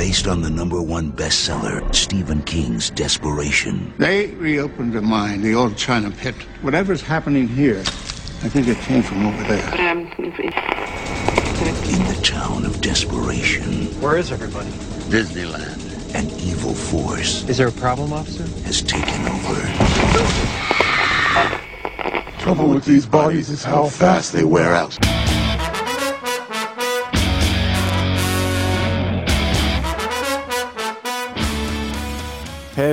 based 0.00 0.26
on 0.26 0.40
the 0.40 0.48
number 0.48 0.80
one 0.80 1.12
bestseller, 1.12 1.94
Stephen 1.94 2.40
King's 2.44 2.88
Desperation. 2.88 3.92
They 3.98 4.28
reopened 4.28 4.94
the 4.94 5.02
mine, 5.02 5.42
the 5.42 5.54
old 5.54 5.76
China 5.76 6.10
pit. 6.10 6.34
Whatever's 6.62 7.02
happening 7.02 7.46
here, 7.46 7.80
I 7.80 8.48
think 8.48 8.66
it 8.66 8.78
came 8.78 9.02
from 9.02 9.26
over 9.26 9.42
there. 9.42 9.70
But 9.70 9.80
um, 9.80 9.98
In 10.16 12.02
the 12.08 12.18
town 12.24 12.64
of 12.64 12.80
desperation, 12.80 13.88
Where 14.00 14.16
is 14.16 14.32
everybody? 14.32 14.70
Disneyland. 15.12 16.14
an 16.14 16.30
evil 16.40 16.72
force 16.72 17.46
Is 17.50 17.58
there 17.58 17.68
a 17.68 17.72
problem, 17.72 18.14
officer? 18.14 18.44
has 18.64 18.80
taken 18.80 19.20
over. 19.28 19.60
Trouble 22.38 22.70
with 22.70 22.86
these 22.86 23.04
bodies 23.04 23.50
is 23.50 23.62
how 23.62 23.84
fast 23.88 24.32
they 24.32 24.44
wear 24.44 24.74
out. 24.74 24.96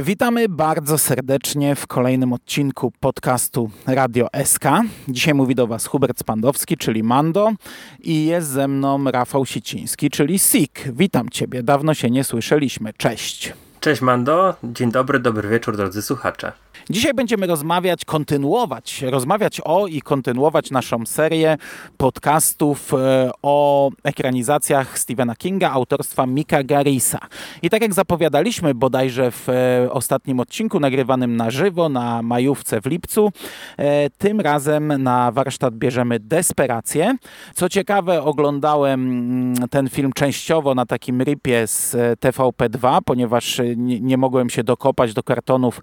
Witamy 0.02 0.50
bardzo 0.50 0.98
serdecznie 0.98 1.76
w 1.76 1.88
kolejnym 1.88 2.34
odcinku 2.34 2.92
podcastu 3.00 3.70
Radio 3.86 4.28
SK. 4.44 4.64
Dzisiaj 5.08 5.34
mówi 5.34 5.56
do 5.56 5.68
Was 5.68 5.86
Hubert 5.86 6.20
Spandowski, 6.20 6.78
czyli 6.78 7.04
Mando 7.04 7.52
i 8.00 8.26
jest 8.26 8.48
ze 8.48 8.68
mną 8.68 9.12
Rafał 9.12 9.46
Siciński, 9.46 10.10
czyli 10.10 10.40
Sik. 10.40 10.84
Witam 10.94 11.30
Ciebie, 11.30 11.64
dawno 11.64 11.94
się 11.94 12.10
nie 12.10 12.24
słyszeliśmy. 12.24 12.94
Cześć. 12.98 13.54
Cześć 13.80 14.02
Mando, 14.02 14.56
dzień 14.64 14.92
dobry, 14.92 15.20
dobry 15.20 15.50
wieczór 15.50 15.78
drodzy 15.78 16.02
słuchacze. 16.02 16.52
Dzisiaj 16.90 17.14
będziemy 17.14 17.48
rozmawiać, 17.48 18.06
kontynuować, 18.06 19.02
rozmawiać 19.02 19.62
o 19.66 19.88
i 19.88 20.02
kontynuować 20.02 20.72
naszą 20.72 21.06
serię 21.06 21.58
podcastów 21.98 22.94
e, 22.94 23.32
o 23.42 23.90
ekranizacjach 24.04 25.00
Stephena 25.00 25.36
Kinga 25.36 25.72
autorstwa 25.72 26.26
Mika 26.26 26.64
Garisa. 26.64 27.20
I 27.62 27.70
tak 27.70 27.82
jak 27.82 27.94
zapowiadaliśmy 27.94 28.74
bodajże 28.76 29.32
w 29.32 29.50
e, 29.50 29.92
ostatnim 29.92 30.40
odcinku 30.40 30.80
nagrywanym 30.80 31.36
na 31.36 31.52
żywo 31.52 31.90
na 31.90 32.22
majówce 32.22 32.82
w 32.82 32.86
lipcu, 32.86 33.32
e, 33.78 34.10
tym 34.10 34.42
razem 34.42 35.04
na 35.04 35.32
warsztat 35.32 35.76
bierzemy 35.76 36.20
Desperację. 36.20 37.16
Co 37.56 37.70
ciekawe, 37.70 38.24
oglądałem 38.24 39.02
mm, 39.02 39.68
ten 39.70 39.90
film 39.90 40.14
częściowo 40.14 40.76
na 40.76 40.86
takim 40.86 41.24
ripie 41.24 41.68
z 41.68 41.96
e, 41.96 42.16
TVP2, 42.16 42.98
ponieważ 43.06 43.62
nie, 43.78 44.18
mogłem 44.18 44.50
się 44.50 44.64
dokopać 44.64 45.14
do 45.14 45.24
kartonów 45.24 45.82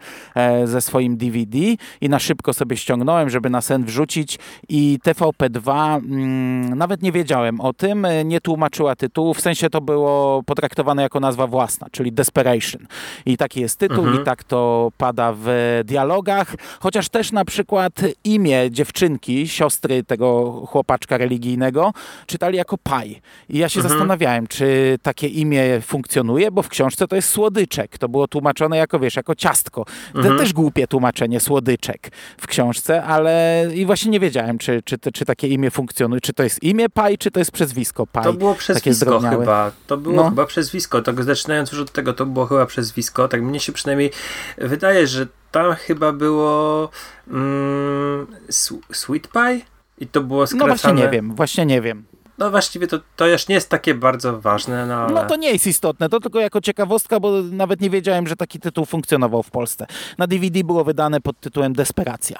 ze 0.65 0.81
swoim 0.81 0.94
DVD 1.01 1.59
i 2.01 2.09
na 2.09 2.19
szybko 2.19 2.55
sobie 2.55 2.77
ściągnąłem, 2.77 3.31
żeby 3.31 3.51
na 3.51 3.61
sen 3.61 3.85
wrzucić 3.85 4.39
i 4.69 4.99
TVP2 5.05 5.97
mm, 5.97 6.79
nawet 6.79 7.03
nie 7.03 7.13
wiedziałem 7.13 7.61
o 7.61 7.73
tym, 7.73 8.05
e, 8.05 8.25
nie 8.25 8.41
tłumaczyła 8.41 8.97
tytułu, 8.97 9.35
w 9.35 9.41
sensie 9.41 9.71
to 9.71 9.81
było 9.81 10.43
potraktowane 10.43 11.03
jako 11.03 11.21
nazwa 11.21 11.47
własna, 11.47 11.87
czyli 11.93 12.13
Desperation. 12.13 12.87
I 13.27 13.37
taki 13.37 13.61
jest 13.61 13.79
tytuł 13.79 14.07
i 14.21 14.25
tak 14.25 14.45
to 14.45 14.93
pada 14.99 15.33
w 15.37 15.81
dialogach, 15.85 16.55
chociaż 16.81 17.09
też 17.09 17.33
na 17.33 17.45
przykład 17.45 17.93
imię 18.25 18.71
dziewczynki, 18.71 19.49
siostry 19.49 20.03
tego 20.03 20.51
chłopaczka 20.67 21.19
religijnego, 21.19 21.93
czytali 22.27 22.59
jako 22.59 22.79
Paj. 22.79 23.21
I 23.49 23.59
ja 23.59 23.69
się 23.69 23.83
zastanawiałem, 23.83 24.47
czy 24.47 24.99
takie 25.03 25.29
imię 25.29 25.81
funkcjonuje, 25.81 26.51
bo 26.51 26.63
w 26.63 26.69
książce 26.69 27.09
to 27.09 27.17
jest 27.17 27.29
słodyczek. 27.29 27.99
To 27.99 28.09
było 28.09 28.29
tłumaczone 28.29 28.77
jako, 28.77 28.99
wiesz, 28.99 29.17
jako 29.17 29.35
ciastko. 29.35 29.85
To 30.13 30.39
też 30.39 30.53
głupie 30.53 30.84
tłumaczenie, 30.87 31.41
słodyczek 31.41 32.11
w 32.41 32.47
książce, 32.47 33.05
ale 33.05 33.65
i 33.75 33.87
właśnie 33.87 34.11
nie 34.11 34.21
wiedziałem, 34.21 34.59
czy, 34.59 34.83
czy, 34.85 34.97
czy 35.15 35.25
takie 35.25 35.49
imię 35.49 35.71
funkcjonuje. 35.71 36.21
Czy 36.21 36.33
to 36.33 36.43
jest 36.43 36.63
imię 36.63 36.89
Paj, 36.89 37.19
czy 37.19 37.31
to 37.31 37.39
jest 37.39 37.51
przezwisko 37.51 38.07
Paj. 38.07 38.25
To 38.25 38.33
było 38.33 38.55
przezwisko 38.55 39.21
chyba. 39.21 39.73
To 39.87 39.97
było 39.97 40.15
No. 40.17 40.29
chyba 40.31 40.47
przezwisko. 40.47 41.03
Tak 41.03 41.23
zaczynając 41.25 41.73
już 41.73 41.81
od 41.81 41.93
tego, 41.93 42.13
to 42.13 42.27
było 42.27 42.47
chyba 42.47 42.67
przezwisko. 42.67 43.29
Tak 43.29 43.43
mnie 43.43 43.61
się 43.61 43.73
przynajmniej 43.73 44.11
wydaje, 44.59 45.07
że 45.07 45.27
tam 45.53 45.75
chyba 45.75 46.13
było 46.13 46.89
mm, 47.31 48.27
Sw- 48.49 48.81
Sweet 48.93 49.29
Pie 49.29 49.61
i 49.99 50.07
to 50.07 50.21
było 50.21 50.41
No 50.41 50.47
skracane. 50.47 50.69
właśnie 50.75 50.93
nie 50.93 51.09
wiem, 51.09 51.35
właśnie 51.35 51.67
nie 51.67 51.81
wiem. 51.81 52.05
No 52.39 52.51
właściwie 52.51 52.87
to, 52.87 52.99
to 53.17 53.27
już 53.27 53.49
nie 53.49 53.55
jest 53.55 53.69
takie 53.69 53.95
bardzo 53.95 54.41
ważne, 54.41 54.87
no 54.87 54.95
ale... 54.95 55.15
No 55.15 55.25
to 55.25 55.37
nie 55.37 55.53
jest 55.53 55.67
istotne, 55.67 56.09
to 56.09 56.21
tylko 56.21 56.41
jako 56.41 56.61
ciekawostka, 56.61 57.21
bo 57.21 57.43
nawet 57.43 57.81
nie 57.81 57.91
wiedziałem, 57.91 58.27
że 58.27 58.37
taki 58.37 58.61
tytuł 58.61 58.85
funkcjonował 58.85 59.43
w 59.43 59.51
Polsce. 59.51 59.87
Na 60.19 60.27
DVD 60.27 60.65
było 60.65 60.85
wydane 60.85 61.21
pod 61.21 61.41
tytułem 61.41 61.73
Desperacja. 61.73 62.37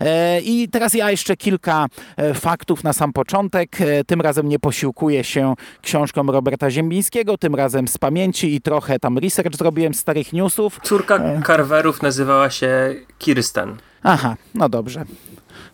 E, 0.00 0.40
I 0.40 0.68
teraz 0.68 0.94
ja 0.94 1.10
jeszcze 1.10 1.36
kilka 1.36 1.86
e, 2.16 2.34
faktów 2.34 2.84
na 2.84 2.92
sam 2.92 3.12
początek. 3.12 3.80
E, 3.80 4.04
tym 4.04 4.20
razem 4.20 4.48
nie 4.48 4.58
posiłkuję 4.58 5.24
się 5.24 5.54
książką 5.82 6.26
Roberta 6.26 6.70
Ziembińskiego, 6.70 7.38
tym 7.38 7.54
razem 7.54 7.88
z 7.88 7.98
pamięci 7.98 8.54
i 8.54 8.60
trochę 8.60 8.98
tam 8.98 9.18
research 9.18 9.56
zrobiłem 9.56 9.94
starych 9.94 10.32
newsów. 10.32 10.80
Córka 10.82 11.20
Carverów 11.46 12.02
nazywała 12.02 12.50
się 12.50 12.94
Kirsten. 13.18 13.76
Aha, 14.02 14.36
no 14.54 14.68
dobrze. 14.68 15.04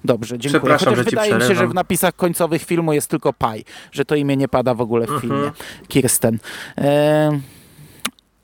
Dobrze, 0.05 0.39
dziękuję. 0.39 0.72
Chociaż 0.78 0.97
że 0.97 1.05
wydaje 1.05 1.34
mi 1.34 1.43
się, 1.43 1.55
że 1.55 1.66
w 1.69 1.75
napisach 1.75 2.16
końcowych 2.16 2.65
filmu 2.65 2.93
jest 2.93 3.09
tylko 3.11 3.33
Paj, 3.33 3.65
że 3.93 4.05
to 4.05 4.15
imię 4.15 4.37
nie 4.37 4.49
pada 4.49 4.75
w 4.75 4.81
ogóle 4.81 5.06
w 5.06 5.11
Mhm. 5.11 5.21
filmie. 5.21 5.50
Kirsten. 5.89 6.38
E, 6.78 7.41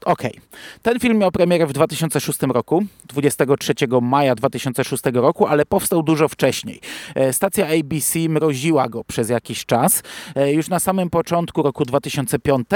Okej. 0.05 0.41
Ten 0.83 1.01
film 1.01 1.19
miał 1.19 1.31
premierę 1.31 1.67
w 1.67 1.73
2006 1.73 2.43
roku, 2.43 2.85
23 3.09 3.75
maja 4.03 4.35
2006 4.35 5.03
roku, 5.15 5.47
ale 5.47 5.67
powstał 5.67 6.03
dużo 6.03 6.29
wcześniej. 6.29 6.81
E, 7.15 7.33
Stacja 7.33 7.67
ABC 7.67 8.19
mroziła 8.29 8.89
go 8.89 9.05
przez 9.05 9.31
jakiś 9.31 9.67
czas. 9.67 10.03
E, 10.35 10.53
Już 10.53 10.69
na 10.69 10.81
samym 10.81 11.11
początku 11.11 11.63
roku 11.63 11.85
2005 11.85 12.69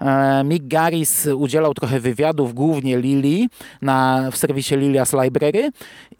e, 0.00 0.44
Mick 0.44 0.66
Garris 0.66 1.26
udzielał 1.26 1.74
trochę 1.74 2.00
wywiadów, 2.00 2.54
głównie 2.54 2.98
Lili, 2.98 3.48
na, 3.82 4.28
w 4.32 4.36
serwisie 4.36 4.74
Lilia's 4.76 5.22
Library 5.24 5.70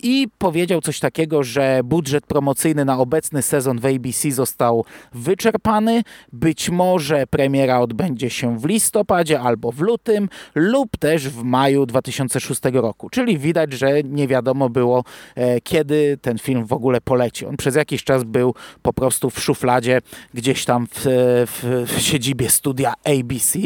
i 0.02 0.28
powiedział 0.38 0.80
coś 0.80 1.00
takiego, 1.00 1.42
że 1.42 1.80
budżet 1.84 2.26
promocyjny 2.26 2.84
na 2.84 2.98
obecny 2.98 3.42
sezon 3.42 3.78
w 3.78 3.86
ABC 3.86 4.30
został 4.30 4.84
wyczerpany. 5.12 6.02
Być 6.32 6.70
może 6.70 7.26
premiera 7.26 7.80
odbędzie 7.80 8.30
się 8.30 8.58
w 8.58 8.64
listopadzie 8.64 9.40
albo 9.40 9.72
w 9.72 9.80
lutym 9.80 10.28
lub 10.74 10.96
też 10.96 11.28
w 11.28 11.42
maju 11.42 11.86
2006 11.86 12.60
roku. 12.72 13.10
Czyli 13.10 13.38
widać, 13.38 13.72
że 13.72 14.02
nie 14.02 14.28
wiadomo 14.28 14.68
było, 14.68 15.04
e, 15.34 15.60
kiedy 15.60 16.18
ten 16.22 16.38
film 16.38 16.66
w 16.66 16.72
ogóle 16.72 17.00
poleci. 17.00 17.46
On 17.46 17.56
przez 17.56 17.76
jakiś 17.76 18.04
czas 18.04 18.24
był 18.24 18.54
po 18.82 18.92
prostu 18.92 19.30
w 19.30 19.40
szufladzie 19.40 20.00
gdzieś 20.34 20.64
tam 20.64 20.86
w, 20.86 21.00
w, 21.46 21.84
w 21.86 22.00
siedzibie 22.00 22.50
studia 22.50 22.94
ABC. 23.04 23.58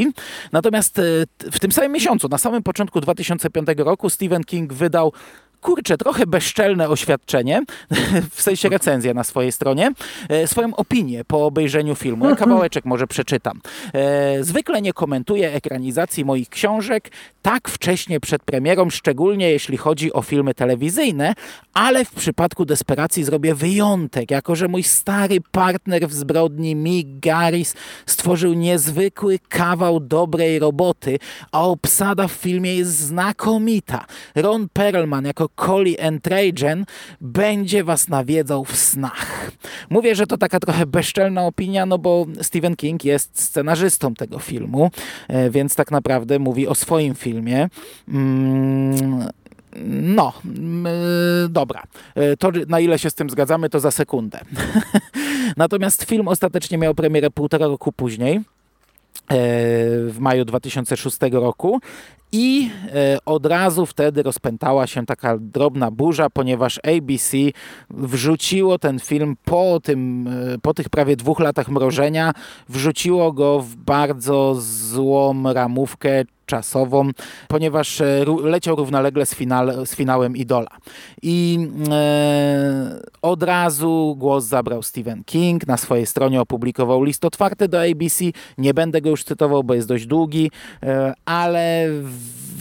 Natomiast 0.53 0.99
e, 0.99 1.03
w 1.53 1.61
tym 1.61 1.73
samym 1.73 1.93
miesiącu, 1.93 2.29
na 2.29 2.39
samym 2.39 2.63
początku 2.63 3.01
2005 3.01 3.69
roku, 3.79 4.11
Stephen 4.11 4.45
King 4.45 4.73
wydał 4.73 5.13
kurczę, 5.61 5.97
trochę 5.97 6.27
bezczelne 6.27 6.89
oświadczenie, 6.89 7.63
w 8.35 8.43
sensie 8.43 8.69
recenzję 8.69 9.15
na 9.15 9.25
swojej 9.25 9.53
stronie, 9.53 9.93
e, 10.29 10.47
swoją 10.47 10.77
opinię 10.77 11.25
po 11.25 11.47
obejrzeniu 11.47 11.95
filmu. 11.95 12.37
Kawałeczek 12.37 12.85
może 12.85 13.07
przeczytam. 13.07 13.61
E, 13.95 14.45
Zwykle 14.45 14.83
nie 14.83 14.93
komentuję 14.93 15.53
ekranizacji 15.53 16.25
moich 16.25 16.49
książek 16.49 17.11
tak 17.43 17.69
wcześnie 17.69 18.21
przed 18.21 18.43
premierą, 18.43 18.91
szczególnie 18.91 19.51
jeśli 19.51 19.77
chodzi 19.77 20.13
o 20.13 20.23
filmy 20.23 20.55
telewizyjne, 20.55 21.35
ale 21.75 22.05
w 22.05 22.11
przypadku 22.11 22.65
Desperacji 22.65 23.25
zrobię 23.25 23.55
wyjątek, 23.55 24.31
jako 24.31 24.57
że 24.57 24.69
mój 24.69 24.83
stary 24.83 25.39
partner 25.53 26.09
w 26.09 26.13
zbrodni 26.13 26.75
Mick 26.75 27.09
Garris 27.21 27.75
stworzył 28.07 28.55
niezwykły 28.55 29.39
kawał 29.49 30.01
dobrej 30.01 30.59
roboty, 30.59 31.19
a 31.53 31.65
obsada 31.65 32.29
w 32.29 32.33
filmie 32.33 32.77
jest 32.77 32.99
znakomita. 32.99 34.07
Ron 34.35 34.69
Perlman 34.73 35.25
jako 35.25 35.48
Collie 35.57 36.07
and 36.07 36.23
Trajan 36.23 36.85
będzie 37.21 37.85
was 37.85 38.09
nawiedzał 38.09 38.65
w 38.65 38.77
snach. 38.77 39.51
Mówię, 39.91 40.15
że 40.15 40.27
to 40.27 40.39
taka 40.39 40.61
trochę 40.61 40.87
bezczelna 40.87 41.47
opinia, 41.47 41.87
no 41.87 41.99
bo 41.99 42.27
Stephen 42.43 42.77
King 42.77 43.05
jest 43.05 43.43
scenarzystą 43.43 44.15
tego 44.15 44.39
filmu, 44.39 44.91
e, 45.29 45.51
więc 45.51 45.75
tak 45.75 45.91
naprawdę 45.91 46.39
mówi 46.39 46.67
o 46.67 46.75
swoim 46.75 47.15
filmie. 47.15 47.69
Mm, 48.09 49.29
no, 49.87 50.33
e, 50.87 51.49
dobra. 51.49 51.83
E, 52.15 52.37
To 52.37 52.51
na 52.69 52.81
ile 52.81 52.99
się 52.99 53.11
z 53.11 53.15
tym 53.15 53.31
zgadzamy, 53.31 53.69
to 53.71 53.81
za 53.81 53.91
sekundę. 53.91 54.41
Natomiast 55.57 56.05
film 56.05 56.29
ostatecznie 56.29 56.79
miał 56.79 56.95
premierę 56.95 57.31
półtora 57.31 57.67
roku 57.67 57.93
później 57.93 58.41
w 59.31 60.17
maju 60.21 60.45
2006 60.45 61.19
roku 61.33 61.81
i 62.33 62.71
e, 62.95 63.19
od 63.27 63.47
razu 63.47 63.87
wtedy 63.87 64.23
rozpętała 64.23 64.87
się 64.87 65.07
taka 65.07 65.39
drobna 65.39 65.91
burza, 65.91 66.31
ponieważ 66.31 66.79
ABC 66.79 67.37
wrzuciło 67.91 68.79
ten 68.79 68.99
film 68.99 69.37
po, 69.45 69.81
tym, 69.81 70.29
e, 70.55 70.59
po 70.59 70.75
tych 70.75 70.89
prawie 70.89 71.17
dwóch 71.17 71.41
latach 71.41 71.69
mrożenia, 71.69 72.33
wrzuciło 72.69 73.33
go 73.33 73.61
w 73.61 73.77
bardzo 73.77 74.55
złą 74.59 75.53
ramówkę 75.53 76.25
czasową, 76.49 77.11
ponieważ 77.49 78.01
e, 78.01 78.25
leciał 78.43 78.77
równolegle 78.77 79.27
z, 79.27 79.35
finale, 79.35 79.87
z 79.87 79.95
finałem 79.95 80.37
Idola. 80.37 80.71
I 81.23 81.69
e, 81.91 83.01
od 83.23 83.43
razu 83.43 84.17
głos 84.19 84.45
zabrał 84.45 84.83
Stephen 84.83 85.25
King. 85.25 85.67
Na 85.67 85.77
swojej 85.77 86.07
stronie 86.07 86.41
opublikował 86.41 87.03
list 87.03 87.25
otwarty 87.25 87.69
do 87.69 87.83
ABC. 87.83 88.25
Nie 88.59 88.75
będę 88.75 89.01
go 89.01 89.11
już 89.11 89.25
cytował, 89.25 89.65
bo 89.65 89.75
jest 89.75 89.89
dość 89.89 90.07
długi, 90.07 90.51
e, 90.83 91.15
ale 91.25 91.89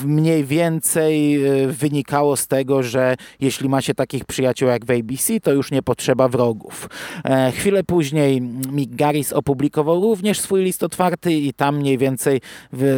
mniej 0.06 0.46
więcej 0.46 1.46
e, 1.46 1.68
wynikało 1.68 2.38
z 2.38 2.48
tego, 2.48 2.84
że 2.84 3.16
jeśli 3.40 3.70
ma 3.70 3.82
się 3.82 3.94
takich 3.94 4.26
przyjaciół 4.26 4.70
jak 4.70 4.86
w 4.86 4.92
ABC, 4.92 5.40
to 5.40 5.54
już 5.54 5.72
nie 5.72 5.82
potrzeba 5.82 6.28
wrogów. 6.28 6.90
E, 7.26 7.52
chwilę 7.52 7.84
później 7.84 8.42
Mick 8.72 8.96
Garris 8.96 9.34
opublikował 9.34 10.02
również 10.02 10.40
swój 10.40 10.64
list 10.64 10.84
otwarty 10.84 11.34
i 11.34 11.54
tam 11.54 11.78
mniej 11.78 11.98
więcej 11.98 12.42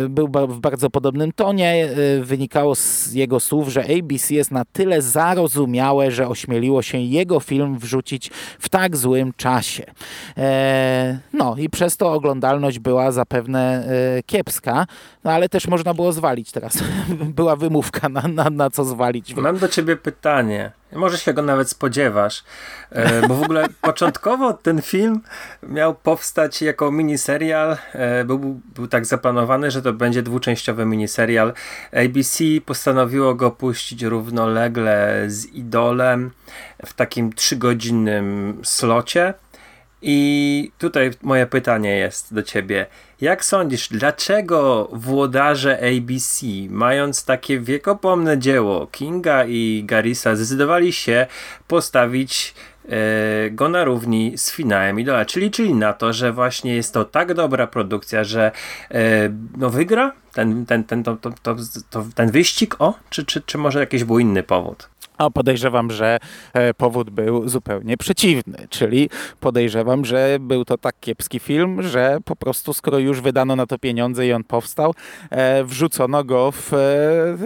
był 0.09 0.27
w 0.47 0.59
bardzo 0.59 0.89
podobnym 0.89 1.31
tonie. 1.31 1.89
Wynikało 2.21 2.75
z 2.75 3.13
jego 3.13 3.39
słów, 3.39 3.69
że 3.69 3.83
ABC 3.97 4.35
jest 4.35 4.51
na 4.51 4.65
tyle 4.65 5.01
zarozumiałe, 5.01 6.11
że 6.11 6.27
ośmieliło 6.27 6.81
się 6.81 6.97
jego 6.97 7.39
film 7.39 7.77
wrzucić 7.77 8.31
w 8.59 8.69
tak 8.69 8.97
złym 8.97 9.33
czasie. 9.37 9.83
No 11.33 11.55
i 11.57 11.69
przez 11.69 11.97
to 11.97 12.13
oglądalność 12.13 12.79
była 12.79 13.11
zapewne 13.11 13.87
kiepska, 14.25 14.87
no 15.23 15.31
ale 15.31 15.49
też 15.49 15.67
można 15.67 15.93
było 15.93 16.11
zwalić 16.11 16.51
teraz. 16.51 16.77
Była 17.37 17.55
wymówka 17.55 18.09
na, 18.09 18.21
na, 18.21 18.49
na 18.49 18.69
co 18.69 18.85
zwalić. 18.85 19.35
Mam 19.35 19.57
do 19.57 19.67
ciebie 19.67 19.95
pytanie. 19.95 20.71
Może 20.93 21.17
się 21.17 21.33
go 21.33 21.41
nawet 21.41 21.69
spodziewasz, 21.69 22.43
e, 22.91 23.27
bo 23.27 23.35
w 23.35 23.43
ogóle 23.43 23.67
początkowo 23.81 24.53
ten 24.53 24.81
film 24.81 25.21
miał 25.63 25.95
powstać 25.95 26.61
jako 26.61 26.91
miniserial. 26.91 27.77
E, 27.93 28.23
był, 28.25 28.39
był 28.75 28.87
tak 28.87 29.05
zaplanowany, 29.05 29.71
że 29.71 29.81
to 29.81 29.93
będzie 29.93 30.21
dwuczęściowy 30.21 30.85
miniserial. 30.85 31.53
ABC 31.93 32.43
postanowiło 32.65 33.35
go 33.35 33.51
puścić 33.51 34.03
równolegle 34.03 35.23
z 35.27 35.45
Idolem 35.45 36.31
w 36.85 36.93
takim 36.93 37.33
trzygodzinnym 37.33 38.57
slocie. 38.63 39.33
I 40.01 40.71
tutaj 40.77 41.11
moje 41.21 41.45
pytanie 41.45 41.95
jest 41.95 42.33
do 42.33 42.43
ciebie. 42.43 42.85
Jak 43.21 43.45
sądzisz, 43.45 43.87
dlaczego 43.87 44.89
włodarze 44.93 45.79
ABC, 45.79 46.45
mając 46.69 47.25
takie 47.25 47.59
wiekopomne 47.59 48.37
dzieło 48.37 48.87
Kinga 48.87 49.45
i 49.45 49.83
Garisa, 49.85 50.35
zdecydowali 50.35 50.93
się 50.93 51.27
postawić 51.67 52.53
e, 52.89 53.49
go 53.51 53.69
na 53.69 53.83
równi 53.83 54.37
z 54.37 54.51
finałem 54.51 54.99
Idola? 54.99 55.25
Czyli 55.25 55.45
liczyli 55.45 55.73
na 55.73 55.93
to, 55.93 56.13
że 56.13 56.33
właśnie 56.33 56.75
jest 56.75 56.93
to 56.93 57.05
tak 57.05 57.33
dobra 57.33 57.67
produkcja, 57.67 58.23
że 58.23 58.51
e, 58.91 59.29
no 59.57 59.69
wygra 59.69 60.11
ten, 60.33 60.65
ten, 60.65 60.83
ten, 60.83 61.03
to, 61.03 61.15
to, 61.15 61.31
to, 61.89 62.05
ten 62.15 62.31
wyścig? 62.31 62.75
O, 62.79 62.93
czy, 63.09 63.25
czy, 63.25 63.41
czy 63.41 63.57
może 63.57 63.79
jakiś 63.79 64.03
był 64.03 64.19
inny 64.19 64.43
powód? 64.43 64.89
A 65.19 65.29
podejrzewam, 65.29 65.91
że 65.91 66.19
e, 66.53 66.73
powód 66.73 67.09
był 67.09 67.49
zupełnie 67.49 67.97
przeciwny, 67.97 68.67
czyli 68.69 69.09
podejrzewam, 69.39 70.05
że 70.05 70.37
był 70.39 70.65
to 70.65 70.77
tak 70.77 70.95
kiepski 70.99 71.39
film, 71.39 71.83
że 71.83 72.17
po 72.25 72.35
prostu 72.35 72.73
skoro 72.73 72.99
już 72.99 73.21
wydano 73.21 73.55
na 73.55 73.65
to 73.65 73.77
pieniądze 73.77 74.27
i 74.27 74.33
on 74.33 74.43
powstał, 74.43 74.93
e, 75.29 75.63
wrzucono 75.63 76.23
go 76.23 76.51
w, 76.51 76.73
e, 76.73 76.77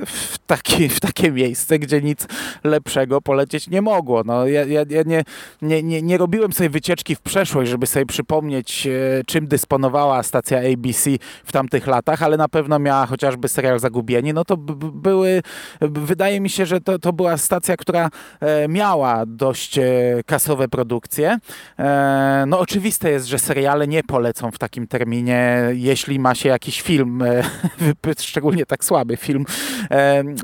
w, 0.05 0.37
taki, 0.47 0.89
w 0.89 0.99
takie 0.99 1.31
miejsce, 1.31 1.79
gdzie 1.79 2.01
nic 2.01 2.27
lepszego 2.63 3.21
polecieć 3.21 3.69
nie 3.69 3.81
mogło. 3.81 4.23
No, 4.25 4.47
ja, 4.47 4.65
ja, 4.65 4.83
ja 4.89 5.03
nie, 5.05 5.23
nie, 5.61 5.83
nie, 5.83 6.01
nie 6.01 6.17
robiłem 6.17 6.53
sobie 6.53 6.69
wycieczki 6.69 7.15
w 7.15 7.21
przeszłość, 7.21 7.71
żeby 7.71 7.87
sobie 7.87 8.05
przypomnieć, 8.05 8.87
czym 9.25 9.47
dysponowała 9.47 10.23
stacja 10.23 10.59
ABC 10.73 11.09
w 11.43 11.51
tamtych 11.51 11.87
latach, 11.87 12.23
ale 12.23 12.37
na 12.37 12.49
pewno 12.49 12.79
miała 12.79 13.05
chociażby 13.05 13.47
serial 13.47 13.79
Zagubieni, 13.79 14.33
no 14.33 14.45
to 14.45 14.57
były, 14.57 15.41
wydaje 15.81 16.39
mi 16.39 16.49
się, 16.49 16.65
że 16.65 16.81
to, 16.81 16.99
to 16.99 17.13
była 17.13 17.37
stacja 17.37 17.62
która 17.77 18.09
e, 18.39 18.67
miała 18.67 19.25
dość 19.25 19.77
e, 19.77 19.83
kasowe 20.25 20.67
produkcje. 20.67 21.37
E, 21.79 22.43
no 22.47 22.59
oczywiste 22.59 23.09
jest, 23.11 23.25
że 23.25 23.39
seriale 23.39 23.87
nie 23.87 24.03
polecą 24.03 24.51
w 24.51 24.57
takim 24.57 24.87
terminie, 24.87 25.59
jeśli 25.73 26.19
ma 26.19 26.35
się 26.35 26.49
jakiś 26.49 26.81
film, 26.81 27.23
szczególnie 28.19 28.65
tak 28.65 28.85
słaby 28.85 29.17
film. 29.17 29.45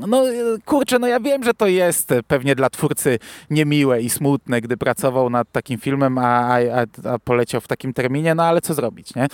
No 0.07 0.23
kurczę, 0.65 0.99
no 0.99 1.07
ja 1.07 1.19
wiem, 1.19 1.43
że 1.43 1.53
to 1.53 1.67
jest 1.67 2.13
pewnie 2.27 2.55
dla 2.55 2.69
twórcy 2.69 3.19
niemiłe 3.49 4.01
i 4.01 4.09
smutne, 4.09 4.61
gdy 4.61 4.77
pracował 4.77 5.29
nad 5.29 5.51
takim 5.51 5.79
filmem, 5.79 6.17
a, 6.17 6.57
a, 6.57 7.09
a 7.09 7.19
poleciał 7.19 7.61
w 7.61 7.67
takim 7.67 7.93
terminie, 7.93 8.35
no 8.35 8.43
ale 8.43 8.61
co 8.61 8.73
zrobić, 8.73 9.15
nie? 9.15 9.27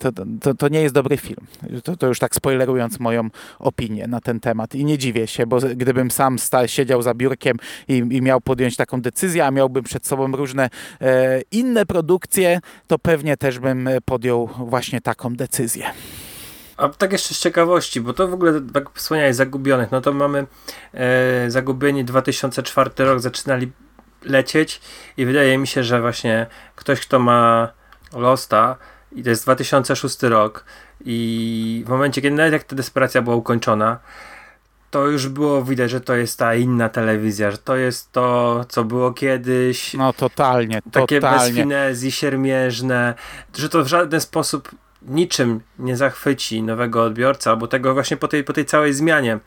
To, 0.00 0.12
to, 0.40 0.54
to 0.54 0.68
nie 0.68 0.82
jest 0.82 0.94
dobry 0.94 1.16
film. 1.16 1.46
To, 1.84 1.96
to 1.96 2.06
już 2.06 2.18
tak 2.18 2.34
spoilerując 2.34 3.00
moją 3.00 3.28
opinię 3.58 4.06
na 4.06 4.20
ten 4.20 4.40
temat 4.40 4.74
i 4.74 4.84
nie 4.84 4.98
dziwię 4.98 5.26
się, 5.26 5.46
bo 5.46 5.58
gdybym 5.76 6.10
sam 6.10 6.38
sta, 6.38 6.68
siedział 6.68 7.02
za 7.02 7.11
biurkiem 7.14 7.56
i, 7.88 7.96
i 7.96 8.22
miał 8.22 8.40
podjąć 8.40 8.76
taką 8.76 9.00
decyzję, 9.00 9.46
a 9.46 9.50
miałbym 9.50 9.84
przed 9.84 10.06
sobą 10.06 10.32
różne 10.32 10.70
e, 11.00 11.40
inne 11.52 11.86
produkcje, 11.86 12.60
to 12.86 12.98
pewnie 12.98 13.36
też 13.36 13.58
bym 13.58 13.88
podjął 14.04 14.50
właśnie 14.58 15.00
taką 15.00 15.36
decyzję. 15.36 15.84
A 16.76 16.88
tak 16.88 17.12
jeszcze 17.12 17.34
z 17.34 17.38
ciekawości, 17.38 18.00
bo 18.00 18.12
to 18.12 18.28
w 18.28 18.34
ogóle, 18.34 18.60
tak 18.74 18.90
wspomniałeś, 18.94 19.36
Zagubionych, 19.36 19.90
no 19.90 20.00
to 20.00 20.12
mamy 20.12 20.46
e, 20.94 21.50
Zagubieni 21.50 22.04
2004 22.04 22.90
rok, 22.98 23.20
zaczynali 23.20 23.72
lecieć 24.24 24.80
i 25.16 25.26
wydaje 25.26 25.58
mi 25.58 25.66
się, 25.66 25.84
że 25.84 26.00
właśnie 26.00 26.46
ktoś, 26.76 27.00
kto 27.00 27.18
ma 27.18 27.72
Losta 28.12 28.76
i 29.12 29.22
to 29.22 29.30
jest 29.30 29.44
2006 29.44 30.22
rok 30.22 30.64
i 31.04 31.82
w 31.86 31.88
momencie, 31.88 32.22
kiedy 32.22 32.36
nawet 32.36 32.52
jak 32.52 32.64
ta 32.64 32.76
desperacja 32.76 33.22
była 33.22 33.36
ukończona, 33.36 33.98
to 34.92 35.06
już 35.06 35.28
było 35.28 35.64
widać, 35.64 35.90
że 35.90 36.00
to 36.00 36.14
jest 36.14 36.38
ta 36.38 36.54
inna 36.54 36.88
telewizja, 36.88 37.50
że 37.50 37.58
to 37.58 37.76
jest 37.76 38.12
to, 38.12 38.64
co 38.68 38.84
było 38.84 39.12
kiedyś. 39.12 39.94
No 39.94 40.12
totalnie, 40.12 40.82
Takie 40.92 41.20
totalnie. 41.20 41.46
bez 41.46 41.56
finezji, 41.56 42.12
siermierzne, 42.12 43.14
że 43.56 43.68
to 43.68 43.84
w 43.84 43.86
żaden 43.86 44.20
sposób 44.20 44.70
niczym 45.02 45.60
nie 45.78 45.96
zachwyci 45.96 46.62
nowego 46.62 47.04
odbiorca, 47.04 47.50
albo 47.50 47.66
tego 47.66 47.94
właśnie 47.94 48.16
po 48.16 48.28
tej, 48.28 48.44
po 48.44 48.52
tej 48.52 48.64
całej 48.64 48.94
zmianie, 48.94 49.38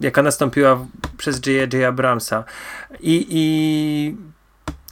jaka 0.00 0.22
nastąpiła 0.22 0.86
przez 1.16 1.46
J.J. 1.46 1.84
Abramsa. 1.88 2.44
I, 3.00 3.26
I 3.30 4.16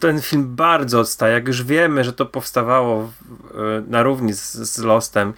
ten 0.01 0.21
film 0.21 0.57
bardzo 0.57 1.01
odstaje. 1.01 1.35
Jak 1.35 1.49
już 1.49 1.63
wiemy, 1.63 2.05
że 2.05 2.13
to 2.13 2.27
powstawało 2.27 3.13
na 3.89 4.03
równi 4.03 4.33
z, 4.33 4.53
z 4.53 4.79
Lostem, 4.79 5.33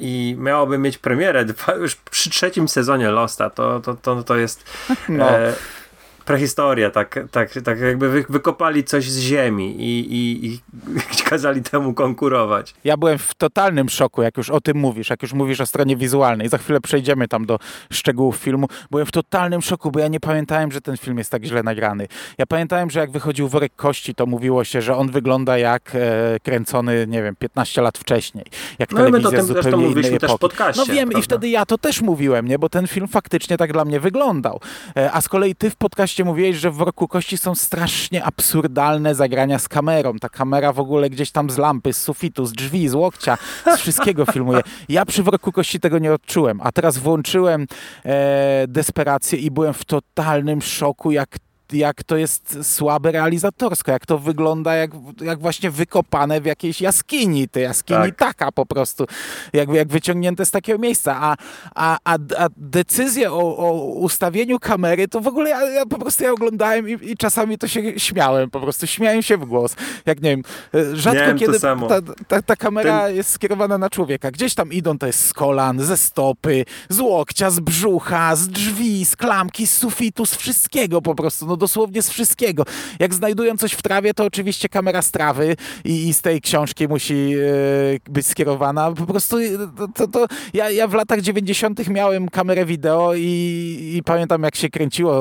i 0.00 0.36
miałoby 0.38 0.78
mieć 0.78 0.98
premierę 0.98 1.44
już 1.80 1.96
przy 1.96 2.30
trzecim 2.30 2.68
sezonie 2.68 3.10
Losta, 3.10 3.50
to, 3.50 3.80
to, 3.80 3.94
to, 3.94 4.22
to 4.22 4.36
jest 4.36 4.64
no. 5.08 5.30
e, 5.30 5.54
prehistoria, 6.30 6.90
tak, 6.90 7.18
tak, 7.30 7.50
tak 7.64 7.80
jakby 7.80 8.08
wy, 8.08 8.24
wykopali 8.28 8.84
coś 8.84 9.10
z 9.10 9.18
ziemi 9.18 9.82
i, 9.82 10.14
i, 10.14 10.46
i 10.46 10.60
kazali 11.30 11.62
temu 11.62 11.94
konkurować. 11.94 12.74
Ja 12.84 12.96
byłem 12.96 13.18
w 13.18 13.34
totalnym 13.34 13.88
szoku, 13.88 14.22
jak 14.22 14.36
już 14.36 14.50
o 14.50 14.60
tym 14.60 14.76
mówisz, 14.76 15.10
jak 15.10 15.22
już 15.22 15.32
mówisz 15.32 15.60
o 15.60 15.66
stronie 15.66 15.96
wizualnej. 15.96 16.48
Za 16.48 16.58
chwilę 16.58 16.80
przejdziemy 16.80 17.28
tam 17.28 17.46
do 17.46 17.58
szczegółów 17.92 18.36
filmu. 18.36 18.68
Byłem 18.90 19.06
w 19.06 19.12
totalnym 19.12 19.62
szoku, 19.62 19.90
bo 19.90 19.98
ja 19.98 20.08
nie 20.08 20.20
pamiętałem, 20.20 20.72
że 20.72 20.80
ten 20.80 20.96
film 20.96 21.18
jest 21.18 21.30
tak 21.30 21.44
źle 21.44 21.62
nagrany. 21.62 22.08
Ja 22.38 22.46
pamiętałem, 22.46 22.90
że 22.90 23.00
jak 23.00 23.10
wychodził 23.10 23.48
Worek 23.48 23.76
Kości, 23.76 24.14
to 24.14 24.26
mówiło 24.26 24.64
się, 24.64 24.82
że 24.82 24.96
on 24.96 25.10
wygląda 25.10 25.58
jak 25.58 25.92
e, 25.94 26.40
kręcony, 26.42 27.06
nie 27.08 27.22
wiem, 27.22 27.36
15 27.36 27.82
lat 27.82 27.98
wcześniej. 27.98 28.44
Jak 28.78 28.92
no 28.92 28.98
telewizja 28.98 29.30
my 29.30 29.36
to 29.36 29.44
zupełnie 29.44 29.70
innej 29.70 29.88
mówiliśmy 29.88 30.18
też 30.18 30.32
w 30.32 30.38
podcaście. 30.38 30.82
No 30.86 30.94
wiem 30.94 31.08
prawda? 31.08 31.18
i 31.18 31.22
wtedy 31.22 31.48
ja 31.48 31.66
to 31.66 31.78
też 31.78 32.00
mówiłem, 32.00 32.48
nie? 32.48 32.58
bo 32.58 32.68
ten 32.68 32.86
film 32.86 33.08
faktycznie 33.08 33.56
tak 33.56 33.72
dla 33.72 33.84
mnie 33.84 34.00
wyglądał. 34.00 34.60
E, 34.96 35.12
a 35.12 35.20
z 35.20 35.28
kolei 35.28 35.54
ty 35.54 35.70
w 35.70 35.76
podcaście 35.76 36.19
mówiłeś, 36.24 36.56
że 36.56 36.70
w 36.70 36.74
Worku 36.74 37.08
Kości 37.08 37.38
są 37.38 37.54
strasznie 37.54 38.24
absurdalne 38.24 39.14
zagrania 39.14 39.58
z 39.58 39.68
kamerą. 39.68 40.18
Ta 40.18 40.28
kamera 40.28 40.72
w 40.72 40.80
ogóle 40.80 41.10
gdzieś 41.10 41.30
tam 41.30 41.50
z 41.50 41.58
lampy, 41.58 41.92
z 41.92 42.02
sufitu, 42.02 42.46
z 42.46 42.52
drzwi, 42.52 42.88
z 42.88 42.94
łokcia, 42.94 43.38
z 43.76 43.80
wszystkiego 43.80 44.26
filmuje. 44.26 44.60
Ja 44.88 45.04
przy 45.04 45.22
Worku 45.22 45.52
Kości 45.52 45.80
tego 45.80 45.98
nie 45.98 46.12
odczułem, 46.12 46.60
a 46.62 46.72
teraz 46.72 46.98
włączyłem 46.98 47.66
e, 48.04 48.64
Desperację 48.68 49.38
i 49.38 49.50
byłem 49.50 49.74
w 49.74 49.84
totalnym 49.84 50.62
szoku, 50.62 51.10
jak 51.10 51.36
jak 51.72 52.04
to 52.04 52.16
jest 52.16 52.58
słabe 52.62 53.12
realizatorsko, 53.12 53.92
jak 53.92 54.06
to 54.06 54.18
wygląda 54.18 54.74
jak, 54.74 54.90
jak 55.20 55.38
właśnie 55.38 55.70
wykopane 55.70 56.40
w 56.40 56.44
jakiejś 56.44 56.80
jaskini, 56.80 57.48
tej 57.48 57.62
jaskini 57.62 57.98
tak. 57.98 58.16
taka 58.16 58.52
po 58.52 58.66
prostu, 58.66 59.06
jak, 59.52 59.68
jak 59.68 59.88
wyciągnięte 59.88 60.46
z 60.46 60.50
takiego 60.50 60.78
miejsca, 60.78 61.16
a, 61.20 61.36
a, 61.74 61.98
a, 62.04 62.14
a 62.38 62.48
decyzję 62.56 63.32
o, 63.32 63.56
o 63.56 63.72
ustawieniu 63.94 64.58
kamery, 64.58 65.08
to 65.08 65.20
w 65.20 65.26
ogóle 65.26 65.50
ja, 65.50 65.62
ja 65.62 65.86
po 65.86 65.98
prostu 65.98 66.24
ja 66.24 66.32
oglądałem 66.32 66.88
i, 66.88 67.10
i, 67.10 67.16
czasami 67.16 67.58
to 67.58 67.68
się 67.68 68.00
śmiałem, 68.00 68.50
po 68.50 68.60
prostu 68.60 68.86
śmiałem 68.86 69.22
się 69.22 69.36
w 69.36 69.44
głos, 69.44 69.76
jak 70.06 70.22
nie 70.22 70.30
wiem, 70.30 70.42
rzadko 70.92 71.20
Miałem 71.20 71.38
kiedy 71.38 71.60
ta, 71.60 71.76
ta, 72.28 72.42
ta, 72.42 72.56
kamera 72.56 73.06
Ten... 73.06 73.16
jest 73.16 73.30
skierowana 73.30 73.78
na 73.78 73.90
człowieka, 73.90 74.30
gdzieś 74.30 74.54
tam 74.54 74.72
idą, 74.72 74.98
to 74.98 75.06
jest 75.06 75.26
z 75.26 75.32
kolan, 75.32 75.80
ze 75.80 75.96
stopy, 75.96 76.64
z 76.88 77.00
łokcia, 77.00 77.50
z 77.50 77.60
brzucha, 77.60 78.36
z 78.36 78.48
drzwi, 78.48 79.04
z 79.04 79.16
klamki, 79.16 79.66
z 79.66 79.76
sufitu, 79.78 80.26
z 80.26 80.34
wszystkiego 80.34 81.02
po 81.02 81.14
prostu, 81.14 81.46
no 81.46 81.56
dosłownie 81.60 82.02
z 82.02 82.10
wszystkiego. 82.10 82.64
Jak 82.98 83.14
znajdują 83.14 83.56
coś 83.56 83.72
w 83.72 83.82
trawie, 83.82 84.14
to 84.14 84.24
oczywiście 84.24 84.68
kamera 84.68 85.02
z 85.02 85.10
trawy 85.10 85.56
i, 85.84 86.08
i 86.08 86.14
z 86.14 86.20
tej 86.22 86.40
książki 86.40 86.88
musi 86.88 87.34
e, 87.34 88.10
być 88.10 88.26
skierowana. 88.26 88.92
Po 88.92 89.06
prostu 89.06 89.36
to, 89.76 89.88
to, 89.88 90.08
to 90.08 90.26
ja, 90.54 90.70
ja 90.70 90.88
w 90.88 90.94
latach 90.94 91.20
90. 91.20 91.88
miałem 91.88 92.28
kamerę 92.28 92.64
wideo 92.64 93.14
i, 93.14 93.92
i 93.96 94.02
pamiętam 94.04 94.42
jak 94.42 94.56
się 94.56 94.68
kręciło, 94.68 95.12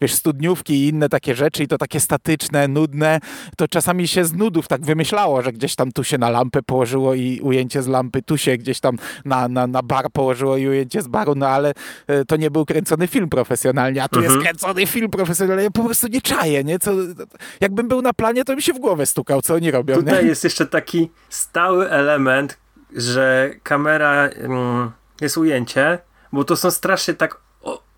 wiesz, 0.00 0.14
studniówki 0.14 0.74
i 0.74 0.88
inne 0.88 1.08
takie 1.08 1.34
rzeczy 1.34 1.62
i 1.62 1.68
to 1.68 1.78
takie 1.78 2.00
statyczne, 2.00 2.68
nudne, 2.68 3.20
to 3.56 3.68
czasami 3.68 4.08
się 4.08 4.24
z 4.24 4.32
nudów 4.32 4.68
tak 4.68 4.84
wymyślało, 4.84 5.42
że 5.42 5.52
gdzieś 5.52 5.74
tam 5.74 5.92
tu 5.92 6.04
się 6.04 6.18
na 6.18 6.30
lampę 6.30 6.62
położyło 6.62 7.14
i 7.14 7.40
ujęcie 7.42 7.82
z 7.82 7.86
lampy, 7.86 8.22
tu 8.22 8.38
się 8.38 8.56
gdzieś 8.56 8.80
tam 8.80 8.96
na, 9.24 9.48
na, 9.48 9.66
na 9.66 9.82
bar 9.82 10.10
położyło 10.12 10.56
i 10.56 10.68
ujęcie 10.68 11.02
z 11.02 11.08
baru, 11.08 11.34
no 11.34 11.48
ale 11.48 11.72
e, 12.06 12.24
to 12.24 12.36
nie 12.36 12.50
był 12.50 12.64
kręcony 12.64 13.06
film 13.06 13.28
profesjonalnie, 13.28 14.02
a 14.02 14.08
tu 14.08 14.18
Mhm. 14.18 14.34
jest 14.34 14.46
kręcony 14.46 14.86
film 14.86 15.10
profesjonalnie, 15.10 15.70
po 15.72 15.84
prostu 15.84 16.06
nie 16.08 16.20
czaję, 16.20 16.64
nie? 16.64 16.78
Co, 16.78 16.92
jakbym 17.60 17.88
był 17.88 18.02
na 18.02 18.12
planie, 18.12 18.44
to 18.44 18.56
mi 18.56 18.62
się 18.62 18.72
w 18.72 18.78
głowę 18.78 19.06
stukał, 19.06 19.42
co 19.42 19.54
oni 19.54 19.70
robią, 19.70 19.94
Tutaj 19.94 20.22
nie? 20.22 20.28
jest 20.28 20.44
jeszcze 20.44 20.66
taki 20.66 21.10
stały 21.28 21.90
element, 21.90 22.58
że 22.96 23.50
kamera 23.62 24.28
mm, 24.28 24.90
jest 25.20 25.36
ujęcie, 25.38 25.98
bo 26.32 26.44
to 26.44 26.56
są 26.56 26.70
strasznie 26.70 27.14
tak 27.14 27.40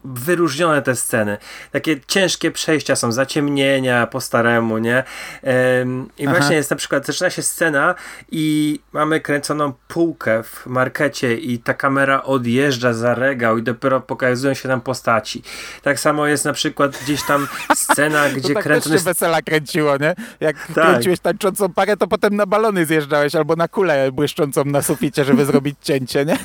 wyróżnione 0.05 0.83
te 0.83 0.97
sceny. 0.97 1.39
Takie 1.73 2.01
ciężkie 2.07 2.51
przejścia 2.51 2.97
są, 2.97 3.13
zaciemnienia 3.13 4.07
po 4.07 4.21
staremu, 4.21 4.79
nie? 4.79 5.05
Em, 5.43 6.09
I 6.19 6.27
Aha. 6.27 6.37
właśnie 6.37 6.57
jest 6.57 6.71
na 6.71 6.77
przykład, 6.77 7.07
zaczyna 7.07 7.31
się 7.31 7.43
scena 7.43 7.95
i 8.31 8.81
mamy 8.93 9.21
kręconą 9.21 9.73
półkę 9.89 10.43
w 10.43 10.67
markecie 10.67 11.35
i 11.35 11.59
ta 11.59 11.75
kamera 11.75 12.23
odjeżdża 12.23 12.93
za 12.93 13.15
regał 13.15 13.59
i 13.59 13.63
dopiero 13.63 14.01
pokazują 14.01 14.55
się 14.55 14.69
tam 14.69 14.81
postaci. 14.81 15.43
Tak 15.83 16.01
samo 16.01 16.27
jest 16.27 16.45
na 16.45 16.53
przykład 16.53 16.99
gdzieś 17.05 17.27
tam 17.27 17.49
scena, 17.75 18.29
gdzie 18.37 18.55
tak 18.55 18.55
też 18.55 18.65
kręcony 18.65 18.93
się 18.93 18.95
jest 18.95 19.05
wesela 19.05 19.43
kręciło, 19.43 19.97
nie? 19.97 20.15
Jak 20.41 20.57
Tak. 20.67 20.75
kręciłeś 20.75 21.21
tańczącą 21.21 21.73
parę, 21.73 21.97
to 21.97 22.07
potem 22.07 22.37
na 22.37 22.47
balony 22.47 22.87
zjeżdżałeś 22.87 23.35
albo 23.35 23.57
na 23.57 23.69
kulę 23.69 24.13
błyszczącą 24.13 24.65
na 24.65 24.83
suficie, 24.83 25.25
żeby 25.25 25.45
zrobić 25.45 25.77
cięcie, 25.83 26.25
nie? 26.25 26.39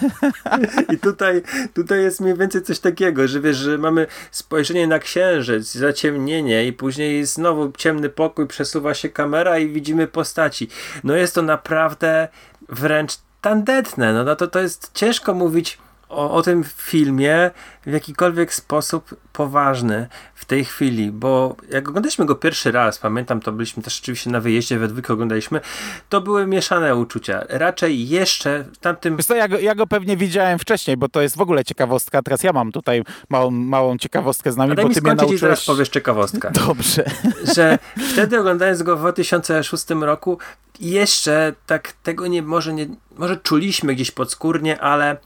I 0.93 0.97
tutaj, 0.97 1.41
tutaj 1.73 2.01
jest 2.01 2.21
mniej 2.21 2.37
więcej 2.37 2.61
coś 2.61 2.79
takiego, 2.79 3.27
że 3.27 3.39
wiesz, 3.49 3.57
że 3.57 3.77
mamy 3.77 4.07
spojrzenie 4.31 4.87
na 4.87 4.99
księżyc, 4.99 5.73
zaciemnienie 5.73 6.67
i 6.67 6.73
później 6.73 7.25
znowu 7.25 7.71
ciemny 7.77 8.09
pokój, 8.09 8.47
przesuwa 8.47 8.93
się 8.93 9.09
kamera 9.09 9.59
i 9.59 9.69
widzimy 9.69 10.07
postaci. 10.07 10.69
No 11.03 11.15
jest 11.15 11.35
to 11.35 11.41
naprawdę 11.41 12.27
wręcz 12.69 13.13
tandetne. 13.41 14.13
No, 14.13 14.23
no 14.23 14.35
to, 14.35 14.47
to 14.47 14.59
jest 14.59 14.91
ciężko 14.93 15.33
mówić 15.33 15.77
o, 16.09 16.31
o 16.31 16.41
tym 16.41 16.63
filmie 16.63 17.51
w 17.85 17.91
jakikolwiek 17.91 18.53
sposób 18.53 19.15
poważny 19.33 20.07
w 20.35 20.45
tej 20.45 20.65
chwili, 20.65 21.11
bo 21.11 21.55
jak 21.71 21.89
oglądaliśmy 21.89 22.25
go 22.25 22.35
pierwszy 22.35 22.71
raz, 22.71 22.97
pamiętam, 22.97 23.41
to 23.41 23.51
byliśmy 23.51 23.83
też 23.83 23.99
oczywiście 23.99 24.29
na 24.29 24.39
wyjeździe, 24.39 24.79
we 24.79 24.87
dwójkę 24.87 25.13
oglądaliśmy, 25.13 25.61
to 26.09 26.21
były 26.21 26.47
mieszane 26.47 26.95
uczucia. 26.95 27.43
Raczej 27.49 28.09
jeszcze 28.09 28.65
w 28.73 28.77
tamtym 28.77 29.17
Wiesz 29.17 29.25
co, 29.25 29.35
ja, 29.35 29.47
go, 29.47 29.59
ja 29.59 29.75
go 29.75 29.87
pewnie 29.87 30.17
widziałem 30.17 30.59
wcześniej, 30.59 30.97
bo 30.97 31.09
to 31.09 31.21
jest 31.21 31.37
w 31.37 31.41
ogóle 31.41 31.65
ciekawostka. 31.65 32.21
Teraz 32.21 32.43
ja 32.43 32.53
mam 32.53 32.71
tutaj 32.71 33.03
małą, 33.29 33.51
małą 33.51 33.97
ciekawostkę 33.97 34.51
z 34.51 34.57
nami, 34.57 34.71
A 34.71 34.75
daj 34.75 34.85
bo 34.85 34.89
mi 34.89 34.95
ty 34.95 35.01
mnie 35.01 35.15
nauczyłeś... 35.15 35.65
powiesz 35.65 35.89
ciekawostkę. 35.89 36.51
Dobrze. 36.67 37.03
że 37.55 37.79
wtedy 38.13 38.39
oglądając 38.39 38.83
go 38.83 38.97
w 38.97 38.99
2006 38.99 39.85
roku 39.89 40.37
jeszcze 40.79 41.53
tak 41.65 41.93
tego 42.03 42.27
nie 42.27 42.41
może 42.41 42.73
nie 42.73 42.87
może 43.17 43.37
czuliśmy 43.37 43.95
gdzieś 43.95 44.11
podskórnie, 44.11 44.81
ale 44.81 45.17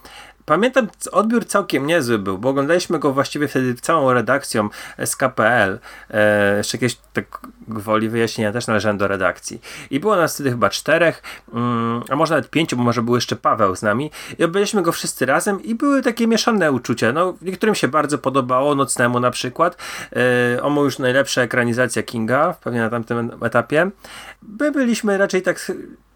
Pamiętam, 0.46 0.88
odbiór 1.12 1.46
całkiem 1.46 1.88
niezły 1.88 2.20
był, 2.20 2.38
bo 2.38 2.50
oglądaliśmy 2.50 3.00
go 3.00 3.14
właściwie 3.14 3.48
wtedy 3.48 3.76
całą 3.76 4.14
redakcją 4.14 4.70
SKPL. 5.06 5.80
E, 6.10 6.58
jeszcze 6.58 6.78
jakieś 6.78 6.98
tak 7.14 7.26
gwoli 7.68 8.10
wyjaśnienia 8.10 8.52
też 8.52 8.68
należałem 8.68 8.98
do 8.98 9.08
redakcji. 9.08 9.62
I 9.90 10.00
było 10.00 10.16
nas 10.16 10.34
wtedy 10.34 10.50
chyba 10.50 10.70
czterech, 10.70 11.24
mm, 11.54 12.04
a 12.10 12.16
może 12.16 12.36
nawet 12.36 12.50
pięciu, 12.50 12.78
bo 12.78 12.84
może 12.84 13.02
był 13.02 13.16
jeszcze 13.16 13.36
Paweł 13.36 13.76
z 13.76 13.82
nami. 13.82 14.12
I 14.40 14.44
obejrzeliśmy 14.44 14.82
go 14.82 14.92
wszyscy 14.92 15.26
razem 15.26 15.64
i 15.64 15.76
były 15.76 16.02
takie 16.02 16.28
mieszane 16.28 16.72
uczucia. 16.72 17.12
No, 17.12 17.34
niektórym 17.42 17.76
się 17.76 17.88
bardzo 17.88 18.18
podobało, 18.18 18.76
Nocnemu 18.76 19.20
na 19.20 19.32
przykład. 19.32 19.78
E, 20.16 20.84
już 20.84 21.00
najlepsza 21.00 21.42
ekranizacja 21.42 22.04
Kinga, 22.04 22.56
pewnie 22.64 22.80
na 22.80 22.90
tamtym 22.90 23.32
etapie. 23.42 23.90
My 24.60 24.72
byliśmy 24.72 25.18
raczej 25.18 25.42
tak 25.42 25.72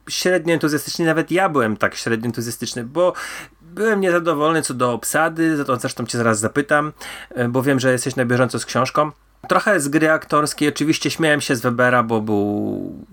średnio 0.10 0.54
entuzjastyczni, 0.54 1.06
nawet 1.06 1.32
ja 1.32 1.50
byłem 1.50 1.78
tak 1.78 1.96
średnio 1.96 2.26
entuzjastyczny, 2.26 2.84
bo 2.84 3.14
byłem 3.78 4.02
niezadowolony 4.02 4.62
co 4.62 4.74
do 4.74 4.94
obsady, 4.94 5.58
za 5.58 5.66
to 5.66 5.76
zresztą 5.76 6.06
cię 6.06 6.18
zaraz 6.18 6.40
zapytam, 6.40 6.94
e, 7.30 7.48
bo 7.48 7.64
wiem, 7.64 7.80
że 7.80 7.92
jesteś 7.92 8.16
na 8.16 8.26
bieżąco 8.26 8.60
z 8.60 8.66
książką. 8.66 9.12
Trochę 9.48 9.80
z 9.80 9.88
gry 9.88 10.12
aktorskiej, 10.12 10.70
oczywiście 10.70 11.12
śmiałem 11.12 11.42
się 11.42 11.56
z 11.56 11.62
Webera, 11.62 12.04
bo 12.04 12.22
był, 12.22 13.06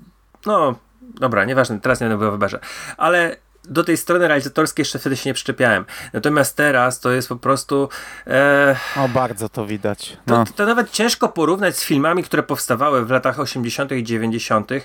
no, 0.46 0.74
dobra, 1.02 1.44
nieważne, 1.44 1.80
teraz 1.80 2.00
nie 2.00 2.08
mówię 2.08 2.28
o 2.28 2.30
Weberze, 2.30 2.60
ale 2.96 3.36
do 3.68 3.84
tej 3.84 3.96
strony 3.96 4.28
realizatorskiej 4.28 4.80
jeszcze 4.82 4.98
wtedy 4.98 5.16
się 5.16 5.30
nie 5.30 5.34
przyczepiałem. 5.34 5.84
Natomiast 6.12 6.56
teraz 6.56 7.00
to 7.00 7.10
jest 7.12 7.28
po 7.28 7.36
prostu... 7.36 7.88
E, 8.26 8.76
O, 8.96 9.08
bardzo 9.08 9.48
to 9.48 9.66
widać. 9.66 10.16
to, 10.26 10.34
No. 10.38 10.44
to 10.56 10.66
nawet 10.66 10.90
ciężko 10.90 11.28
porównać 11.28 11.76
z 11.76 11.84
filmami, 11.84 12.24
które 12.24 12.42
powstawały 12.42 13.04
w 13.04 13.10
latach 13.10 13.40
80. 13.40 13.92
i 13.92 14.04
90. 14.04 14.70
E, 14.72 14.82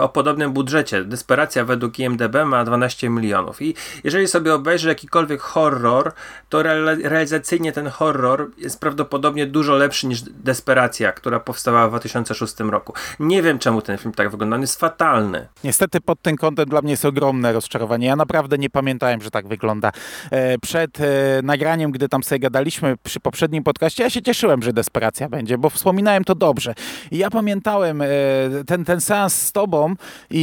o 0.00 0.08
podobnym 0.08 0.52
budżecie. 0.52 1.04
Desperacja 1.04 1.64
według 1.64 1.98
IMDB 1.98 2.36
ma 2.46 2.64
12 2.64 3.08
milionów. 3.08 3.62
I 3.62 3.74
jeżeli 4.04 4.28
sobie 4.28 4.54
obejrzy 4.54 4.88
jakikolwiek 4.88 5.40
horror, 5.40 6.12
to 6.48 6.62
real- 6.62 7.02
realizacyjnie 7.04 7.72
ten 7.72 7.86
horror 7.88 8.50
jest 8.58 8.80
prawdopodobnie 8.80 9.46
dużo 9.46 9.74
lepszy 9.74 10.06
niż 10.06 10.22
Desperacja, 10.22 11.12
która 11.12 11.40
powstała 11.40 11.86
w 11.86 11.90
2006 11.90 12.70
roku. 12.70 12.94
Nie 13.20 13.42
wiem, 13.42 13.58
czemu 13.58 13.82
ten 13.82 13.98
film 13.98 14.14
tak 14.14 14.30
wygląda. 14.30 14.56
On 14.56 14.60
jest 14.62 14.80
fatalny. 14.80 15.48
Niestety 15.64 16.00
pod 16.00 16.22
tym 16.22 16.36
kątem 16.36 16.68
dla 16.68 16.82
mnie 16.82 16.90
jest 16.90 17.04
ogromne 17.04 17.52
rozczarowanie. 17.52 17.81
Ja 18.00 18.16
naprawdę 18.16 18.58
nie 18.58 18.70
pamiętałem, 18.70 19.22
że 19.22 19.30
tak 19.30 19.48
wygląda. 19.48 19.92
E, 20.30 20.58
Przed 20.58 21.00
e, 21.00 21.04
nagraniem, 21.42 21.90
gdy 21.90 22.08
tam 22.08 22.22
sobie 22.22 22.38
gadaliśmy 22.38 22.94
przy 23.02 23.20
poprzednim 23.20 23.64
podcaście, 23.64 24.02
ja 24.02 24.10
się 24.10 24.22
cieszyłem, 24.22 24.62
że 24.62 24.72
Desperacja 24.72 25.28
będzie, 25.28 25.58
bo 25.58 25.70
wspominałem 25.70 26.24
to 26.24 26.34
dobrze. 26.34 26.74
I 27.10 27.18
ja 27.18 27.30
pamiętałem 27.30 28.02
e, 28.02 28.06
ten, 28.66 28.84
ten 28.84 29.00
seans 29.00 29.34
z 29.34 29.52
tobą 29.52 29.94
i, 30.30 30.38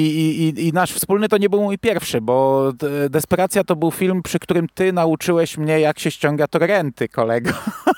i, 0.58 0.67
i- 0.67 0.74
nasz 0.74 0.91
wspólny 0.93 1.29
to 1.29 1.38
nie 1.38 1.50
był 1.50 1.62
mój 1.62 1.77
pierwszy, 1.77 2.22
bo 2.22 2.63
Desperacja 3.10 3.63
to 3.63 3.75
był 3.75 3.91
film, 3.91 4.22
przy 4.24 4.39
którym 4.39 4.67
ty 4.74 4.93
nauczyłeś 4.93 5.58
mnie, 5.58 5.79
jak 5.79 6.00
się 6.00 6.12
ściąga 6.12 6.48
torrenty, 6.48 7.08
kolego. 7.10 7.51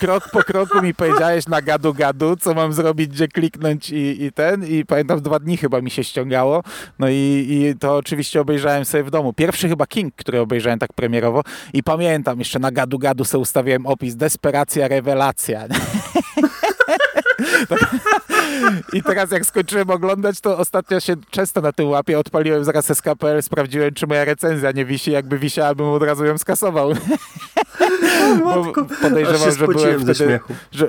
krok 0.00 0.30
po 0.30 0.42
kroku 0.42 0.82
mi 0.82 0.94
powiedziałeś 0.94 1.46
na 1.46 1.62
gadu 1.62 1.94
gadu, 1.94 2.36
co 2.36 2.54
mam 2.54 2.72
zrobić, 2.72 3.10
gdzie 3.10 3.28
kliknąć 3.28 3.90
i, 3.90 4.24
i 4.24 4.32
ten. 4.32 4.66
I 4.66 4.84
pamiętam, 4.84 5.20
dwa 5.22 5.38
dni 5.38 5.56
chyba 5.56 5.80
mi 5.80 5.90
się 5.90 6.04
ściągało. 6.04 6.62
No 6.98 7.08
i, 7.08 7.46
i 7.48 7.78
to 7.78 7.96
oczywiście 7.96 8.40
obejrzałem 8.40 8.84
sobie 8.84 9.04
w 9.04 9.10
domu. 9.10 9.32
Pierwszy 9.32 9.68
chyba 9.68 9.86
King, 9.86 10.14
który 10.16 10.40
obejrzałem 10.40 10.78
tak 10.78 10.92
premierowo. 10.92 11.42
I 11.72 11.82
pamiętam, 11.82 12.38
jeszcze 12.38 12.58
na 12.58 12.70
gadu 12.70 12.98
gadu 12.98 13.24
sobie 13.24 13.42
ustawiłem 13.42 13.86
opis 13.86 14.16
Desperacja, 14.16 14.88
rewelacja. 14.88 15.64
I 18.92 19.02
teraz 19.02 19.30
jak 19.30 19.46
skończyłem 19.46 19.90
oglądać, 19.90 20.40
to 20.40 20.58
ostatnio 20.58 21.00
się 21.00 21.16
często 21.30 21.60
na 21.60 21.72
tym 21.72 21.88
łapie 21.88 22.18
odpaliłem 22.18 22.64
zaraz 22.64 22.98
SKPL, 22.98 23.42
sprawdziłem, 23.42 23.94
czy 23.94 24.06
moja 24.06 24.24
recenzja 24.24 24.72
nie 24.72 24.84
wisi. 24.84 25.10
Jakby 25.10 25.38
wisiała, 25.38 25.74
bym 25.74 25.86
od 25.86 26.02
razu 26.02 26.24
ją 26.24 26.38
skasował. 26.38 26.92
Się 27.78 28.84
podejrzewam, 29.02 29.52
że 29.52 29.66
byłem 29.66 30.00
wtedy, 30.00 30.40
że, 30.72 30.88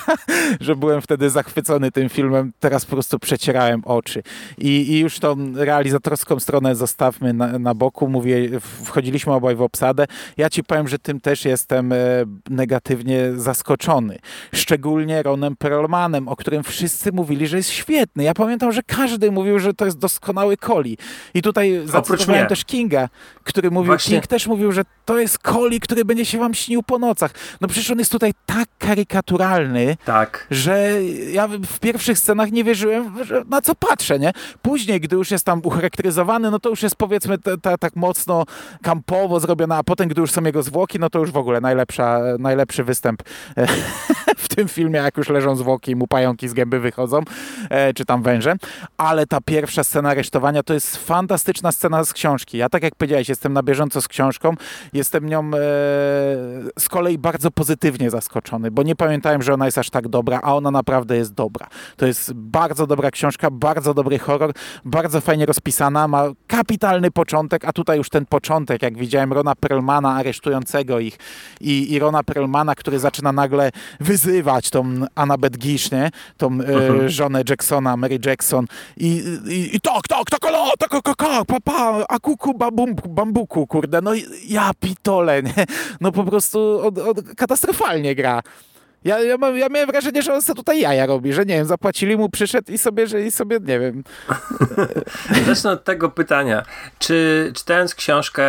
że 0.60 0.76
byłem 0.76 1.02
wtedy 1.02 1.30
zachwycony 1.30 1.90
tym 1.90 2.08
filmem. 2.08 2.52
Teraz 2.60 2.84
po 2.84 2.90
prostu 2.96 3.18
przecierałem 3.18 3.82
oczy. 3.84 4.22
I, 4.58 4.92
i 4.92 4.98
już 4.98 5.18
tą 5.18 5.52
realizatorską 5.54 6.40
stronę 6.40 6.74
zostawmy 6.76 7.32
na, 7.32 7.58
na 7.58 7.74
boku. 7.74 8.08
Mówię, 8.08 8.60
wchodziliśmy 8.60 9.32
obaj 9.32 9.56
w 9.56 9.62
obsadę. 9.62 10.06
Ja 10.36 10.50
ci 10.50 10.64
powiem, 10.64 10.88
że 10.88 10.98
tym 10.98 11.20
też 11.20 11.44
jestem 11.44 11.92
e, 11.92 11.96
negatywnie 12.50 13.32
zaskoczony. 13.36 14.18
Szczególnie 14.54 15.22
Ronem 15.22 15.56
Perlmanem, 15.56 16.28
o 16.28 16.36
którym 16.36 16.62
wszyscy 16.62 17.12
mówili, 17.12 17.46
że 17.46 17.56
jest 17.56 17.70
świetny. 17.70 18.24
Ja 18.24 18.34
pamiętam, 18.34 18.72
że 18.72 18.82
każdy 18.82 19.30
mówił, 19.30 19.58
że 19.58 19.74
to 19.74 19.84
jest 19.84 19.98
doskonały 19.98 20.56
Coli. 20.56 20.98
I 21.34 21.42
tutaj 21.42 21.82
zacytowałem 21.84 22.46
też 22.46 22.64
Kinga, 22.64 23.08
który 23.44 23.70
mówił, 23.70 23.86
Właśnie- 23.86 24.14
King 24.14 24.26
też 24.26 24.46
mówił, 24.46 24.72
że 24.72 24.82
to 25.04 25.18
jest 25.18 25.38
Coli, 25.38 25.80
który 25.80 26.04
będzie 26.04 26.19
się 26.24 26.38
wam 26.38 26.54
śnił 26.54 26.82
po 26.82 26.98
nocach. 26.98 27.30
No 27.60 27.68
przecież 27.68 27.90
on 27.90 27.98
jest 27.98 28.12
tutaj 28.12 28.32
tak 28.46 28.68
karykaturalny, 28.78 29.96
Tak. 30.04 30.46
że 30.50 30.90
ja 31.32 31.48
w 31.48 31.78
pierwszych 31.80 32.18
scenach 32.18 32.52
nie 32.52 32.64
wierzyłem, 32.64 33.14
na 33.48 33.60
co 33.62 33.74
patrzę, 33.74 34.18
nie? 34.18 34.32
Później, 34.62 35.00
gdy 35.00 35.16
już 35.16 35.30
jest 35.30 35.44
tam 35.44 35.60
ucharakteryzowany, 35.64 36.50
no 36.50 36.58
to 36.58 36.68
już 36.70 36.82
jest 36.82 36.96
powiedzmy 36.96 37.38
ta, 37.38 37.56
ta, 37.56 37.78
tak 37.78 37.96
mocno 37.96 38.44
kampowo 38.82 39.40
zrobiona, 39.40 39.76
a 39.76 39.82
potem, 39.84 40.08
gdy 40.08 40.20
już 40.20 40.30
są 40.30 40.42
jego 40.44 40.62
zwłoki, 40.62 40.98
no 40.98 41.10
to 41.10 41.18
już 41.18 41.30
w 41.30 41.36
ogóle 41.36 41.60
najlepsza, 41.60 42.20
najlepszy 42.38 42.84
występ 42.84 43.22
tym 44.60 44.68
filmie, 44.68 44.98
jak 44.98 45.16
już 45.16 45.28
leżą 45.28 45.56
zwłoki 45.56 45.92
i 45.92 45.96
mu 45.96 46.06
pająki 46.06 46.48
z 46.48 46.54
gęby 46.54 46.80
wychodzą, 46.80 47.20
e, 47.70 47.94
czy 47.94 48.04
tam 48.04 48.22
węże. 48.22 48.56
Ale 48.98 49.26
ta 49.26 49.40
pierwsza 49.40 49.84
scena 49.84 50.08
aresztowania 50.10 50.62
to 50.62 50.74
jest 50.74 50.96
fantastyczna 50.96 51.72
scena 51.72 52.04
z 52.04 52.12
książki. 52.12 52.58
Ja 52.58 52.68
tak 52.68 52.82
jak 52.82 52.94
powiedziałeś, 52.94 53.28
jestem 53.28 53.52
na 53.52 53.62
bieżąco 53.62 54.00
z 54.00 54.08
książką, 54.08 54.54
jestem 54.92 55.28
nią 55.28 55.40
e, 55.40 55.50
z 56.78 56.88
kolei 56.88 57.18
bardzo 57.18 57.50
pozytywnie 57.50 58.10
zaskoczony, 58.10 58.70
bo 58.70 58.82
nie 58.82 58.96
pamiętałem, 58.96 59.42
że 59.42 59.54
ona 59.54 59.64
jest 59.64 59.78
aż 59.78 59.90
tak 59.90 60.08
dobra, 60.08 60.40
a 60.42 60.56
ona 60.56 60.70
naprawdę 60.70 61.16
jest 61.16 61.34
dobra. 61.34 61.66
To 61.96 62.06
jest 62.06 62.32
bardzo 62.32 62.86
dobra 62.86 63.10
książka, 63.10 63.50
bardzo 63.50 63.94
dobry 63.94 64.18
horror, 64.18 64.52
bardzo 64.84 65.20
fajnie 65.20 65.46
rozpisana, 65.46 66.08
ma 66.08 66.24
kapitalny 66.46 67.10
początek, 67.10 67.64
a 67.64 67.72
tutaj 67.72 67.98
już 67.98 68.08
ten 68.08 68.26
początek, 68.26 68.82
jak 68.82 68.98
widziałem 68.98 69.32
Rona 69.32 69.54
Perlmana 69.54 70.14
aresztującego 70.14 70.98
ich 70.98 71.18
i, 71.60 71.92
i 71.92 71.98
Rona 71.98 72.22
Perlmana, 72.22 72.74
który 72.74 72.98
zaczyna 72.98 73.32
nagle 73.32 73.70
wyzywać 74.00 74.49
tą 74.70 75.06
Annabeth 75.14 75.58
Gish, 75.58 75.90
nie? 75.90 76.10
tą 76.36 76.58
e, 76.60 77.08
żonę 77.08 77.42
Jacksona, 77.48 77.96
Mary 77.96 78.18
Jackson 78.26 78.66
i, 78.96 79.22
i, 79.46 79.76
i 79.76 79.80
tak, 79.80 80.08
tak, 80.08 80.30
tak, 80.30 80.44
ala, 80.46 80.70
tak, 80.78 80.90
tak, 80.90 81.16
tak, 81.16 81.46
papa, 81.46 82.04
akuku, 82.08 82.54
bambum, 82.54 82.94
bambuku, 83.08 83.66
kurde, 83.66 84.00
no 84.00 84.10
ja 84.48 84.70
pitole, 84.80 85.42
nie? 85.42 85.64
no 86.00 86.12
po 86.12 86.24
prostu 86.24 86.80
od, 86.86 86.98
od, 86.98 87.34
katastrofalnie 87.36 88.14
gra. 88.14 88.42
Ja, 89.04 89.18
ja, 89.18 89.36
mam, 89.38 89.56
ja 89.56 89.68
miałem 89.68 89.88
wrażenie, 89.90 90.22
że 90.22 90.34
on 90.34 90.42
sobie 90.42 90.56
tutaj 90.56 90.80
jaja 90.80 91.06
robi, 91.06 91.32
że 91.32 91.44
nie 91.44 91.54
wiem, 91.54 91.66
zapłacili 91.66 92.16
mu, 92.16 92.28
przyszedł 92.28 92.72
i 92.72 92.78
sobie, 92.78 93.06
że 93.06 93.22
i 93.22 93.30
sobie, 93.30 93.58
nie 93.60 93.80
wiem. 93.80 94.04
Zacznę 95.46 95.70
od 95.70 95.84
tego 95.84 96.10
pytania. 96.10 96.62
Czy 96.98 97.52
czytając 97.54 97.94
książkę 97.94 98.44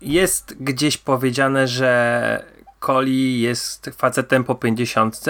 jest 0.00 0.54
gdzieś 0.60 0.96
powiedziane, 0.96 1.68
że 1.68 2.44
Coli 2.86 3.40
jest 3.40 3.90
facetem 3.96 4.44
po 4.44 4.54
50, 4.54 5.24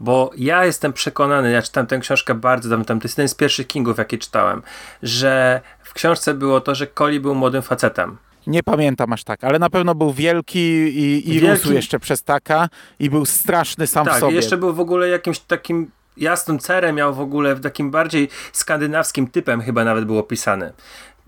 bo 0.00 0.30
ja 0.36 0.64
jestem 0.64 0.92
przekonany, 0.92 1.50
ja 1.50 1.62
czytam 1.62 1.86
tę 1.86 1.98
książkę 1.98 2.34
bardzo 2.34 2.68
dawno, 2.68 2.84
to 2.84 2.94
jest 3.02 3.18
jeden 3.18 3.28
z 3.28 3.34
pierwszych 3.34 3.66
Kingów, 3.66 3.98
jakie 3.98 4.18
czytałem, 4.18 4.62
że 5.02 5.60
w 5.82 5.92
książce 5.92 6.34
było 6.34 6.60
to, 6.60 6.74
że 6.74 6.86
Coli 6.86 7.20
był 7.20 7.34
młodym 7.34 7.62
facetem. 7.62 8.16
Nie 8.46 8.62
pamiętam 8.62 9.12
aż 9.12 9.24
tak, 9.24 9.44
ale 9.44 9.58
na 9.58 9.70
pewno 9.70 9.94
był 9.94 10.12
wielki 10.12 10.58
i, 10.58 11.30
i 11.30 11.40
wielki. 11.40 11.48
rósł 11.48 11.72
jeszcze 11.72 11.98
przez 11.98 12.22
taka 12.22 12.68
i 12.98 13.10
był 13.10 13.26
straszny 13.26 13.86
sam 13.86 14.06
tak, 14.06 14.16
w 14.16 14.20
sobie. 14.20 14.34
jeszcze 14.34 14.56
był 14.56 14.74
w 14.74 14.80
ogóle 14.80 15.08
jakimś 15.08 15.38
takim 15.38 15.90
jasnym 16.16 16.58
cerem, 16.58 16.96
miał 16.96 17.14
w 17.14 17.20
ogóle 17.20 17.56
takim 17.56 17.90
bardziej 17.90 18.28
skandynawskim 18.52 19.26
typem 19.26 19.60
chyba 19.60 19.84
nawet 19.84 20.04
był 20.04 20.18
opisany. 20.18 20.72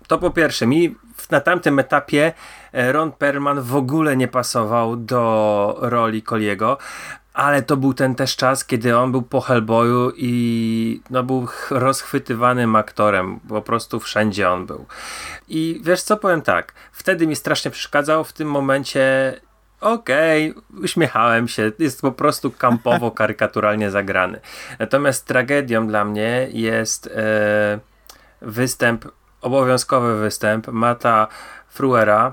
To 0.07 0.19
po 0.19 0.31
pierwsze, 0.31 0.67
mi 0.67 0.95
na 1.31 1.41
tamtym 1.41 1.79
etapie 1.79 2.33
e, 2.73 2.93
Ron 2.93 3.13
Perlman 3.13 3.61
w 3.61 3.77
ogóle 3.77 4.17
nie 4.17 4.29
pasował 4.29 4.97
do 4.97 5.77
roli 5.81 6.23
Coliego, 6.23 6.79
ale 7.35 7.63
to 7.63 7.77
był 7.77 7.95
ten 7.95 8.15
też 8.15 8.37
czas, 8.37 8.65
kiedy 8.65 8.97
on 8.99 9.13
był 9.13 9.23
po 9.23 9.41
Hellboyu 9.41 10.13
i 10.17 11.01
no, 11.11 11.23
był 11.23 11.49
rozchwytywanym 11.71 12.77
aktorem. 12.77 13.41
Po 13.49 13.63
prostu 13.63 14.01
wszędzie 14.01 14.51
on 14.51 14.67
był. 14.67 14.87
I 15.49 15.81
wiesz 15.85 16.03
co, 16.03 16.17
powiem 16.17 16.43
tak. 16.43 16.73
Wtedy 16.93 17.27
mi 17.27 17.37
strasznie 17.37 17.71
przeszkadzał. 17.71 18.25
W 18.25 18.33
tym 18.33 18.51
momencie 18.51 19.35
okej, 19.81 20.51
okay, 20.51 20.63
uśmiechałem 20.83 21.49
się, 21.49 21.73
jest 21.79 22.01
po 22.01 22.13
prostu 22.13 22.51
kampowo, 22.51 23.11
karykaturalnie 23.21 23.91
zagrany. 23.91 24.41
Natomiast 24.79 25.27
tragedią 25.27 25.87
dla 25.87 26.05
mnie 26.05 26.49
jest 26.53 27.07
e, 27.07 27.79
występ, 28.43 29.05
obowiązkowy 29.45 30.21
występ 30.21 30.69
Mata 30.69 31.27
Fruera, 31.69 32.33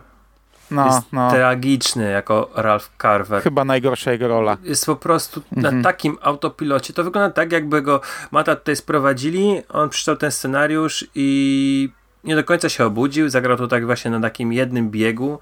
no, 0.72 0.86
jest 0.86 1.14
no. 1.14 1.32
tragiczny 1.32 2.12
jako 2.12 2.50
Ralph 2.56 2.92
Carver. 3.02 3.44
Chyba 3.44 3.66
najgorsza 3.66 4.12
jego 4.12 4.28
rola. 4.28 4.58
Jest 4.64 4.86
po 4.86 4.96
prostu 4.96 5.42
mhm. 5.58 5.78
na 5.78 5.84
takim 5.84 6.18
autopilocie. 6.22 6.94
To 6.94 7.04
wygląda 7.04 7.30
tak, 7.30 7.52
jakby 7.52 7.82
go 7.82 8.02
Mata 8.32 8.56
tutaj 8.56 8.76
sprowadzili, 8.76 9.62
on 9.70 9.90
przeczytał 9.90 10.16
ten 10.16 10.32
scenariusz 10.32 11.06
i 11.16 11.90
nie 12.24 12.36
do 12.36 12.44
końca 12.44 12.70
się 12.70 12.86
obudził, 12.86 13.30
zagrał 13.30 13.58
to 13.58 13.68
tak 13.68 13.86
właśnie 13.86 14.12
na 14.12 14.20
takim 14.20 14.54
jednym 14.54 14.90
biegu. 14.90 15.40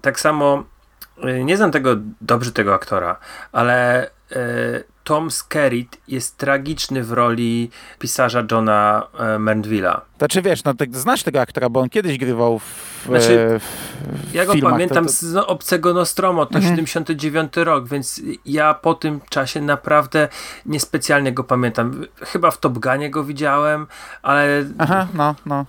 Tak 0.00 0.20
samo 0.20 0.64
y, 1.24 1.44
nie 1.44 1.56
znam 1.56 1.70
tego 1.70 1.96
dobrze 2.20 2.52
tego 2.52 2.74
aktora, 2.74 3.16
ale 3.52 4.06
y, 4.06 4.84
Tom 5.08 5.30
Skerritt 5.30 6.00
jest 6.08 6.36
tragiczny 6.36 7.04
w 7.04 7.12
roli 7.12 7.70
pisarza 7.98 8.44
Johna 8.50 9.06
e, 9.18 9.38
Mandvilla. 9.38 10.00
Znaczy 10.18 10.42
wiesz, 10.42 10.64
no 10.64 10.74
tak, 10.74 10.96
znasz 10.96 11.22
tego 11.22 11.40
aktora, 11.40 11.68
bo 11.68 11.80
on 11.80 11.88
kiedyś 11.88 12.18
grywał 12.18 12.58
w, 12.58 13.04
znaczy, 13.06 13.40
e, 13.40 13.58
w 13.58 14.34
Ja 14.34 14.46
go 14.46 14.52
filmach, 14.52 14.72
pamiętam 14.72 15.04
to, 15.04 15.10
to... 15.10 15.16
z 15.16 15.32
no, 15.32 15.46
Obcego 15.46 15.94
Nostromo, 15.94 16.46
to 16.46 16.58
mhm. 16.58 16.76
79 16.76 17.52
rok, 17.56 17.88
więc 17.88 18.22
ja 18.46 18.74
po 18.74 18.94
tym 18.94 19.20
czasie 19.28 19.60
naprawdę 19.60 20.28
niespecjalnie 20.66 21.32
go 21.32 21.44
pamiętam. 21.44 22.04
Chyba 22.20 22.50
w 22.50 22.58
Top 22.60 22.78
Gunie 22.78 23.10
go 23.10 23.24
widziałem, 23.24 23.86
ale... 24.22 24.64
Aha, 24.78 25.06
no, 25.14 25.34
no. 25.46 25.66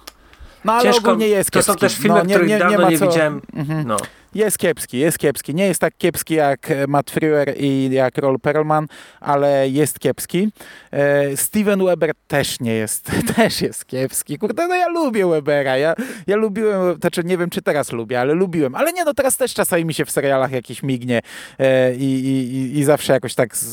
No 0.65 0.73
ale 0.73 0.83
Ciężko, 0.83 0.99
ogólnie 0.99 1.27
jest 1.27 1.51
kiepski. 1.51 1.67
To 1.67 1.73
są 1.73 1.79
też 1.79 1.97
filmy, 1.97 2.17
no, 2.17 2.23
nie, 2.25 2.33
których 2.33 2.49
nie, 2.49 2.59
dawno 2.59 2.89
nie, 2.89 2.97
nie 2.97 3.07
widziałem. 3.07 3.41
Mhm. 3.53 3.87
No. 3.87 3.97
Jest 4.35 4.57
kiepski, 4.57 4.97
jest 4.97 5.19
kiepski. 5.19 5.55
Nie 5.55 5.67
jest 5.67 5.81
tak 5.81 5.97
kiepski 5.97 6.33
jak 6.33 6.73
Matt 6.87 7.11
Frewer 7.11 7.53
i 7.57 7.89
jak 7.91 8.17
Roll 8.17 8.39
Perlman, 8.39 8.87
ale 9.19 9.69
jest 9.69 9.99
kiepski. 9.99 10.51
E, 10.91 11.37
Steven 11.37 11.85
Weber 11.85 12.11
też 12.27 12.59
nie 12.59 12.73
jest, 12.73 13.11
też 13.35 13.61
jest 13.61 13.85
kiepski. 13.85 14.37
Kurde, 14.37 14.67
no 14.67 14.75
ja 14.75 14.87
lubię 14.87 15.27
Webera. 15.27 15.77
Ja, 15.77 15.93
ja 16.27 16.35
lubiłem, 16.35 16.95
znaczy 16.99 17.23
nie 17.23 17.37
wiem, 17.37 17.49
czy 17.49 17.61
teraz 17.61 17.91
lubię, 17.91 18.19
ale 18.21 18.33
lubiłem. 18.33 18.75
Ale 18.75 18.93
nie, 18.93 19.03
no 19.05 19.13
teraz 19.13 19.37
też 19.37 19.53
czasami 19.53 19.85
mi 19.85 19.93
się 19.93 20.05
w 20.05 20.11
serialach 20.11 20.51
jakiś 20.51 20.83
mignie 20.83 21.21
e, 21.59 21.95
i, 21.95 22.25
i, 22.25 22.79
i 22.79 22.83
zawsze 22.83 23.13
jakoś 23.13 23.35
tak 23.35 23.57
z, 23.57 23.65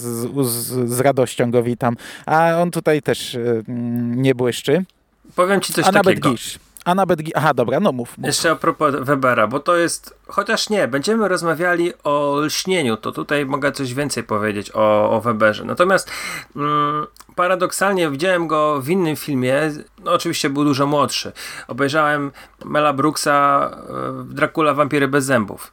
z, 0.47 0.91
z 0.91 1.01
radością 1.01 1.51
go 1.51 1.63
witam. 1.63 1.97
A 2.27 2.61
on 2.63 2.71
tutaj 2.71 3.03
też 3.03 3.35
e, 3.35 3.63
nie 4.17 4.35
błyszczy. 4.35 4.85
Powiem 5.35 5.61
ci 5.61 5.73
coś 5.73 5.85
A 5.85 5.93
takiego. 5.93 6.11
nawet 6.11 6.39
Gisz. 6.41 6.59
A 6.87 6.95
nawet. 6.95 7.21
Aha, 7.35 7.55
dobra, 7.55 7.81
no 7.81 7.93
mów, 7.93 8.19
mów. 8.19 8.27
Jeszcze 8.27 8.51
a 8.51 8.57
propos 8.57 8.95
Webera, 9.01 9.47
bo 9.47 9.61
to 9.61 9.77
jest. 9.77 10.19
Chociaż 10.29 10.71
nie, 10.71 10.89
będziemy 10.89 11.29
rozmawiali 11.29 11.93
o 12.05 12.41
lśnieniu, 12.41 12.97
to 12.97 13.13
tutaj 13.13 13.47
mogę 13.47 13.73
coś 13.73 13.95
więcej 13.95 14.23
powiedzieć 14.23 14.71
o, 14.75 15.11
o 15.11 15.21
Weberze. 15.21 15.65
Natomiast 15.65 16.11
mm, 16.57 17.07
paradoksalnie 17.35 18.11
widziałem 18.11 18.47
go 18.47 18.81
w 18.81 18.89
innym 18.89 19.17
filmie. 19.17 19.73
No, 20.05 20.13
oczywiście 20.13 20.51
był 20.51 20.65
dużo 20.65 20.87
młodszy. 20.87 21.33
Obejrzałem 21.69 22.33
Mela 22.65 22.93
Brooksa 22.93 23.71
w 24.11 24.35
Dracula 24.35 24.75
Wampiry 24.75 25.09
bez 25.09 25.25
zębów. 25.25 25.73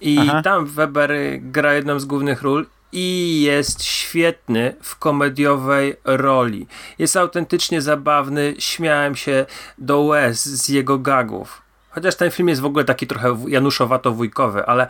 I 0.00 0.18
Aha. 0.18 0.42
tam 0.42 0.66
Weber 0.66 1.10
gra 1.40 1.74
jedną 1.74 2.00
z 2.00 2.04
głównych 2.04 2.42
ról 2.42 2.66
i 2.92 3.40
jest 3.42 3.84
świetny 3.84 4.76
w 4.82 4.98
komediowej 4.98 5.96
roli. 6.04 6.66
Jest 6.98 7.16
autentycznie 7.16 7.82
zabawny, 7.82 8.54
śmiałem 8.58 9.16
się 9.16 9.46
do 9.78 10.00
łez 10.00 10.44
z 10.44 10.68
jego 10.68 10.98
gagów. 10.98 11.62
Chociaż 11.96 12.14
ten 12.14 12.30
film 12.30 12.48
jest 12.48 12.60
w 12.60 12.64
ogóle 12.64 12.84
taki 12.84 13.06
trochę 13.06 13.28
januszowato-wujkowy, 13.28 14.62
ale 14.66 14.86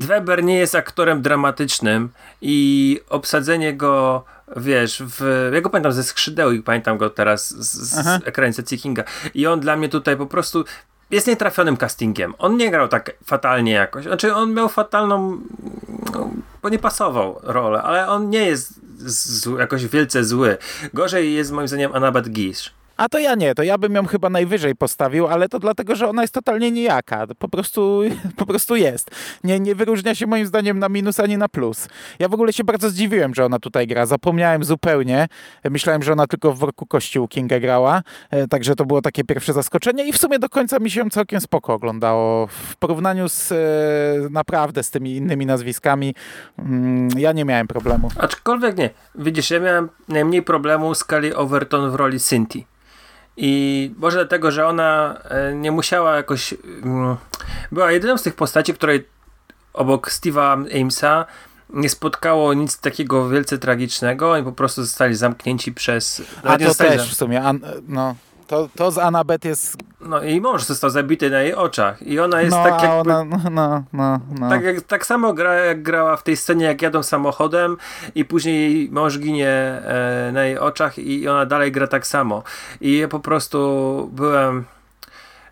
Weber 0.00 0.44
nie 0.44 0.58
jest 0.58 0.74
aktorem 0.74 1.22
dramatycznym 1.22 2.08
i 2.42 3.00
obsadzenie 3.08 3.76
go, 3.76 4.24
wiesz, 4.56 5.02
w, 5.06 5.50
ja 5.54 5.60
go 5.60 5.70
pamiętam 5.70 5.92
ze 5.92 6.02
skrzydeł 6.02 6.52
i 6.52 6.62
pamiętam 6.62 6.98
go 6.98 7.10
teraz 7.10 7.50
z, 7.50 8.00
z 8.00 8.28
ekranizacji 8.28 8.78
Kinga 8.78 9.04
i 9.34 9.46
on 9.46 9.60
dla 9.60 9.76
mnie 9.76 9.88
tutaj 9.88 10.16
po 10.16 10.26
prostu 10.26 10.64
jest 11.12 11.26
nietrafionym 11.26 11.76
castingiem. 11.76 12.34
On 12.38 12.56
nie 12.56 12.70
grał 12.70 12.88
tak 12.88 13.10
fatalnie 13.24 13.72
jakoś. 13.72 14.04
Znaczy, 14.04 14.34
on 14.34 14.54
miał 14.54 14.68
fatalną. 14.68 15.38
No, 16.12 16.30
bo 16.62 16.68
nie 16.68 16.78
pasował 16.78 17.40
rolę, 17.42 17.82
ale 17.82 18.08
on 18.08 18.30
nie 18.30 18.46
jest 18.46 18.80
z, 18.98 19.46
jakoś 19.58 19.86
wielce 19.86 20.24
zły. 20.24 20.56
Gorzej 20.94 21.34
jest 21.34 21.52
moim 21.52 21.68
zdaniem 21.68 21.94
Annabeth 21.94 22.30
Gish. 22.30 22.72
A 23.02 23.08
to 23.08 23.18
ja 23.18 23.34
nie, 23.34 23.54
to 23.54 23.62
ja 23.62 23.78
bym 23.78 23.94
ją 23.94 24.06
chyba 24.06 24.30
najwyżej 24.30 24.74
postawił, 24.74 25.26
ale 25.26 25.48
to 25.48 25.58
dlatego, 25.58 25.96
że 25.96 26.08
ona 26.08 26.22
jest 26.22 26.34
totalnie 26.34 26.70
nijaka. 26.70 27.26
Po 27.38 27.48
prostu, 27.48 28.02
po 28.36 28.46
prostu 28.46 28.76
jest. 28.76 29.10
Nie, 29.44 29.60
nie 29.60 29.74
wyróżnia 29.74 30.14
się 30.14 30.26
moim 30.26 30.46
zdaniem 30.46 30.78
na 30.78 30.88
minus 30.88 31.20
ani 31.20 31.38
na 31.38 31.48
plus. 31.48 31.88
Ja 32.18 32.28
w 32.28 32.34
ogóle 32.34 32.52
się 32.52 32.64
bardzo 32.64 32.90
zdziwiłem, 32.90 33.34
że 33.34 33.44
ona 33.44 33.58
tutaj 33.58 33.86
gra. 33.86 34.06
Zapomniałem 34.06 34.64
zupełnie. 34.64 35.28
Myślałem, 35.64 36.02
że 36.02 36.12
ona 36.12 36.26
tylko 36.26 36.52
w 36.52 36.58
worku 36.58 36.86
kościół 36.86 37.28
Kinga 37.28 37.60
grała, 37.60 38.02
e, 38.30 38.48
także 38.48 38.74
to 38.74 38.84
było 38.84 39.02
takie 39.02 39.24
pierwsze 39.24 39.52
zaskoczenie 39.52 40.08
i 40.08 40.12
w 40.12 40.18
sumie 40.18 40.38
do 40.38 40.48
końca 40.48 40.78
mi 40.78 40.90
się 40.90 41.10
całkiem 41.10 41.40
spoko 41.40 41.74
oglądało. 41.74 42.46
W 42.46 42.76
porównaniu 42.76 43.28
z 43.28 43.52
e, 43.52 43.56
naprawdę 44.30 44.82
z 44.82 44.90
tymi 44.90 45.16
innymi 45.16 45.46
nazwiskami 45.46 46.14
mm, 46.58 47.08
ja 47.16 47.32
nie 47.32 47.44
miałem 47.44 47.68
problemu. 47.68 48.08
Aczkolwiek 48.16 48.76
nie. 48.76 48.90
Widzisz, 49.14 49.50
ja 49.50 49.60
miałem 49.60 49.88
najmniej 50.08 50.42
problemu 50.42 50.94
z 50.94 51.04
Kelly 51.04 51.36
Overton 51.36 51.90
w 51.90 51.94
roli 51.94 52.20
Cynthia. 52.20 52.71
I 53.36 53.94
może 53.98 54.16
dlatego, 54.16 54.50
że 54.50 54.66
ona 54.66 55.18
e, 55.24 55.54
nie 55.54 55.72
musiała 55.72 56.16
jakoś. 56.16 56.54
Mm, 56.82 57.16
była 57.72 57.92
jedyną 57.92 58.18
z 58.18 58.22
tych 58.22 58.34
postaci, 58.34 58.74
której 58.74 59.08
obok 59.72 60.10
Steve'a 60.10 60.80
Amesa 60.80 61.26
nie 61.70 61.88
spotkało 61.88 62.54
nic 62.54 62.78
takiego 62.78 63.28
wielce 63.28 63.58
tragicznego 63.58 64.36
i 64.36 64.42
po 64.42 64.52
prostu 64.52 64.84
zostali 64.84 65.14
zamknięci 65.14 65.72
przez. 65.72 66.22
A 66.42 66.58
to 66.58 66.74
też 66.74 67.10
w 67.10 67.14
sumie. 67.14 67.42
no. 67.88 68.14
To, 68.52 68.68
to 68.76 68.90
z 68.90 68.98
Annabeth 68.98 69.44
jest... 69.44 69.76
No 70.00 70.22
i 70.22 70.40
mąż 70.40 70.64
został 70.64 70.90
zabity 70.90 71.30
na 71.30 71.42
jej 71.42 71.54
oczach 71.54 72.02
i 72.02 72.20
ona 72.20 72.42
jest 72.42 72.56
No, 72.56 72.64
tak 72.64 72.82
jakby... 72.82 73.12
ona, 73.12 73.24
no, 73.24 73.38
no, 73.50 73.84
no, 73.92 74.20
no. 74.40 74.48
Tak, 74.48 74.62
jak, 74.62 74.80
tak 74.80 75.06
samo 75.06 75.32
gra, 75.32 75.54
jak 75.54 75.82
grała 75.82 76.16
w 76.16 76.22
tej 76.22 76.36
scenie, 76.36 76.64
jak 76.64 76.82
jadą 76.82 77.02
samochodem 77.02 77.76
i 78.14 78.24
później 78.24 78.74
jej 78.74 78.90
mąż 78.90 79.18
ginie 79.18 79.48
e, 79.48 80.30
na 80.32 80.44
jej 80.44 80.58
oczach 80.58 80.98
i 80.98 81.28
ona 81.28 81.46
dalej 81.46 81.72
gra 81.72 81.86
tak 81.86 82.06
samo. 82.06 82.42
I 82.80 82.98
ja 82.98 83.08
po 83.08 83.20
prostu 83.20 84.10
byłem... 84.12 84.64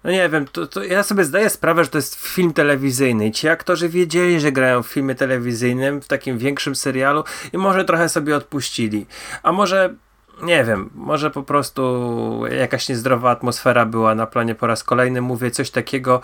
No 0.04 0.10
nie 0.10 0.28
wiem, 0.28 0.46
to, 0.52 0.66
to 0.66 0.84
ja 0.84 1.02
sobie 1.02 1.24
zdaję 1.24 1.50
sprawę, 1.50 1.84
że 1.84 1.90
to 1.90 1.98
jest 1.98 2.14
film 2.14 2.52
telewizyjny 2.52 3.26
i 3.26 3.32
ci 3.32 3.48
aktorzy 3.48 3.88
wiedzieli, 3.88 4.40
że 4.40 4.52
grają 4.52 4.82
w 4.82 4.86
filmie 4.86 5.14
telewizyjnym, 5.14 6.00
w 6.02 6.08
takim 6.08 6.38
większym 6.38 6.74
serialu 6.74 7.24
i 7.52 7.58
może 7.58 7.84
trochę 7.84 8.08
sobie 8.08 8.36
odpuścili. 8.36 9.06
A 9.42 9.52
może 9.52 9.94
nie 10.42 10.64
wiem, 10.64 10.90
może 10.94 11.30
po 11.30 11.42
prostu 11.42 12.42
jakaś 12.58 12.88
niezdrowa 12.88 13.30
atmosfera 13.30 13.86
była 13.86 14.14
na 14.14 14.26
planie 14.26 14.54
po 14.54 14.66
raz 14.66 14.84
kolejny. 14.84 15.20
Mówię 15.20 15.50
coś 15.50 15.70
takiego, 15.70 16.20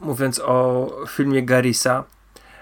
mówiąc 0.00 0.40
o 0.44 0.90
filmie 1.08 1.42
Garisa, 1.42 2.04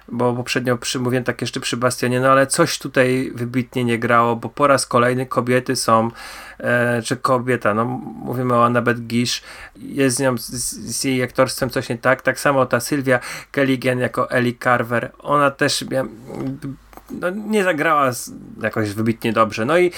bo 0.08 0.32
poprzednio 0.32 0.78
przy, 0.78 1.00
mówiłem 1.00 1.24
tak 1.24 1.40
jeszcze 1.40 1.60
przy 1.60 1.76
Bastionie, 1.76 2.20
no 2.20 2.28
ale 2.28 2.46
coś 2.46 2.78
tutaj 2.78 3.32
wybitnie 3.34 3.84
nie 3.84 3.98
grało, 3.98 4.36
bo 4.36 4.48
po 4.48 4.66
raz 4.66 4.86
kolejny 4.86 5.26
kobiety 5.26 5.76
są, 5.76 6.10
e, 6.58 7.02
czy 7.02 7.16
kobieta, 7.16 7.74
no 7.74 7.84
mówimy 8.24 8.54
o 8.54 8.64
Annabeth 8.64 9.00
Gish, 9.00 9.42
jest 9.76 10.16
z 10.16 10.20
nią, 10.20 10.38
z, 10.38 10.50
z 10.96 11.04
jej 11.04 11.22
aktorstwem 11.22 11.70
coś 11.70 11.88
nie 11.88 11.98
tak, 11.98 12.22
tak 12.22 12.40
samo 12.40 12.66
ta 12.66 12.80
Sylwia 12.80 13.20
Kelligan 13.50 13.98
jako 13.98 14.30
Ellie 14.30 14.54
Carver, 14.64 15.10
ona 15.18 15.50
też 15.50 15.84
miała, 15.90 16.08
no, 17.10 17.30
nie 17.30 17.64
zagrała 17.64 18.10
jakoś 18.62 18.90
wybitnie 18.90 19.32
dobrze, 19.32 19.64
no 19.64 19.78
i 19.78 19.92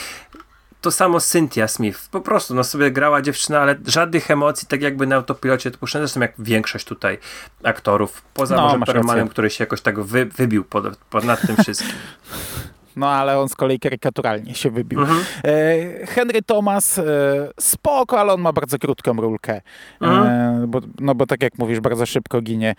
to 0.84 0.90
samo 0.90 1.20
Cynthia 1.20 1.68
Smith. 1.68 2.08
Po 2.10 2.20
prostu, 2.20 2.54
no 2.54 2.64
sobie 2.64 2.90
grała 2.90 3.22
dziewczyna, 3.22 3.60
ale 3.60 3.76
żadnych 3.86 4.30
emocji, 4.30 4.68
tak 4.68 4.82
jakby 4.82 5.06
na 5.06 5.16
autopilocie 5.16 5.68
odpuszczone. 5.68 6.06
Zresztą 6.06 6.20
jak 6.20 6.32
większość 6.38 6.84
tutaj 6.86 7.18
aktorów, 7.62 8.22
poza 8.34 8.56
No, 8.56 8.78
może 8.78 8.92
rację. 8.92 9.28
który 9.30 9.50
się 9.50 9.64
jakoś 9.64 9.80
tak 9.80 10.00
wy, 10.00 10.26
wybił 10.26 10.64
pod, 10.64 10.96
ponad 10.96 11.46
tym 11.46 11.56
wszystkim. 11.56 11.92
No 12.96 13.08
ale 13.10 13.38
on 13.40 13.48
z 13.48 13.54
kolei 13.54 13.78
karykaturalnie 13.78 14.54
się 14.54 14.70
wybił. 14.70 15.00
Mhm. 15.00 15.20
E, 15.44 16.06
Henry 16.06 16.42
Thomas 16.42 16.98
e, 16.98 17.04
spoko, 17.60 18.20
ale 18.20 18.32
on 18.32 18.40
ma 18.40 18.52
bardzo 18.52 18.78
krótką 18.78 19.12
rulkę. 19.12 19.60
E, 20.02 20.64
bo, 20.68 20.80
no 21.00 21.14
bo 21.14 21.26
tak 21.26 21.42
jak 21.42 21.58
mówisz, 21.58 21.80
bardzo 21.80 22.06
szybko 22.06 22.40
ginie. 22.40 22.74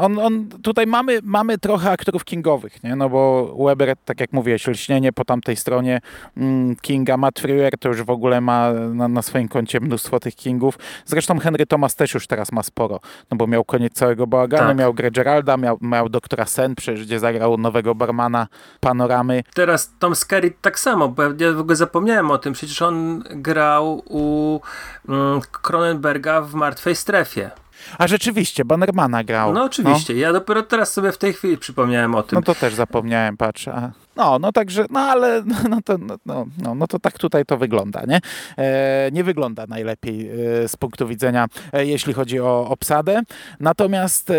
On, 0.00 0.18
on, 0.18 0.48
tutaj 0.62 0.86
mamy, 0.86 1.18
mamy 1.22 1.58
trochę 1.58 1.90
aktorów 1.90 2.24
kingowych, 2.24 2.82
nie? 2.82 2.96
No 2.96 3.08
bo 3.08 3.54
Weber, 3.66 3.96
tak 4.04 4.20
jak 4.20 4.32
mówiłeś, 4.32 4.66
lśnienie 4.66 5.12
po 5.12 5.24
tamtej 5.24 5.56
stronie 5.56 6.00
mm, 6.36 6.76
Kinga, 6.76 7.16
Matt 7.16 7.40
Frewer 7.40 7.78
to 7.78 7.88
już 7.88 8.02
w 8.02 8.10
ogóle 8.10 8.40
ma 8.40 8.72
na, 8.72 9.08
na 9.08 9.22
swoim 9.22 9.48
koncie 9.48 9.80
mnóstwo 9.80 10.20
tych 10.20 10.34
Kingów. 10.36 10.78
Zresztą 11.04 11.38
Henry 11.38 11.66
Thomas 11.66 11.94
też 11.94 12.14
już 12.14 12.26
teraz 12.26 12.52
ma 12.52 12.62
sporo, 12.62 13.00
no 13.30 13.36
bo 13.36 13.46
miał 13.46 13.64
koniec 13.64 13.92
całego 13.92 14.26
bałaganu, 14.26 14.68
Tak. 14.68 14.78
miał 14.78 14.94
Greg 14.94 15.14
Geralda, 15.14 15.56
miał, 15.56 15.78
miał 15.80 16.08
doktora 16.08 16.46
Sen, 16.46 16.74
przecież 16.74 17.06
gdzie 17.06 17.20
zagrał 17.20 17.58
nowego 17.58 17.94
barmana 17.94 18.46
Panoramy. 18.80 19.27
Teraz 19.54 19.92
Tom 19.98 20.16
Skerritt 20.16 20.60
tak 20.60 20.78
samo, 20.78 21.08
bo 21.08 21.22
ja 21.22 21.52
w 21.52 21.60
ogóle 21.60 21.76
zapomniałem 21.76 22.30
o 22.30 22.38
tym. 22.38 22.52
Przecież 22.52 22.82
on 22.82 23.24
grał 23.30 24.02
u 24.08 24.60
mm, 25.08 25.40
Cronenberga 25.62 26.40
w 26.40 26.54
Martwej 26.54 26.96
Strefie. 26.96 27.50
A 27.98 28.06
rzeczywiście, 28.08 28.64
Bannermana 28.64 29.24
grał. 29.24 29.52
No 29.52 29.64
oczywiście, 29.64 30.14
ja 30.14 30.32
dopiero 30.32 30.62
teraz 30.62 30.92
sobie 30.92 31.12
w 31.12 31.18
tej 31.18 31.32
chwili 31.32 31.58
przypomniałem 31.58 32.14
o 32.14 32.22
tym. 32.22 32.36
No 32.36 32.42
to 32.42 32.54
też 32.54 32.74
zapomniałem, 32.74 33.36
patrz. 33.36 33.68
A, 33.68 33.90
no, 34.18 34.38
no 34.38 34.52
także, 34.52 34.84
no 34.90 35.00
ale 35.00 35.42
no 35.70 35.82
to, 35.84 35.98
no, 35.98 36.16
no, 36.26 36.46
no, 36.62 36.74
no 36.74 36.86
to 36.86 36.98
tak 36.98 37.18
tutaj 37.18 37.44
to 37.44 37.56
wygląda, 37.56 38.02
nie? 38.08 38.20
E, 38.58 39.10
nie 39.12 39.24
wygląda 39.24 39.66
najlepiej 39.66 40.30
e, 40.30 40.68
z 40.68 40.76
punktu 40.76 41.08
widzenia, 41.08 41.46
e, 41.72 41.86
jeśli 41.86 42.12
chodzi 42.12 42.40
o 42.40 42.68
obsadę. 42.68 43.22
Natomiast 43.60 44.32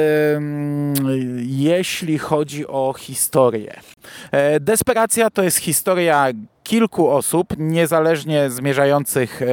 jeśli 1.38 2.18
chodzi 2.18 2.68
o 2.68 2.94
historię. 2.98 3.80
E, 4.32 4.60
Desperacja 4.60 5.30
to 5.30 5.44
jest 5.44 5.58
historia 5.58 6.28
kilku 6.70 7.10
osób, 7.10 7.48
niezależnie 7.58 8.50
zmierzających 8.50 9.42
e, 9.42 9.46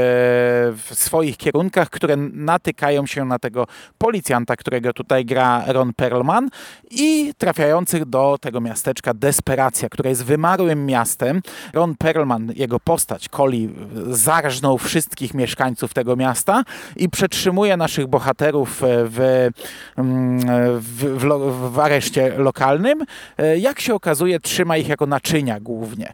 w 0.73 0.89
swoich 0.93 1.37
kierunkach, 1.37 1.91
które 1.91 2.17
natykają 2.33 3.07
się 3.07 3.25
na 3.25 3.39
tego 3.39 3.67
policjanta, 3.99 4.57
którego 4.57 4.93
tutaj 4.93 5.25
gra 5.25 5.65
Ron 5.67 5.93
Perlman 5.93 6.49
i 6.91 7.33
trafiających 7.39 8.05
do 8.05 8.37
tego 8.41 8.61
miasteczka 8.61 9.15
Desperacja, 9.15 9.89
które 9.89 10.11
jest 10.11 10.25
wymarłym 10.25 10.87
miastem. 10.87 11.41
Ron 11.73 11.95
Perlman, 11.95 12.53
jego 12.57 12.81
postać, 12.81 13.29
Coli, 13.29 13.69
zarżnął 14.11 14.79
wszystkich 14.79 15.35
mieszkańców 15.35 15.95
tego 15.95 16.17
miasta 16.17 16.63
i 16.97 17.09
przetrzymuje 17.09 17.77
naszych 17.77 18.07
bohaterów 18.07 18.83
e, 18.83 18.87
w, 18.89 19.49
mm, 19.97 20.41
w, 20.81 21.19
w, 21.19 21.25
lo- 21.25 21.71
w 21.71 21.79
areszcie 21.79 22.39
lokalnym. 22.39 23.05
E, 23.39 23.59
Jak 23.59 23.81
się 23.81 23.95
okazuje, 23.95 24.41
trzyma 24.41 24.77
ich 24.77 24.89
jako 24.89 25.07
naczynia 25.07 25.61
głównie. 25.61 26.13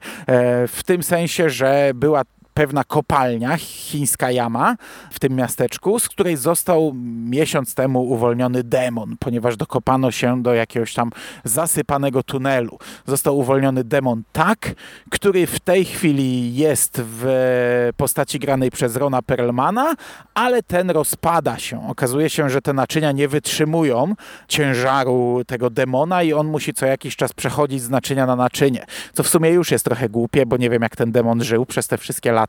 W 0.68 0.80
tym 0.86 0.91
sensie, 1.02 1.50
że 1.50 1.90
była 1.94 2.22
pewna 2.54 2.84
kopalnia, 2.84 3.56
chińska 3.56 4.30
jama 4.30 4.76
w 5.10 5.18
tym 5.18 5.32
miasteczku, 5.32 5.98
z 5.98 6.08
której 6.08 6.36
został 6.36 6.92
miesiąc 7.30 7.74
temu 7.74 8.02
uwolniony 8.02 8.62
demon, 8.64 9.16
ponieważ 9.18 9.56
dokopano 9.56 10.10
się 10.10 10.42
do 10.42 10.54
jakiegoś 10.54 10.94
tam 10.94 11.10
zasypanego 11.44 12.22
tunelu. 12.22 12.78
Został 13.06 13.38
uwolniony 13.38 13.84
demon 13.84 14.22
tak, 14.32 14.74
który 15.10 15.46
w 15.46 15.60
tej 15.60 15.84
chwili 15.84 16.54
jest 16.54 17.02
w 17.04 17.90
postaci 17.96 18.38
granej 18.38 18.70
przez 18.70 18.96
Rona 18.96 19.22
Perlmana, 19.22 19.94
ale 20.34 20.62
ten 20.62 20.90
rozpada 20.90 21.58
się. 21.58 21.88
Okazuje 21.88 22.30
się, 22.30 22.50
że 22.50 22.62
te 22.62 22.72
naczynia 22.72 23.12
nie 23.12 23.28
wytrzymują 23.28 24.14
ciężaru 24.48 25.42
tego 25.46 25.70
demona 25.70 26.22
i 26.22 26.32
on 26.32 26.46
musi 26.46 26.74
co 26.74 26.86
jakiś 26.86 27.16
czas 27.16 27.32
przechodzić 27.32 27.82
z 27.82 27.90
naczynia 27.90 28.26
na 28.26 28.36
naczynie. 28.36 28.84
Co 29.12 29.22
w 29.22 29.28
sumie 29.28 29.50
już 29.50 29.70
jest 29.70 29.84
trochę 29.84 30.08
głupie, 30.08 30.46
bo 30.46 30.56
nie 30.56 30.70
wiem 30.70 30.82
jak 30.82 30.96
ten 30.96 31.12
demon 31.12 31.44
żył 31.44 31.66
przez 31.66 31.88
te 31.88 31.98
wszystkie 31.98 32.32
lata, 32.32 32.41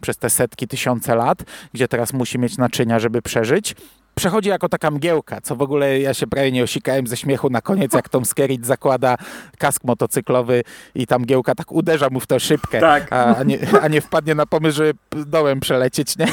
przez 0.00 0.16
te 0.18 0.30
setki, 0.30 0.68
tysiące 0.68 1.14
lat, 1.14 1.38
gdzie 1.72 1.88
teraz 1.88 2.12
musi 2.12 2.38
mieć 2.38 2.56
naczynia, 2.58 2.98
żeby 2.98 3.22
przeżyć. 3.22 3.74
Przechodzi 4.14 4.48
jako 4.48 4.68
taka 4.68 4.90
mgiełka, 4.90 5.40
co 5.40 5.56
w 5.56 5.62
ogóle 5.62 6.00
ja 6.00 6.14
się 6.14 6.26
prawie 6.26 6.52
nie 6.52 6.62
osikałem 6.62 7.06
ze 7.06 7.16
śmiechu 7.16 7.50
na 7.50 7.60
koniec, 7.60 7.92
jak 7.92 8.08
Tom 8.08 8.24
Skerritt 8.24 8.66
zakłada 8.66 9.16
kask 9.58 9.84
motocyklowy 9.84 10.62
i 10.94 11.06
tam 11.06 11.22
mgiełka 11.22 11.54
tak 11.54 11.72
uderza 11.72 12.08
mu 12.10 12.20
w 12.20 12.26
tę 12.26 12.40
szybkę, 12.40 12.80
Tak. 12.80 13.12
a, 13.12 13.42
nie, 13.42 13.58
a 13.82 13.88
nie 13.88 14.00
wpadnie 14.00 14.34
na 14.34 14.46
pomysł, 14.46 14.76
żeby 14.76 14.94
dołem 15.26 15.60
przelecieć, 15.60 16.18
nie? 16.18 16.26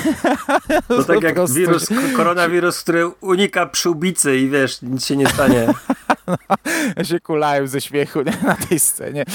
To 0.87 1.03
tak 1.03 1.19
Po 1.19 1.25
jak 1.25 1.49
wirus, 1.49 1.87
koronawirus, 2.15 2.81
który 2.81 3.07
unika 3.07 3.65
przyłbicy 3.65 4.37
i 4.37 4.49
wiesz, 4.49 4.81
nic 4.81 5.05
się 5.05 5.17
nie 5.17 5.27
stanie. 5.27 5.67
Ja 6.97 7.03
się 7.09 7.19
kulałem 7.19 7.67
ze 7.67 7.81
śmiechu 7.81 8.21
nie, 8.21 8.33
na 8.43 8.55
tej 8.55 8.79
scenie. 8.79 9.25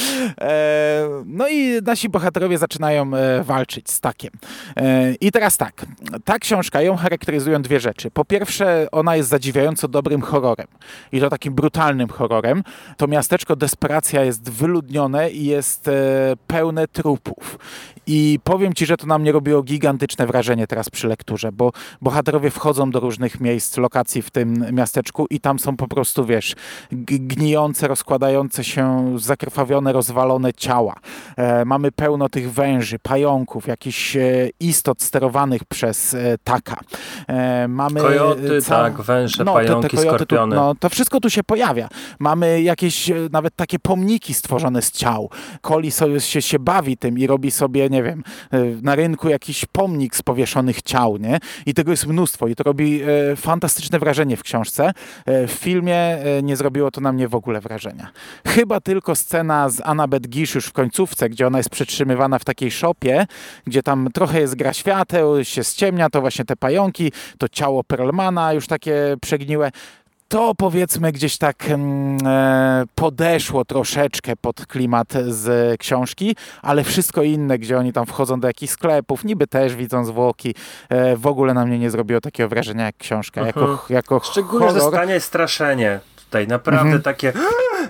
E, 0.40 1.09
no 1.26 1.48
i 1.48 1.82
nasi 1.82 2.09
bohaterowie 2.09 2.59
zaczynają 2.59 3.14
e, 3.14 3.42
walczyć 3.42 3.90
z 3.90 4.00
takiem. 4.00 4.30
E, 4.76 5.12
I 5.14 5.32
teraz 5.32 5.56
tak, 5.56 5.87
ta 6.24 6.38
książka, 6.38 6.82
ją 6.82 6.96
charakteryzują 6.96 7.62
dwie 7.62 7.80
rzeczy. 7.80 8.11
Po 8.11 8.24
pierwsze, 8.24 8.87
ona 8.92 9.16
jest 9.16 9.28
zadziwiająco 9.28 9.88
dobrym 9.88 10.22
horrorem. 10.22 10.66
I 11.12 11.20
to 11.20 11.30
takim 11.30 11.54
brutalnym 11.54 12.09
horrorem. 12.09 12.62
To 12.96 13.06
miasteczko 13.06 13.56
Desperacja 13.56 14.24
jest 14.24 14.50
wyludnione 14.50 15.30
i 15.30 15.44
jest 15.44 15.88
e, 15.88 15.92
pełne 16.46 16.88
trupów. 16.88 17.59
I 18.07 18.38
powiem 18.45 18.75
ci, 18.75 18.87
że 18.87 18.97
to 18.97 19.07
na 19.07 19.19
mnie 19.19 19.33
robiło 19.33 19.62
gigantyczne 19.62 20.27
wrażenie 20.27 20.66
teraz 20.66 20.90
przy 20.90 21.09
lekturze, 21.09 21.53
bo 21.53 21.73
bohaterowie 22.03 22.51
wchodzą 22.51 22.90
do 22.90 23.01
różnych 23.01 23.40
miejsc, 23.40 23.77
lokacji 23.77 24.23
w 24.23 24.31
tym 24.31 24.66
miasteczku 24.73 25.27
i 25.31 25.40
tam 25.40 25.59
są 25.59 25.77
po 25.77 25.88
prostu, 25.88 26.25
wiesz, 26.25 26.55
gnijące, 26.92 27.88
rozkładające 27.88 28.64
się, 28.64 29.12
zakrwawione, 29.19 29.92
rozwalone 29.92 30.53
ciała. 30.55 30.95
E, 31.37 31.64
mamy 31.64 31.92
pełno 31.92 32.29
tych 32.29 32.53
węży, 32.53 32.99
pająków, 32.99 33.66
jakichś 33.66 34.16
e, 34.16 34.23
istot 34.61 35.03
sterowanych 35.03 35.64
przez 35.64 36.14
e, 36.14 36.38
taka. 36.45 36.81
E, 37.29 37.69
mamy 37.69 38.01
Kojoty, 38.01 38.57
e, 38.57 38.61
ca- 38.62 38.77
tak, 38.83 39.01
węże, 39.03 39.38
te- 39.38 39.45
te 39.45 39.53
pająki, 39.53 39.97
kojoty 39.97 40.14
skorpiony. 40.16 40.57
Tu, 40.57 40.62
no, 40.62 40.75
to 40.75 40.88
wszystko 40.88 41.21
tu 41.21 41.31
się 41.31 41.45
pojawia. 41.45 41.88
Mamy 42.19 42.62
jakieś 42.62 43.11
e, 43.11 43.14
nawet 43.33 43.57
takie 43.57 43.79
pomniki 43.79 44.35
stworzone 44.35 44.83
z 44.83 44.90
ciał. 44.92 45.31
Coli 45.62 45.90
sobie 45.90 46.21
się, 46.21 46.42
się 46.42 46.59
bawi 46.59 46.97
tym 46.97 47.19
i 47.19 47.27
robi 47.27 47.51
sobie, 47.51 47.88
nie 47.90 47.95
wiem, 48.02 48.24
e, 48.50 48.59
na 48.82 48.94
rynku 48.94 49.28
jakiś 49.28 49.64
pomnik 49.72 50.16
z 50.16 50.22
powieszonych 50.22 50.82
ciał, 50.82 51.16
nie? 51.16 51.38
I 51.66 51.74
tego 51.74 51.90
jest 51.90 52.06
mnóstwo 52.06 52.48
i 52.48 52.54
to 52.54 52.64
robi 52.64 53.02
e, 53.02 53.37
fantastyczne 53.37 53.98
wrażenie 53.98 54.37
w 54.37 54.42
książce. 54.42 54.92
E, 55.26 55.46
w 55.46 55.50
filmie 55.50 56.18
nie 56.42 56.56
zrobiło 56.56 56.90
to 56.90 57.00
na 57.00 57.12
mnie 57.12 57.28
w 57.28 57.35
ogóle 57.35 57.61
wrażenia. 57.61 58.09
Chyba 58.46 58.80
tylko 58.80 59.14
scena 59.14 59.68
z 59.68 59.80
Annabeth 59.85 60.28
Gish 60.28 60.54
już 60.54 60.66
w 60.66 60.72
końcówce, 60.72 61.28
gdzie 61.28 61.46
ona 61.46 61.59
jest 61.59 61.70
przetrzymywana 61.70 62.38
w 62.38 62.44
takiej 62.44 62.70
szopie, 62.70 63.26
gdzie 63.66 63.82
tam 63.82 64.09
trochę 64.14 64.40
jest 64.40 64.54
gra 64.54 64.72
świateł, 64.72 65.44
się 65.44 65.64
ściemnia, 65.64 66.11
to 66.11 66.20
właśnie 66.20 66.44
te 66.44 66.56
pająki, 66.56 67.12
to 67.38 67.48
ciało 67.48 67.85
Perlmana 67.85 68.52
już 68.52 68.66
takie 68.66 69.16
przegniłe 69.20 69.70
to 70.29 70.55
powiedzmy 70.55 71.12
gdzieś 71.12 71.39
tak 71.39 71.71
mm, 71.71 72.19
e, 72.27 72.85
podeszło 72.95 73.65
troszeczkę 73.65 74.37
pod 74.37 74.67
klimat 74.67 75.12
z 75.29 75.77
książki, 75.81 76.37
ale 76.62 76.85
wszystko 76.85 77.23
inne, 77.23 77.59
gdzie 77.59 77.79
oni 77.79 77.93
tam 77.93 78.07
wchodzą 78.07 78.41
do 78.41 78.49
jakichś 78.49 78.73
sklepów, 78.73 79.25
niby 79.25 79.47
też 79.47 79.75
widzą 79.77 80.05
zwłoki, 80.05 80.55
e, 80.89 81.17
w 81.17 81.27
ogóle 81.27 81.55
na 81.55 81.67
mnie 81.67 81.79
nie 81.79 81.91
zrobiło 81.91 82.21
takiego 82.21 82.49
wrażenia 82.49 82.85
jak 82.85 82.97
książka, 82.97 83.41
jako, 83.47 83.61
Mhm. 83.61 83.79
jako 83.89 84.21
Szczególnie 84.25 84.67
horror. 84.67 84.83
zostanie 84.83 85.21
straszenie 85.21 86.01
tutaj, 86.25 86.49
naprawdę 86.49 86.83
Mhm. 86.87 87.03
takie 87.03 87.33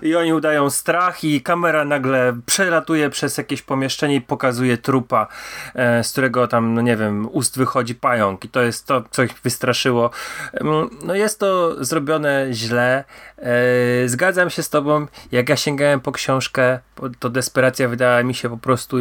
i 0.03 0.17
oni 0.17 0.33
udają 0.33 0.71
strach 0.71 1.25
i 1.25 1.43
kamera 1.43 1.85
nagle 1.85 2.37
przelatuje 2.47 3.11
przez 3.11 3.39
jakieś 3.39 3.63
pomieszczenie 3.63 4.15
i 4.15 4.21
pokazuje 4.21 4.79
trupa, 4.79 5.27
e, 5.75 6.05
z 6.05 6.13
którego 6.13 6.49
tam, 6.49 6.75
no 6.75 6.83
nie 6.83 6.97
wiem, 6.97 7.29
ust 7.33 7.59
wychodzi 7.59 7.95
pająk 7.95 8.45
i 8.45 8.49
to 8.49 8.63
jest 8.63 8.87
to, 8.87 9.05
co 9.11 9.23
ich 9.23 9.41
wystraszyło. 9.45 10.11
Em, 10.53 10.91
No 11.03 11.15
jest 11.15 11.41
to 11.41 11.85
zrobione 11.85 12.47
źle. 12.53 13.05
E, 13.39 14.09
Zgadzam 14.09 14.51
się 14.51 14.63
z 14.63 14.71
tobą, 14.71 15.07
jak 15.33 15.49
ja 15.49 15.57
sięgałem 15.57 16.01
po 16.01 16.13
książkę, 16.13 16.79
to 17.19 17.31
desperacja 17.31 17.89
wydała 17.89 18.23
mi 18.23 18.35
się 18.35 18.51
po 18.51 18.57
prostu 18.57 18.97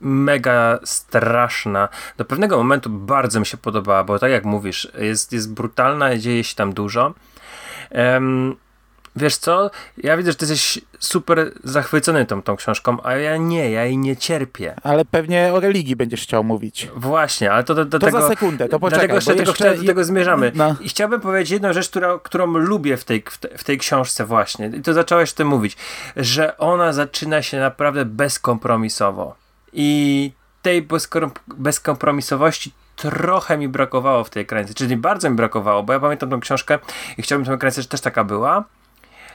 mega 0.00 0.78
straszna. 0.84 1.88
Do 2.16 2.24
pewnego 2.24 2.56
momentu 2.56 2.90
bardzo 2.90 3.40
mi 3.40 3.46
się 3.46 3.56
podobała, 3.56 4.04
bo 4.04 4.18
tak 4.18 4.30
jak 4.30 4.44
mówisz, 4.44 4.88
jest, 4.98 5.32
jest 5.32 5.54
brutalna, 5.54 6.18
dzieje 6.18 6.44
się 6.44 6.54
tam 6.56 6.72
dużo. 6.72 7.14
Wiesz 9.16 9.36
co? 9.36 9.70
Ja 9.96 10.16
widzę, 10.16 10.30
że 10.32 10.36
ty 10.36 10.44
jesteś 10.44 10.80
super 10.98 11.52
zachwycony 11.64 12.26
tą, 12.26 12.42
tą 12.42 12.56
książką, 12.56 12.96
a 13.02 13.16
ja 13.16 13.36
nie, 13.36 13.70
ja 13.70 13.84
jej 13.84 13.98
nie 13.98 14.16
cierpię. 14.16 14.74
Ale 14.82 15.04
pewnie 15.04 15.52
o 15.52 15.60
religii 15.60 15.96
będziesz 15.96 16.22
chciał 16.22 16.44
mówić. 16.44 16.88
Właśnie, 16.96 17.52
ale 17.52 17.64
to 17.64 17.74
do, 17.74 17.84
do 17.84 17.98
To 17.98 18.06
tego... 18.06 18.20
za 18.22 18.28
sekundę, 18.28 18.68
to 18.68 18.80
poczekaj, 18.80 19.08
Dlatego 19.08 19.14
jeszcze 19.14 19.30
bo 19.34 19.38
do 19.38 19.52
tego, 19.52 19.64
jeszcze- 19.68 19.80
do 19.82 19.86
tego 19.86 20.04
zmierzamy. 20.04 20.52
No. 20.54 20.76
I 20.80 20.88
chciałbym 20.88 21.20
powiedzieć 21.20 21.50
jedną 21.50 21.72
rzecz, 21.72 21.88
która, 21.90 22.18
którą 22.22 22.46
lubię 22.46 22.96
w 22.96 23.04
tej, 23.04 23.24
w, 23.30 23.38
te, 23.38 23.48
w 23.58 23.64
tej 23.64 23.78
książce 23.78 24.24
właśnie. 24.26 24.66
I 24.76 24.80
to 24.82 24.92
zacząłeś 24.94 25.32
o 25.32 25.34
tym 25.36 25.48
mówić, 25.48 25.76
że 26.16 26.58
ona 26.58 26.92
zaczyna 26.92 27.42
się 27.42 27.58
naprawdę 27.60 28.04
bezkompromisowo. 28.04 29.34
I 29.72 30.32
tej 30.62 30.82
bezkom- 30.82 31.30
bezkompromisowości 31.56 32.72
trochę 32.96 33.58
mi 33.58 33.68
brakowało 33.68 34.24
w 34.24 34.30
tej 34.30 34.42
ekranizacji. 34.42 34.74
Czyli 34.76 34.96
bardzo 34.96 35.30
mi 35.30 35.36
brakowało, 35.36 35.82
bo 35.82 35.92
ja 35.92 36.00
pamiętam 36.00 36.30
tą 36.30 36.40
książkę 36.40 36.78
i 37.18 37.22
chciałbym 37.22 37.46
tą 37.46 37.52
ekranizację, 37.52 37.82
że 37.82 37.88
też 37.88 38.00
taka 38.00 38.24
była. 38.24 38.64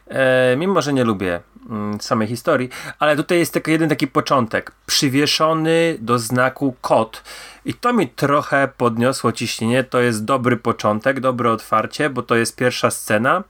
E, 0.10 0.56
mimo, 0.58 0.82
że 0.82 0.94
nie 0.94 1.04
lubię 1.04 1.40
mm, 1.70 2.02
samej 2.02 2.28
historii, 2.28 2.70
ale 3.00 3.16
tutaj 3.16 3.40
jest 3.40 3.54
taki 3.54 3.72
jeden 3.72 3.90
taki 3.90 4.08
początek. 4.08 4.72
Przywieszony 4.86 5.98
do 6.00 6.20
znaku 6.20 6.76
kot. 6.82 7.24
I 7.66 7.74
to 7.74 7.94
mi 7.94 8.08
trochę 8.08 8.70
podniosło 8.78 9.32
ciśnienie. 9.32 9.84
To 9.84 10.02
jest 10.02 10.26
dobry 10.26 10.58
początek, 10.58 11.20
dobre 11.20 11.52
otwarcie, 11.52 12.10
bo 12.10 12.24
to 12.24 12.36
jest 12.36 12.56
pierwsza 12.56 12.92
scena. 12.92 13.44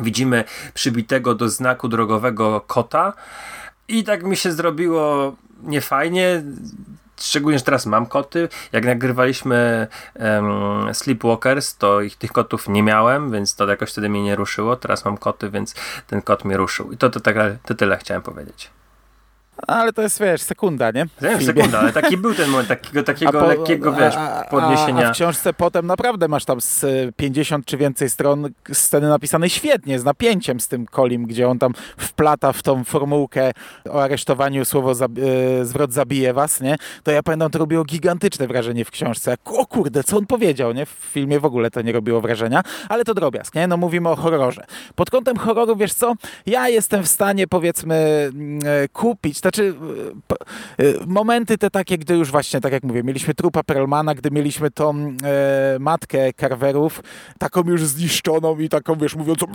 Widzimy 0.00 0.44
przybitego 0.74 1.34
do 1.34 1.48
znaku 1.48 1.88
drogowego 1.88 2.60
kota. 2.60 3.12
I 3.88 4.04
tak 4.04 4.24
mi 4.24 4.36
się 4.36 4.52
zrobiło 4.52 5.36
niefajnie. 5.62 6.42
Szczególnie, 7.20 7.58
że 7.58 7.64
teraz 7.64 7.86
mam 7.86 8.06
koty. 8.06 8.48
Jak 8.72 8.84
nagrywaliśmy 8.84 9.86
em, 10.14 10.94
Sleepwalkers, 10.94 11.76
to 11.76 12.00
ich 12.00 12.16
tych 12.16 12.32
kotów 12.32 12.68
nie 12.68 12.82
miałem, 12.82 13.30
więc 13.30 13.54
to 13.54 13.66
jakoś 13.66 13.92
wtedy 13.92 14.08
mnie 14.08 14.22
nie 14.22 14.36
ruszyło. 14.36 14.76
Teraz 14.76 15.04
mam 15.04 15.18
koty, 15.18 15.50
więc 15.50 15.74
ten 16.06 16.22
kot 16.22 16.44
mnie 16.44 16.56
ruszył. 16.56 16.92
I 16.92 16.96
to, 16.96 17.10
to, 17.10 17.20
tak, 17.20 17.36
to 17.66 17.74
tyle 17.74 17.96
chciałem 17.96 18.22
powiedzieć. 18.22 18.70
Ale 19.66 19.92
to 19.92 20.02
jest, 20.02 20.20
wiesz, 20.20 20.42
sekunda, 20.42 20.90
nie? 20.90 21.06
Wiem, 21.22 21.42
sekunda, 21.42 21.78
ale 21.78 21.92
taki 21.92 22.16
był 22.16 22.34
ten 22.34 22.50
moment, 22.50 22.68
takiego, 22.68 23.02
takiego 23.02 23.32
po- 23.40 23.46
lekkiego, 23.46 23.92
wiesz, 23.92 24.14
a- 24.16 24.40
a- 24.40 24.44
podniesienia. 24.44 25.08
A 25.08 25.12
w 25.12 25.14
książce 25.14 25.52
potem 25.52 25.86
naprawdę 25.86 26.28
masz 26.28 26.44
tam 26.44 26.60
z 26.60 26.84
y, 26.84 27.12
50 27.16 27.66
czy 27.66 27.76
więcej 27.76 28.10
stron 28.10 28.48
sceny 28.72 29.08
napisanej 29.08 29.50
świetnie, 29.50 29.98
z 29.98 30.04
napięciem 30.04 30.60
z 30.60 30.68
tym 30.68 30.86
Kolim, 30.86 31.24
gdzie 31.26 31.48
on 31.48 31.58
tam 31.58 31.72
wplata 31.96 32.52
w 32.52 32.62
tą 32.62 32.84
formułkę 32.84 33.52
o 33.90 34.02
aresztowaniu 34.02 34.64
słowo 34.64 34.92
zabi- 34.92 35.22
y, 35.60 35.64
zwrot 35.66 35.92
zabije 35.92 36.32
was, 36.32 36.60
nie? 36.60 36.76
To 37.02 37.10
ja 37.10 37.22
pamiętam, 37.22 37.50
to 37.50 37.58
robiło 37.58 37.84
gigantyczne 37.84 38.46
wrażenie 38.46 38.84
w 38.84 38.90
książce. 38.90 39.30
Jak, 39.30 39.40
O 39.46 39.66
kurde, 39.66 40.04
co 40.04 40.16
on 40.18 40.26
powiedział, 40.26 40.72
nie? 40.72 40.86
W 40.86 40.90
filmie 40.90 41.40
w 41.40 41.44
ogóle 41.44 41.70
to 41.70 41.82
nie 41.82 41.92
robiło 41.92 42.20
wrażenia, 42.20 42.62
ale 42.88 43.04
to 43.04 43.14
drobiazg, 43.14 43.54
nie? 43.54 43.66
No 43.66 43.76
mówimy 43.76 44.08
o 44.08 44.16
horrorze. 44.16 44.64
Pod 44.94 45.10
kątem 45.10 45.36
horroru, 45.36 45.76
wiesz 45.76 45.94
co? 45.94 46.14
Ja 46.46 46.68
jestem 46.68 47.02
w 47.02 47.08
stanie, 47.08 47.46
powiedzmy, 47.46 47.94
mm, 48.34 48.58
e, 48.84 48.88
kupić, 48.88 49.40
znaczy 49.46 49.74
e, 50.78 50.84
e, 50.84 51.06
momenty 51.06 51.58
te 51.58 51.70
takie, 51.70 51.98
gdy 51.98 52.14
już 52.14 52.30
właśnie, 52.30 52.60
tak 52.60 52.72
jak 52.72 52.82
mówię, 52.82 53.02
mieliśmy 53.02 53.34
trupa 53.34 53.62
Perlmana, 53.62 54.14
gdy 54.14 54.30
mieliśmy 54.30 54.70
tą 54.70 55.16
e, 55.24 55.76
matkę 55.80 56.32
Carverów, 56.40 57.02
taką 57.38 57.62
już 57.62 57.84
zniszczoną 57.84 58.58
i 58.58 58.68
taką, 58.68 58.94
wiesz, 58.94 59.16
mówiącą 59.16 59.46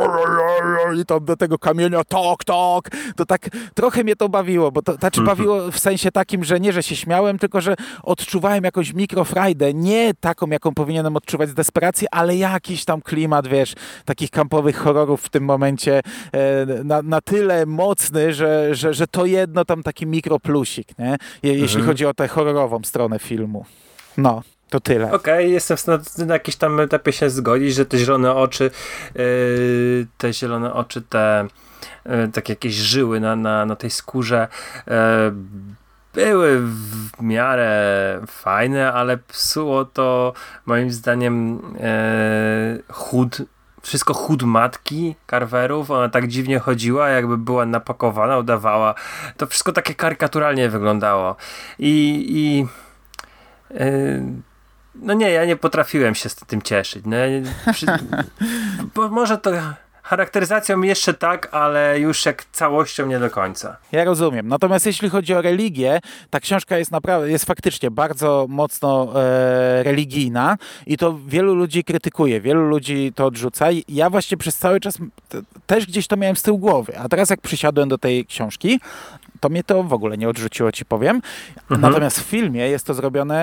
i 1.02 1.06
tam 1.06 1.26
do 1.26 1.38
tego 1.38 1.60
kamienia 1.60 2.04
tok, 2.04 2.44
tok, 2.44 2.90
to 3.16 3.26
tak 3.26 3.50
trochę 3.74 4.04
mnie 4.04 4.16
to 4.16 4.30
bawiło, 4.30 4.72
bo 4.72 4.82
to 4.82 4.94
znaczy 4.94 5.22
bawiło 5.22 5.72
w 5.72 5.80
sensie 5.80 6.12
takim, 6.12 6.44
że 6.44 6.60
nie, 6.60 6.74
że 6.74 6.84
się 6.84 6.96
śmiałem, 6.96 7.40
tylko, 7.40 7.62
że 7.62 7.76
odczuwałem 8.04 8.64
jakąś 8.64 8.94
mikrofrajdę, 8.94 9.74
nie 9.74 10.14
taką, 10.20 10.48
jaką 10.48 10.74
powinienem 10.74 11.16
odczuwać 11.16 11.50
z 11.50 11.54
desperacji, 11.54 12.08
ale 12.12 12.36
jakiś 12.36 12.86
tam 12.86 13.02
klimat, 13.02 13.48
wiesz, 13.48 13.74
takich 14.06 14.30
kampowych 14.30 14.78
horrorów 14.78 15.22
w 15.22 15.30
tym 15.30 15.44
momencie 15.44 16.02
e, 16.34 16.84
na, 16.84 17.02
na 17.02 17.22
tyle 17.22 17.66
mocny, 17.66 18.34
że, 18.34 18.76
że, 18.76 18.94
że 18.94 19.08
to 19.08 19.26
jedno 19.26 19.66
tam 19.66 19.81
taki 19.84 20.08
mikroplusik, 20.08 21.00
nie? 21.00 21.18
Je, 21.44 21.54
jeśli 21.54 21.82
chodzi 21.82 22.06
o 22.06 22.14
tę 22.14 22.28
horrorową 22.28 22.84
stronę 22.84 23.20
filmu. 23.20 23.66
No, 24.18 24.44
to 24.70 24.80
tyle. 24.80 25.12
Okej, 25.12 25.52
jestem 25.52 25.78
w 25.78 25.80
stanie 25.80 26.00
na 26.18 26.34
jakimś 26.34 26.56
tam 26.56 26.80
etapie 26.80 27.14
się 27.14 27.30
zgodzić, 27.30 27.74
że 27.74 27.86
te 27.86 27.98
zielone 27.98 28.36
oczy, 28.36 28.72
yy, 29.16 30.08
te 30.18 30.34
zielone 30.34 30.74
oczy, 30.74 31.02
te 31.02 31.48
yy, 32.06 32.28
takie 32.34 32.54
jakieś 32.54 32.74
żyły 32.74 33.20
na, 33.20 33.36
na, 33.36 33.66
na 33.66 33.76
tej 33.76 33.90
skórze 33.90 34.48
yy, 34.88 34.94
były 36.14 36.60
w 36.60 37.22
miarę 37.22 38.22
fajne, 38.28 38.94
ale 38.94 39.18
psuło 39.18 39.86
to 39.86 40.34
moim 40.66 40.92
zdaniem 40.92 41.62
yy, 42.78 42.84
chód 42.94 43.42
wszystko 43.82 44.14
chód 44.14 44.44
matki 44.44 45.16
Carverów, 45.30 45.92
ona 45.92 46.10
tak 46.10 46.28
dziwnie 46.28 46.60
chodziła, 46.60 47.10
jakby 47.10 47.38
była 47.38 47.66
napakowana, 47.66 48.38
udawała. 48.38 48.96
To 49.38 49.48
wszystko 49.48 49.72
takie 49.72 49.96
karykaturalnie 49.96 50.70
wyglądało. 50.70 51.36
I, 51.80 52.26
i 52.30 52.68
yy, 53.80 54.24
no 54.96 55.14
nie, 55.14 55.32
ja 55.32 55.46
nie 55.46 55.56
potrafiłem 55.56 56.16
się 56.16 56.30
z 56.30 56.36
tym 56.36 56.62
cieszyć. 56.62 57.06
No, 57.06 57.16
ja 57.16 57.28
nie, 57.28 57.44
przy, 57.74 57.86
bo 58.96 59.10
może 59.10 59.38
to 59.38 59.52
charakteryzacją 60.12 60.82
jeszcze 60.82 61.14
tak, 61.14 61.50
ale 61.52 62.00
już 62.00 62.26
jak 62.26 62.46
całością 62.52 63.06
nie 63.08 63.20
do 63.20 63.30
końca. 63.30 63.78
Ja 63.92 64.04
rozumiem. 64.04 64.48
Natomiast 64.48 64.86
jeśli 64.86 65.10
chodzi 65.10 65.34
o 65.34 65.42
religię, 65.42 66.00
ta 66.30 66.40
książka 66.40 66.78
jest 66.78 66.92
naprawdę, 66.92 67.32
jest 67.32 67.46
faktycznie 67.46 67.92
bardzo 67.92 68.46
mocno 68.50 69.12
e, 69.16 69.84
religijna 69.84 70.58
i 70.88 70.98
to 70.98 71.20
wielu 71.28 71.56
ludzi 71.56 71.84
krytykuje, 71.84 72.42
wielu 72.42 72.62
ludzi 72.62 73.12
to 73.16 73.26
odrzuca. 73.26 73.72
I 73.72 73.84
ja 73.90 74.10
właśnie 74.10 74.38
przez 74.38 74.58
cały 74.58 74.80
czas 74.80 74.98
też 75.66 75.86
gdzieś 75.86 76.08
to 76.08 76.18
miałem 76.18 76.36
z 76.36 76.44
tyłu 76.44 76.58
głowy. 76.58 77.00
A 77.00 77.10
teraz 77.10 77.30
jak 77.30 77.42
przysiadłem 77.42 77.90
do 77.90 77.98
tej 77.98 78.26
książki, 78.26 78.80
to 79.42 79.50
mnie 79.50 79.64
to 79.64 79.84
w 79.84 79.94
ogóle 79.94 80.18
nie 80.18 80.30
odrzuciło, 80.30 80.72
ci 80.72 80.86
powiem. 80.86 81.22
Natomiast 81.70 82.20
w 82.20 82.24
filmie 82.24 82.68
jest 82.70 82.86
to 82.86 82.94
zrobione 82.94 83.42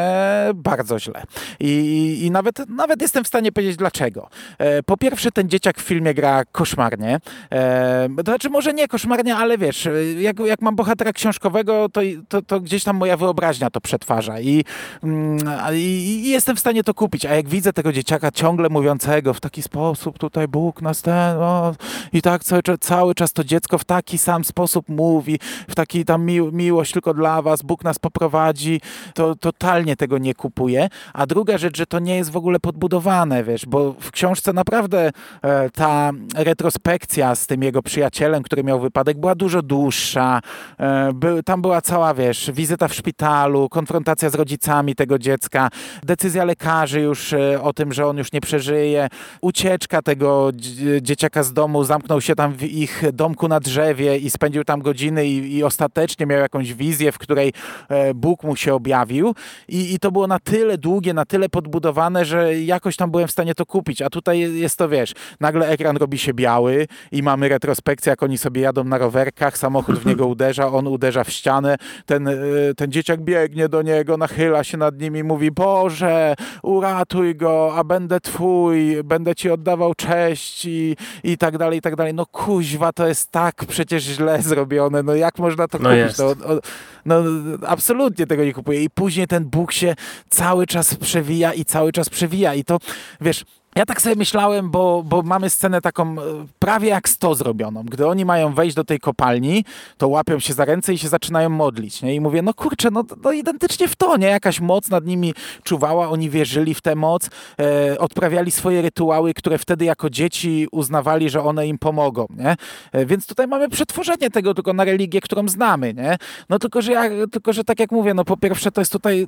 bardzo 0.55 0.99
źle. 0.99 1.23
I, 1.61 2.19
i 2.23 2.31
nawet, 2.31 2.69
nawet 2.69 3.03
jestem 3.03 3.25
w 3.25 3.29
stanie 3.29 3.53
powiedzieć 3.53 3.77
dlaczego. 3.77 4.29
E, 4.59 4.83
po 4.83 4.97
pierwsze, 4.97 5.31
ten 5.33 5.49
dzieciak 5.49 5.79
w 5.79 5.83
filmie 5.83 6.15
gra 6.15 6.45
koszmarnie. 6.53 7.21
E, 7.53 8.09
to 8.17 8.23
znaczy, 8.23 8.51
może 8.51 8.73
nie 8.75 8.89
koszmarnie, 8.89 9.37
ale 9.37 9.59
wiesz, 9.59 9.87
e, 9.87 10.13
jak, 10.13 10.39
jak 10.41 10.63
mam 10.63 10.77
bohatera 10.77 11.13
książkowego, 11.13 11.89
to, 11.89 12.01
to, 12.29 12.43
to 12.43 12.61
gdzieś 12.61 12.85
tam 12.85 12.97
moja 12.97 13.17
wyobraźnia 13.17 13.71
to 13.71 13.81
przetwarza. 13.81 14.41
I, 14.41 14.65
mm, 15.03 15.39
a- 15.61 15.73
i, 15.73 15.79
I 16.25 16.29
jestem 16.29 16.57
w 16.57 16.61
stanie 16.61 16.85
to 16.85 16.95
kupić. 16.95 17.27
A 17.27 17.35
jak 17.35 17.49
widzę 17.49 17.73
tego 17.73 17.93
dzieciaka 17.93 18.31
ciągle 18.31 18.69
mówiącego 18.69 19.35
w 19.35 19.41
taki 19.41 19.63
sposób, 19.63 20.19
tutaj 20.19 20.49
Bóg 20.49 20.83
nas 20.83 21.03
ten, 21.03 21.37
o, 21.39 21.75
i 22.13 22.23
tak 22.23 22.45
cały, 22.45 22.63
czas- 22.63 22.79
cały 22.81 23.15
czas 23.15 23.33
to 23.33 23.45
dziecko 23.45 23.79
w 23.79 23.85
taki 23.85 24.19
sam 24.19 24.45
sposób 24.45 24.89
mówi, 24.89 25.39
w 25.69 25.75
taki 25.75 25.88
tam 26.07 26.25
mił, 26.25 26.53
miłość 26.53 26.93
tylko 26.93 27.15
dla 27.15 27.43
was, 27.43 27.63
Bóg 27.63 27.85
nas 27.85 27.99
poprowadzi, 27.99 28.81
to 29.15 29.35
totalnie 29.35 29.97
tego 29.97 30.19
nie 30.19 30.35
kupuję. 30.35 30.89
A 31.13 31.27
druga 31.27 31.59
rzecz, 31.59 31.77
że 31.77 31.87
to 31.87 31.99
nie 31.99 32.17
jest 32.17 32.31
w 32.31 32.37
ogóle 32.37 32.61
podbudowane, 32.61 33.45
wiesz, 33.45 33.67
bo 33.67 33.93
w 34.01 34.11
książce 34.11 34.53
naprawdę 34.53 35.11
e, 35.43 35.71
ta 35.71 36.11
retrospekcja 36.37 37.35
z 37.35 37.47
tym 37.47 37.63
jego 37.63 37.83
przyjacielem, 37.83 38.43
który 38.43 38.65
miał 38.65 38.81
wypadek, 38.81 39.19
była 39.19 39.35
dużo 39.35 39.63
dłuższa. 39.63 40.41
E, 40.79 41.13
był, 41.13 41.43
tam 41.43 41.63
była 41.63 41.81
cała, 41.81 42.15
wiesz, 42.15 42.51
wizyta 42.55 42.89
w 42.89 42.95
szpitalu, 42.95 43.69
konfrontacja 43.69 44.31
z 44.31 44.35
rodzicami 44.35 44.95
tego 44.95 45.19
dziecka, 45.19 45.69
decyzja 46.03 46.45
lekarzy 46.45 47.01
już 47.01 47.33
e, 47.33 47.63
o 47.63 47.73
tym, 47.73 47.93
że 47.93 48.07
on 48.07 48.19
już 48.19 48.33
nie 48.33 48.41
przeżyje, 48.41 49.09
ucieczka 49.41 50.03
tego 50.03 50.51
dzie- 50.55 51.03
dzieciaka 51.03 51.43
z 51.43 51.53
domu, 51.53 51.85
zamknął 51.85 52.21
się 52.21 52.35
tam 52.35 52.53
w 52.53 52.63
ich 52.63 53.03
domku 53.13 53.49
na 53.49 53.61
drzewie 53.61 54.17
i 54.17 54.31
spędził 54.31 54.65
tam 54.65 54.83
godziny 54.83 55.27
i, 55.27 55.57
i 55.57 55.65
ostatecznie 55.79 56.27
miał 56.27 56.41
jakąś 56.41 56.75
wizję, 56.75 57.13
w 57.13 57.19
której 57.19 57.53
e, 57.89 58.15
Bóg 58.15 58.45
mu 58.45 58.57
się 58.57 58.75
objawił. 58.75 59.35
I, 59.69 59.95
i 59.95 59.99
to 59.99 60.13
było 60.13 60.27
na 60.27 60.39
tyle 60.39 60.79
długie, 60.79 61.15
na 61.15 61.25
tyle 61.25 61.49
podbudowane, 61.49 62.25
że 62.25 62.59
jakoś 62.59 62.97
tam 62.97 63.11
byłem 63.11 63.29
w 63.29 63.31
stanie 63.31 63.55
to 63.55 63.67
kupić, 63.67 64.03
a 64.03 64.11
tutaj 64.11 64.55
jest 64.55 64.79
to, 64.79 64.89
wiesz, 64.89 65.15
nagle 65.41 65.69
ekran 65.69 65.97
robi 65.97 66.19
się 66.19 66.35
biały 66.35 66.87
i 67.13 67.23
mamy 67.23 67.49
retrospekcję, 67.49 68.11
jak 68.11 68.23
oni 68.23 68.39
sobie 68.39 68.63
jadą 68.63 68.85
na 68.85 68.99
rowerkach, 68.99 69.59
samochód 69.59 69.99
w 69.99 70.07
niego 70.07 70.27
uderza, 70.27 70.67
on 70.67 70.87
uderza 70.87 71.25
w 71.25 71.31
ścianę, 71.31 71.77
ten, 72.07 72.29
e, 72.29 72.35
ten 72.77 72.93
dzieciak 72.93 73.21
biegnie 73.21 73.69
do 73.69 73.83
niego, 73.83 74.17
nachyla 74.17 74.65
się 74.65 74.77
nad 74.79 75.01
nim 75.01 75.17
i 75.17 75.23
mówi, 75.23 75.51
Boże, 75.51 76.35
uratuj 76.63 77.37
go, 77.37 77.73
a 77.77 77.85
będę 77.85 78.21
twój, 78.21 79.05
będę 79.05 79.35
ci 79.35 79.51
oddawał 79.51 79.95
cześć 79.95 80.65
i, 80.65 80.97
i 81.25 81.39
tak 81.39 81.59
dalej, 81.59 81.79
i 81.79 81.83
tak 81.83 81.97
dalej. 81.97 82.15
No 82.15 82.27
kuźwa, 82.27 82.93
to 82.93 83.09
jest 83.09 83.31
tak 83.31 83.65
przecież 83.69 84.03
źle 84.03 84.43
zrobione, 84.43 85.03
no 85.03 85.15
jak 85.15 85.39
można 85.39 85.68
to 85.69 85.79
No 85.79 85.91
kupić? 85.91 86.19
No, 86.19 86.27
o- 86.27 86.61
no 87.05 87.23
absolutnie 87.67 88.27
tego 88.27 88.45
nie 88.45 88.53
kupuję. 88.53 88.83
I 88.83 88.91
później 88.91 89.27
ten 89.27 89.45
Bóg 89.45 89.73
się 89.73 89.95
cały 90.31 90.67
czas 90.67 90.95
przewija 90.95 91.53
i 91.55 91.65
cały 91.65 91.93
czas 91.93 92.09
przewija 92.09 92.55
i 92.55 92.65
to, 92.65 92.79
wiesz, 93.21 93.45
ja 93.79 93.87
tak 93.87 94.03
sobie 94.03 94.17
myślałem, 94.17 94.71
bo, 94.71 95.03
bo 95.07 95.23
mamy 95.23 95.51
scenę 95.51 95.81
taką 95.81 96.13
e, 96.13 96.17
prawie 96.59 96.89
jak 96.89 97.09
100 97.09 97.35
zrobioną. 97.35 97.83
Gdy 97.85 98.07
oni 98.07 98.25
mają 98.25 98.55
wejść 98.55 98.77
do 98.77 98.85
tej 98.85 99.01
kopalni, 99.01 99.65
to 99.97 100.09
łapią 100.09 100.39
się 100.39 100.53
za 100.53 100.65
ręce 100.65 100.95
i 100.95 100.99
się 100.99 101.09
zaczynają 101.09 101.49
modlić. 101.49 102.03
Nie? 102.03 102.15
I 102.15 102.21
mówię, 102.21 102.43
no 102.43 102.55
kurczę, 102.55 102.91
no, 102.91 103.05
no 103.25 103.33
identycznie 103.33 103.89
w 103.89 103.97
to, 103.97 104.17
nie? 104.17 104.27
Jakaś 104.27 104.61
moc 104.61 104.91
nad 104.91 105.07
nimi 105.07 105.35
czuwała, 105.63 106.09
oni 106.09 106.31
wierzyli 106.31 106.75
w 106.75 106.81
tę 106.81 106.95
moc, 106.95 107.31
e, 107.61 107.99
odprawiali 107.99 108.51
swoje 108.51 108.83
rytuały, 108.83 109.35
które 109.35 109.59
wtedy 109.59 109.85
jako 109.85 110.11
dzieci 110.11 110.69
uznawali, 110.73 111.31
że 111.31 111.43
one 111.43 111.67
im 111.67 111.79
pomogą, 111.79 112.27
nie? 112.37 112.57
E, 112.93 113.07
więc 113.07 113.27
tutaj 113.27 113.47
mamy 113.47 113.69
przetworzenie 113.69 114.31
tego 114.31 114.55
tylko 114.55 114.73
na 114.73 114.85
religię, 114.85 115.21
którą 115.21 115.49
znamy, 115.49 115.95
nie? 115.95 116.17
No 116.49 116.59
tylko, 116.59 116.83
że 116.83 116.93
ja, 116.93 117.03
tylko, 117.33 117.53
że 117.53 117.65
tak 117.65 117.81
jak 117.81 117.93
mówię, 117.93 118.15
no 118.15 118.25
po 118.25 118.37
pierwsze 118.37 118.71
to 118.71 118.81
jest 118.81 118.93
tutaj, 118.93 119.27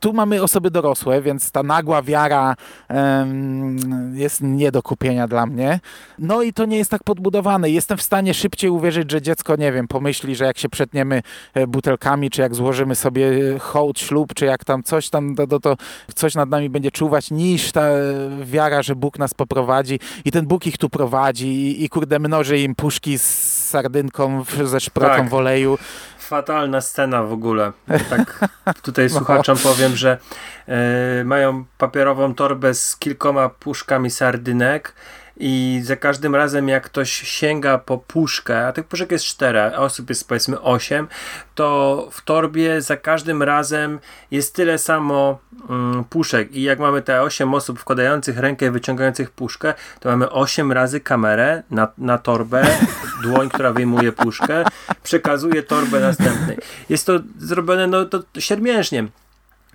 tu 0.00 0.12
mamy 0.12 0.42
osoby 0.42 0.70
dorosłe, 0.70 1.22
więc 1.22 1.50
ta 1.50 1.62
nagła 1.62 2.02
wiara 2.02 2.54
em, 2.88 3.71
jest 4.14 4.40
nie 4.40 4.72
do 4.72 4.82
kupienia 4.82 5.28
dla 5.28 5.46
mnie. 5.46 5.80
No 6.18 6.42
i 6.42 6.52
to 6.52 6.64
nie 6.64 6.76
jest 6.78 6.90
tak 6.90 7.04
podbudowane. 7.04 7.70
Jestem 7.70 7.98
w 7.98 8.02
stanie 8.02 8.34
szybciej 8.34 8.70
uwierzyć, 8.70 9.10
że 9.10 9.22
dziecko, 9.22 9.56
nie 9.56 9.72
wiem, 9.72 9.88
pomyśli, 9.88 10.34
że 10.36 10.44
jak 10.44 10.58
się 10.58 10.68
przetniemy 10.68 11.22
e, 11.54 11.66
butelkami, 11.66 12.30
czy 12.30 12.40
jak 12.42 12.54
złożymy 12.54 12.94
sobie 12.94 13.30
hołd, 13.60 13.98
ślub, 13.98 14.34
czy 14.34 14.44
jak 14.44 14.64
tam 14.64 14.82
coś 14.82 15.08
tam, 15.10 15.34
to, 15.34 15.46
to, 15.46 15.60
to 15.60 15.76
coś 16.14 16.34
nad 16.34 16.48
nami 16.50 16.70
będzie 16.70 16.90
czuwać, 16.90 17.30
niż 17.30 17.72
ta 17.72 17.82
e, 17.82 18.02
wiara, 18.44 18.82
że 18.82 18.96
Bóg 18.96 19.18
nas 19.18 19.34
poprowadzi 19.34 20.00
i 20.24 20.30
ten 20.32 20.46
Bóg 20.46 20.66
ich 20.66 20.78
tu 20.78 20.88
prowadzi 20.90 21.46
i, 21.48 21.84
i 21.84 21.88
kurde 21.88 22.18
mnoży 22.18 22.58
im 22.58 22.74
puszki 22.74 23.18
z 23.18 23.22
sardynką, 23.68 24.44
w- 24.44 24.68
ze 24.68 24.80
szprotą 24.80 25.14
Tak. 25.14 25.28
w 25.28 25.34
oleju. 25.34 25.78
Fatalna 26.32 26.80
scena 26.80 27.22
w 27.22 27.32
ogóle. 27.32 27.72
Tak 28.10 28.48
tutaj 28.82 29.10
słuchaczom 29.10 29.58
powiem, 29.58 29.96
że 29.96 30.18
e, 30.68 31.24
mają 31.24 31.64
papierową 31.78 32.34
torbę 32.34 32.74
z 32.74 32.96
kilkoma 32.96 33.48
puszkami 33.48 34.10
sardynek 34.10 34.94
i 35.36 35.80
za 35.84 35.96
każdym 35.96 36.34
razem 36.34 36.68
jak 36.68 36.84
ktoś 36.84 37.10
sięga 37.10 37.78
po 37.78 37.98
puszkę, 37.98 38.66
a 38.66 38.72
tych 38.72 38.86
puszek 38.86 39.12
jest 39.12 39.24
cztery, 39.24 39.60
a 39.60 39.76
osób 39.76 40.08
jest 40.08 40.28
powiedzmy 40.28 40.60
osiem, 40.60 41.08
to 41.54 42.08
w 42.12 42.24
torbie 42.24 42.82
za 42.82 42.96
każdym 42.96 43.42
razem 43.42 43.98
jest 44.30 44.54
tyle 44.54 44.78
samo 44.78 45.38
mm, 45.70 46.04
puszek 46.04 46.52
i 46.52 46.62
jak 46.62 46.78
mamy 46.78 47.02
te 47.02 47.22
osiem 47.22 47.54
osób 47.54 47.80
wkładających 47.80 48.38
rękę 48.38 48.66
i 48.66 48.70
wyciągających 48.70 49.30
puszkę, 49.30 49.74
to 50.00 50.08
mamy 50.08 50.30
osiem 50.30 50.72
razy 50.72 51.00
kamerę 51.00 51.62
na, 51.70 51.88
na 51.98 52.18
torbę, 52.18 52.66
dłoń, 53.22 53.48
która 53.48 53.72
wyjmuje 53.72 54.12
puszkę, 54.12 54.64
przekazuje 55.02 55.62
torbę 55.62 56.00
następnej. 56.00 56.58
Jest 56.88 57.06
to 57.06 57.12
zrobione 57.38 57.86
no 57.86 58.04
to 58.04 58.22
siermiężnie. 58.38 59.08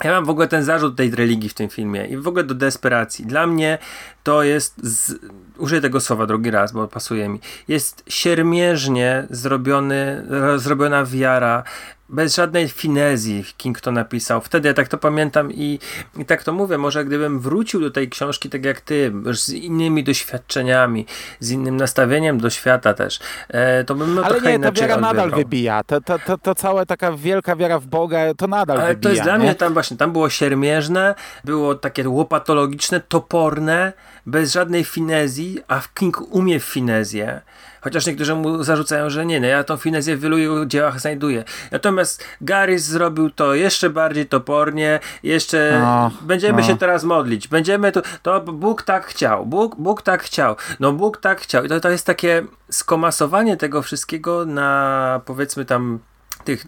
Ja 0.03 0.11
mam 0.11 0.25
w 0.25 0.29
ogóle 0.29 0.47
ten 0.47 0.63
zarzut 0.63 0.95
tej 0.95 1.11
religii 1.11 1.49
w 1.49 1.53
tym 1.53 1.69
filmie 1.69 2.05
i 2.05 2.17
w 2.17 2.27
ogóle 2.27 2.43
do 2.43 2.55
desperacji. 2.55 3.25
Dla 3.25 3.47
mnie 3.47 3.77
to 4.23 4.43
jest, 4.43 4.73
z, 4.83 5.13
użyję 5.57 5.81
tego 5.81 5.99
słowa 5.99 6.25
drugi 6.25 6.51
raz, 6.51 6.71
bo 6.71 6.87
pasuje 6.87 7.29
mi, 7.29 7.39
jest 7.67 8.03
siermierznie 8.07 9.27
zrobiony, 9.29 10.23
ro- 10.29 10.59
zrobiona 10.59 11.05
wiara, 11.05 11.63
bez 12.09 12.35
żadnej 12.35 12.69
finezji 12.69 13.45
King 13.57 13.81
to 13.81 13.91
napisał. 13.91 14.41
Wtedy 14.41 14.67
ja 14.67 14.73
tak 14.73 14.87
to 14.87 14.97
pamiętam 14.97 15.51
i, 15.51 15.79
i 16.17 16.25
tak 16.25 16.43
to 16.43 16.53
mówię, 16.53 16.77
może 16.77 17.05
gdybym 17.05 17.39
wrócił 17.39 17.81
do 17.81 17.91
tej 17.91 18.09
książki 18.09 18.49
tak 18.49 18.65
jak 18.65 18.81
ty, 18.81 19.13
już 19.25 19.39
z 19.41 19.49
innymi 19.49 20.03
doświadczeniami, 20.03 21.05
z 21.39 21.51
innym 21.51 21.77
nastawieniem 21.77 22.37
do 22.39 22.49
świata 22.49 22.93
też, 22.93 23.19
e, 23.49 23.83
to 23.83 23.95
bym 23.95 24.15
no 24.15 24.21
Ale 24.23 24.33
trochę 24.33 24.47
nie, 24.51 24.59
ta 24.59 24.67
inaczej 24.67 24.87
wiara 24.87 25.01
nadal 25.01 25.19
odebrał. 25.19 25.39
wybija. 25.39 25.83
To, 25.83 26.01
to, 26.01 26.19
to, 26.19 26.37
to 26.37 26.55
całe 26.55 26.85
taka 26.85 27.11
wielka 27.11 27.55
wiara 27.55 27.79
w 27.79 27.85
Boga, 27.87 28.19
to 28.37 28.47
nadal 28.47 28.77
Ale 28.81 28.87
wybija. 28.87 29.03
to 29.03 29.09
jest 29.09 29.23
dla 29.23 29.37
nie? 29.37 29.43
mnie 29.43 29.55
tam 29.55 29.73
właśnie, 29.73 29.97
tam 29.97 30.11
było 30.11 30.29
siermierzne, 30.29 31.15
było 31.43 31.75
takie 31.75 32.09
łopatologiczne, 32.09 32.99
toporne, 32.99 33.93
bez 34.25 34.51
żadnej 34.53 34.83
finezji, 34.83 35.59
a 35.67 35.81
King 35.93 36.21
umie 36.35 36.59
finezję. 36.59 37.41
Chociaż 37.87 38.05
niektórzy 38.05 38.35
mu 38.35 38.63
zarzucają, 38.63 39.09
że 39.09 39.25
nie, 39.25 39.39
no 39.39 39.47
ja 39.47 39.63
tą 39.63 39.77
finezję 39.77 40.17
w 40.17 40.19
wielu 40.19 40.37
jego 40.37 40.65
dziełach 40.65 40.99
znajduję. 40.99 41.43
Natomiast 41.71 42.23
Garys 42.41 42.83
zrobił 42.83 43.29
to 43.29 43.53
jeszcze 43.53 43.89
bardziej 43.89 44.25
topornie, 44.25 44.99
jeszcze 45.23 45.79
No, 45.81 46.11
będziemy 46.21 46.61
no. 46.61 46.67
się 46.67 46.77
teraz 46.77 47.03
modlić, 47.03 47.47
będziemy 47.47 47.91
tu, 47.91 48.01
to 48.21 48.41
Bóg 48.41 48.83
tak 48.83 49.05
chciał, 49.05 49.45
Bóg, 49.45 49.75
Bóg 49.75 50.01
tak 50.01 50.23
chciał, 50.23 50.55
no 50.79 50.93
Bóg 50.93 51.17
tak 51.17 51.41
chciał. 51.41 51.65
I 51.65 51.69
to, 51.69 51.79
to 51.79 51.89
jest 51.89 52.05
takie 52.05 52.43
skomasowanie 52.71 53.57
tego 53.57 53.81
wszystkiego 53.81 54.45
na 54.45 55.21
powiedzmy 55.25 55.65
tam 55.65 55.99
tych 56.43 56.65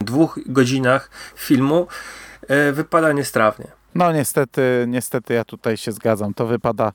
dwóch 0.00 0.38
godzinach 0.46 1.10
filmu 1.36 1.86
e, 2.48 2.72
wypada 2.72 3.12
niestrawnie. 3.12 3.66
No 3.94 4.12
niestety, 4.12 4.84
niestety 4.88 5.34
ja 5.34 5.44
tutaj 5.44 5.76
się 5.76 5.92
zgadzam. 5.92 6.34
To 6.34 6.46
wypada 6.46 6.92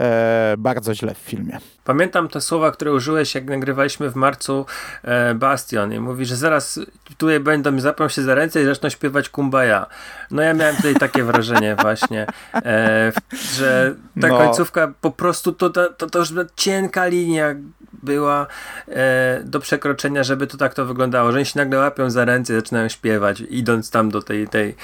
e, 0.00 0.54
bardzo 0.58 0.94
źle 0.94 1.14
w 1.14 1.18
filmie. 1.18 1.58
Pamiętam 1.84 2.28
te 2.28 2.40
słowa, 2.40 2.70
które 2.70 2.92
użyłeś, 2.92 3.34
jak 3.34 3.44
nagrywaliśmy 3.44 4.10
w 4.10 4.14
marcu 4.16 4.66
e, 5.02 5.34
Bastion 5.34 5.92
i 5.92 6.00
mówi, 6.00 6.26
że 6.26 6.36
zaraz 6.36 6.80
tutaj 7.18 7.40
będą, 7.40 7.80
zapią 7.80 8.08
się 8.08 8.22
za 8.22 8.34
ręce 8.34 8.62
i 8.62 8.64
zaczną 8.64 8.88
śpiewać 8.88 9.28
Kumbaya. 9.28 9.86
No 10.30 10.42
ja 10.42 10.54
miałem 10.54 10.76
tutaj 10.76 10.94
takie 10.94 11.24
wrażenie 11.24 11.76
właśnie, 11.82 12.26
e, 12.54 13.12
że 13.32 13.94
ta 14.20 14.28
No. 14.28 14.38
końcówka 14.38 14.92
po 15.00 15.10
prostu 15.10 15.52
to, 15.52 15.70
to, 15.70 15.92
to, 15.92 16.10
to 16.10 16.18
już 16.18 16.32
cienka 16.56 17.06
linia 17.06 17.54
była 18.02 18.46
e, 18.88 19.40
do 19.44 19.60
przekroczenia, 19.60 20.24
żeby 20.24 20.46
to 20.46 20.56
tak 20.56 20.74
to 20.74 20.86
wyglądało, 20.86 21.32
że 21.32 21.36
oni 21.38 21.46
się 21.46 21.58
nagle 21.58 21.78
łapią 21.78 22.10
za 22.10 22.24
ręce 22.24 22.52
i 22.52 22.56
zaczynają 22.56 22.88
śpiewać, 22.88 23.42
idąc 23.50 23.90
tam 23.90 24.10
do 24.10 24.22
tej, 24.22 24.48
tej, 24.48 24.76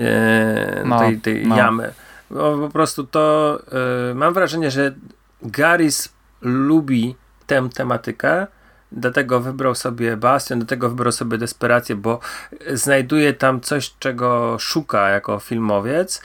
e, 0.00 0.82
No, 0.84 0.98
tej, 0.98 1.20
tej 1.20 1.46
no. 1.46 1.56
jamy. 1.56 1.92
Bo 2.30 2.58
po 2.58 2.68
prostu 2.68 3.04
to 3.04 3.58
e, 4.10 4.14
mam 4.14 4.34
wrażenie, 4.34 4.70
że 4.70 4.94
Garys 5.42 6.12
lubi 6.40 7.16
tę 7.46 7.68
tematykę, 7.74 8.46
dlatego 8.92 9.40
wybrał 9.40 9.74
sobie 9.74 10.16
Bastion, 10.16 10.58
dlatego 10.58 10.88
wybrał 10.88 11.12
sobie 11.12 11.38
Desperację, 11.38 11.96
bo 11.96 12.20
znajduje 12.72 13.32
tam 13.32 13.60
coś, 13.60 13.94
czego 13.98 14.56
szuka 14.58 15.08
jako 15.08 15.38
filmowiec 15.38 16.22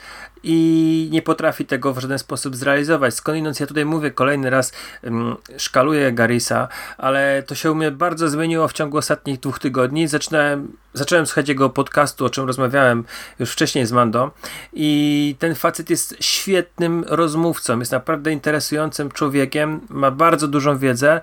i 0.48 1.08
nie 1.12 1.22
potrafi 1.22 1.66
tego 1.66 1.94
w 1.94 1.98
żaden 1.98 2.18
sposób 2.18 2.56
zrealizować. 2.56 3.14
Skądinąd 3.14 3.60
ja 3.60 3.66
tutaj 3.66 3.84
mówię 3.84 4.10
kolejny 4.10 4.50
raz, 4.50 4.72
um, 5.02 5.36
szkaluję 5.56 6.12
Garisa, 6.12 6.68
ale 6.98 7.42
to 7.46 7.54
się 7.54 7.72
u 7.72 7.74
mnie 7.74 7.90
bardzo 7.90 8.28
zmieniło 8.28 8.68
w 8.68 8.72
ciągu 8.72 8.98
ostatnich 8.98 9.40
dwóch 9.40 9.58
tygodni. 9.58 10.08
Zaczynałem, 10.08 10.76
zacząłem 10.94 11.26
słuchać 11.26 11.48
jego 11.48 11.70
podcastu, 11.70 12.24
o 12.24 12.30
czym 12.30 12.46
rozmawiałem 12.46 13.04
już 13.38 13.52
wcześniej 13.52 13.86
z 13.86 13.92
Mando 13.92 14.30
i 14.72 15.36
ten 15.38 15.54
facet 15.54 15.90
jest 15.90 16.16
świetnym 16.20 17.04
rozmówcą, 17.08 17.78
jest 17.78 17.92
naprawdę 17.92 18.32
interesującym 18.32 19.10
człowiekiem, 19.10 19.80
ma 19.88 20.10
bardzo 20.10 20.48
dużą 20.48 20.78
wiedzę, 20.78 21.20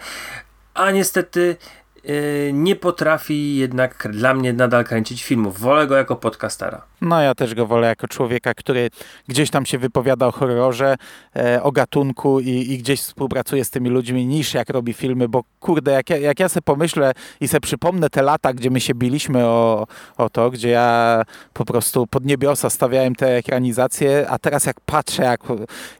a 0.74 0.92
niestety 0.92 1.56
yy, 2.04 2.14
nie 2.54 2.76
potrafi 2.76 3.56
jednak 3.56 4.08
dla 4.12 4.34
mnie 4.34 4.54
nadal 4.54 4.84
kręcić 4.84 5.24
filmów. 5.24 5.60
Wolę 5.60 5.88
go 5.88 5.96
jako 5.96 6.16
podcastera. 6.16 6.82
No 7.04 7.22
ja 7.22 7.36
też 7.36 7.56
go 7.56 7.66
wolę 7.66 7.88
jako 7.88 8.08
człowieka, 8.08 8.54
który 8.54 8.90
gdzieś 9.28 9.50
tam 9.50 9.66
się 9.66 9.78
wypowiada 9.78 10.28
o 10.28 10.32
horrorze, 10.32 10.96
e, 11.36 11.64
o 11.64 11.72
gatunku 11.72 12.40
i, 12.40 12.50
i 12.50 12.78
gdzieś 12.78 13.02
współpracuje 13.02 13.66
z 13.66 13.70
tymi 13.70 13.90
ludźmi, 13.90 14.26
niż 14.26 14.54
jak 14.54 14.70
robi 14.70 14.94
filmy, 14.94 15.28
bo 15.30 15.44
kurde, 15.60 15.92
jak 15.92 16.10
ja, 16.10 16.18
jak 16.18 16.40
ja 16.40 16.50
sobie 16.50 16.62
pomyślę 16.62 17.12
i 17.42 17.48
sobie 17.48 17.62
przypomnę 17.62 18.10
te 18.10 18.22
lata, 18.22 18.54
gdzie 18.54 18.70
my 18.70 18.80
się 18.80 18.94
biliśmy 18.94 19.46
o, 19.46 19.88
o 20.18 20.30
to, 20.30 20.52
gdzie 20.52 20.70
ja 20.70 21.22
po 21.54 21.66
prostu 21.66 22.08
pod 22.08 22.26
niebiosa 22.26 22.70
stawiałem 22.70 23.16
te 23.16 23.36
ekranizacje, 23.36 24.26
a 24.30 24.40
teraz 24.40 24.66
jak 24.66 24.82
patrzę, 24.82 25.24
jak, 25.24 25.42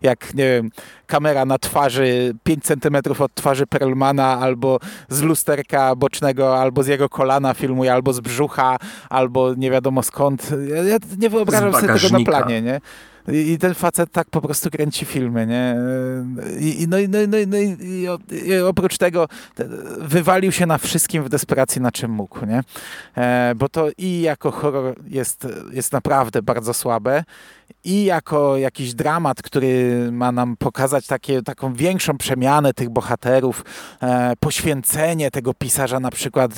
jak 0.02 0.34
nie 0.34 0.44
wiem, 0.44 0.70
kamera 1.14 1.46
na 1.46 1.58
twarzy 1.58 2.34
5 2.44 2.64
centymetrów 2.64 3.22
od 3.22 3.34
twarzy 3.34 3.68
Perlmana, 3.68 4.40
albo 4.40 4.80
z 5.10 5.22
lusterka 5.22 5.96
bocznego, 5.96 6.58
albo 6.58 6.84
z 6.84 6.88
jego 6.88 7.10
kolana 7.10 7.54
filmuje, 7.54 7.94
albo 7.94 8.14
z 8.14 8.20
brzucha, 8.20 8.78
albo 9.10 9.54
nie 9.54 9.72
wiadomo 9.72 10.04
skąd. 10.04 10.50
Ja, 10.68 10.84
ja 10.84 10.98
nie 11.18 11.30
wyobrażam 11.30 11.74
sobie 11.74 11.94
tego 11.94 12.20
na 12.20 12.26
planie, 12.26 12.62
nie? 12.62 12.82
I, 13.28 13.52
I, 13.52 13.58
ten 13.58 13.74
facet 13.74 14.12
tak 14.12 14.30
po 14.30 14.42
prostu 14.42 14.70
kręci 14.70 15.06
filmy, 15.06 15.48
nie? 15.48 15.76
I, 16.60 16.88
no, 16.88 16.98
no, 17.10 17.20
no, 17.28 17.38
no 17.48 17.58
i, 17.58 17.78
i, 18.50 18.60
oprócz 18.60 18.98
tego 18.98 19.28
wywalił 20.00 20.52
się 20.52 20.66
na 20.66 20.78
wszystkim 20.78 21.24
w 21.24 21.30
desperacji, 21.30 21.82
na 21.82 21.92
czym 21.92 22.12
mógł, 22.12 22.46
nie? 22.46 22.64
E, 23.18 23.54
bo 23.56 23.70
to 23.70 23.88
i 23.98 24.22
jako 24.22 24.52
horror 24.52 24.96
jest, 25.08 25.48
jest 25.72 25.94
naprawdę 25.94 26.42
bardzo 26.42 26.74
słabe, 26.74 27.24
i 27.84 28.04
jako 28.04 28.58
jakiś 28.58 28.94
dramat, 28.94 29.42
który 29.42 30.10
ma 30.12 30.32
nam 30.32 30.58
pokazać 30.58 31.08
takie, 31.08 31.42
taką 31.42 31.74
większą 31.74 32.18
przemianę 32.18 32.74
tych 32.74 32.90
bohaterów, 32.90 33.66
e, 34.02 34.34
poświęcenie 34.40 35.32
tego 35.32 35.54
pisarza 35.54 36.00
na 36.00 36.12
przykład 36.12 36.52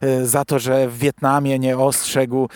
e, 0.00 0.26
za 0.26 0.44
to, 0.44 0.58
że 0.58 0.88
w 0.88 0.98
Wietnamie 0.98 1.58
nie 1.58 1.78
ostrzegł 1.78 2.48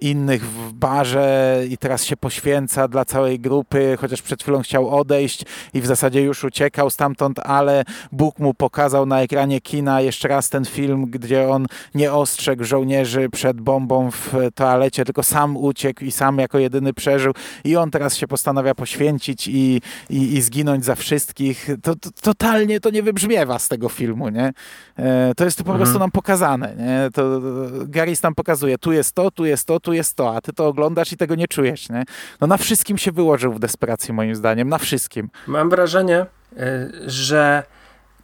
innych 0.00 0.46
w 0.46 0.72
barze 0.72 1.60
i 1.70 1.78
teraz 1.78 2.04
się 2.04 2.16
poświęca 2.16 2.88
dla 2.96 3.04
całej 3.04 3.40
grupy, 3.40 3.96
chociaż 4.00 4.22
przed 4.22 4.42
chwilą 4.42 4.62
chciał 4.62 4.98
odejść 4.98 5.44
i 5.74 5.80
w 5.80 5.86
zasadzie 5.86 6.22
już 6.22 6.44
uciekał 6.44 6.90
stamtąd, 6.90 7.38
ale 7.38 7.84
Bóg 8.12 8.38
mu 8.38 8.54
pokazał 8.54 9.06
na 9.06 9.20
ekranie 9.20 9.60
kina 9.60 10.00
jeszcze 10.00 10.28
raz 10.28 10.50
ten 10.50 10.64
film, 10.64 11.06
gdzie 11.10 11.48
on 11.48 11.66
nie 11.94 12.12
ostrzegł 12.12 12.64
żołnierzy 12.64 13.28
przed 13.30 13.60
bombą 13.60 14.10
w 14.10 14.34
toalecie, 14.54 15.04
tylko 15.04 15.22
sam 15.22 15.56
uciekł 15.56 16.04
i 16.04 16.12
sam 16.12 16.38
jako 16.38 16.58
jedyny 16.58 16.92
przeżył 16.92 17.32
i 17.64 17.76
on 17.76 17.90
teraz 17.90 18.16
się 18.16 18.28
postanawia 18.28 18.74
poświęcić 18.74 19.48
i, 19.48 19.80
i, 20.10 20.34
i 20.34 20.42
zginąć 20.42 20.84
za 20.84 20.94
wszystkich. 20.94 21.68
To, 21.82 21.96
to, 21.96 22.10
totalnie 22.20 22.80
to 22.80 22.90
nie 22.90 23.02
wybrzmiewa 23.02 23.58
z 23.58 23.68
tego 23.68 23.88
filmu, 23.88 24.28
nie? 24.28 24.52
E, 24.98 25.34
to 25.36 25.44
jest 25.44 25.58
to 25.58 25.64
po 25.64 25.70
mhm. 25.70 25.84
prostu 25.84 25.98
nam 25.98 26.10
pokazane, 26.10 26.76
nie? 26.76 27.10
To, 27.14 27.40
Garys 27.86 28.22
nam 28.22 28.34
pokazuje, 28.34 28.78
tu 28.78 28.92
jest 28.92 29.14
to, 29.14 29.30
tu 29.30 29.44
jest 29.44 29.66
to, 29.66 29.80
tu 29.80 29.92
jest 29.92 30.14
to, 30.14 30.36
a 30.36 30.40
ty 30.40 30.52
to 30.52 30.66
oglądasz 30.66 31.12
i 31.12 31.16
tego 31.16 31.34
nie 31.34 31.48
czujesz, 31.48 31.88
nie? 31.88 32.04
No 32.40 32.46
na 32.46 32.58
wszystkim 32.86 32.98
się 32.98 33.12
wyłożył 33.12 33.52
w 33.52 33.58
desperacji 33.58 34.14
moim 34.14 34.34
zdaniem, 34.36 34.68
na 34.68 34.78
wszystkim. 34.78 35.28
Mam 35.46 35.70
wrażenie, 35.70 36.26
e, 36.56 36.88
że 37.06 37.62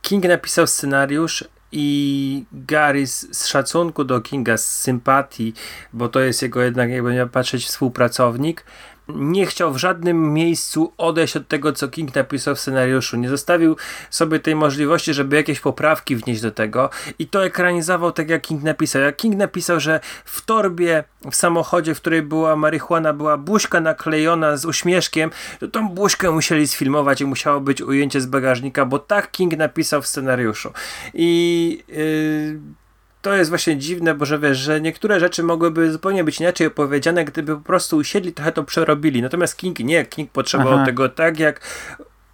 King 0.03 0.25
napisał 0.25 0.67
scenariusz 0.67 1.45
i 1.73 2.45
Gary 2.53 3.07
z, 3.07 3.47
szacunku 3.47 4.05
do 4.05 4.21
Kinga, 4.21 4.57
z 4.57 4.67
sympatii, 4.67 5.55
bo 5.93 6.09
to 6.09 6.21
jest 6.21 6.43
jego 6.43 6.63
jednak, 6.63 6.91
jakby 6.91 7.13
miał 7.15 7.29
patrzeć, 7.29 7.67
współpracownik, 7.67 8.65
nie 9.09 9.47
chciał 9.47 9.73
w 9.73 9.77
żadnym 9.77 10.33
miejscu 10.35 10.93
odejść 10.99 11.37
od 11.37 11.49
tego, 11.49 11.73
co 11.73 11.89
King 11.89 12.15
napisał 12.15 12.55
w 12.55 12.61
scenariuszu. 12.61 13.17
Nie 13.17 13.29
zostawił 13.29 13.77
sobie 14.11 14.41
tej 14.41 14.55
możliwości, 14.55 15.15
żeby 15.15 15.37
jakieś 15.37 15.61
poprawki 15.61 16.17
wnieść 16.17 16.41
do 16.41 16.51
tego 16.51 16.91
i 17.19 17.27
to 17.27 17.45
ekranizował 17.45 18.13
tak, 18.13 18.31
jak 18.31 18.43
King 18.43 18.63
napisał. 18.63 19.03
Jak 19.03 19.17
King 19.17 19.37
napisał, 19.37 19.81
że 19.81 20.01
w 20.25 20.45
torbie 20.45 21.05
w 21.31 21.37
samochodzie, 21.37 21.95
w 21.95 22.01
której 22.01 22.23
była 22.23 22.57
marihuana, 22.57 23.13
była 23.13 23.37
buźka 23.39 23.81
naklejona 23.81 24.57
z 24.57 24.65
uśmieszkiem, 24.65 25.31
to 25.61 25.69
tą 25.69 25.89
buźkę 25.89 26.31
musieli 26.31 26.67
sfilmować 26.69 27.21
i 27.21 27.25
musiało 27.25 27.61
być 27.61 27.83
ujęcie 27.83 28.21
z 28.21 28.27
bagażnika, 28.27 28.85
bo 28.85 28.99
tak 28.99 29.31
King 29.31 29.57
napisał 29.57 30.03
w 30.03 30.07
scenariuszu. 30.07 30.73
I 31.15 31.83
yy, 31.89 32.82
to 33.23 33.35
jest 33.35 33.51
właśnie 33.51 33.77
dziwne, 33.77 34.14
bo 34.14 34.27
że 34.27 34.39
wiesz, 34.39 34.59
że 34.59 34.81
niektóre 34.81 35.20
rzeczy 35.20 35.43
mogłyby 35.43 35.93
zupełnie 35.93 36.25
być 36.25 36.41
inaczej 36.41 36.66
opowiedziane, 36.66 37.25
gdyby 37.25 37.57
po 37.57 37.62
prostu 37.62 37.97
usiedli, 37.97 38.33
trochę 38.33 38.53
to 38.53 38.64
przerobili. 38.64 39.23
Natomiast 39.23 39.57
King 39.57 39.79
nie, 39.79 40.07
King 40.07 40.31
potrzebował 40.31 40.75
Aha. 40.75 40.87
tego 40.87 41.09
tak, 41.09 41.39
jak 41.39 41.61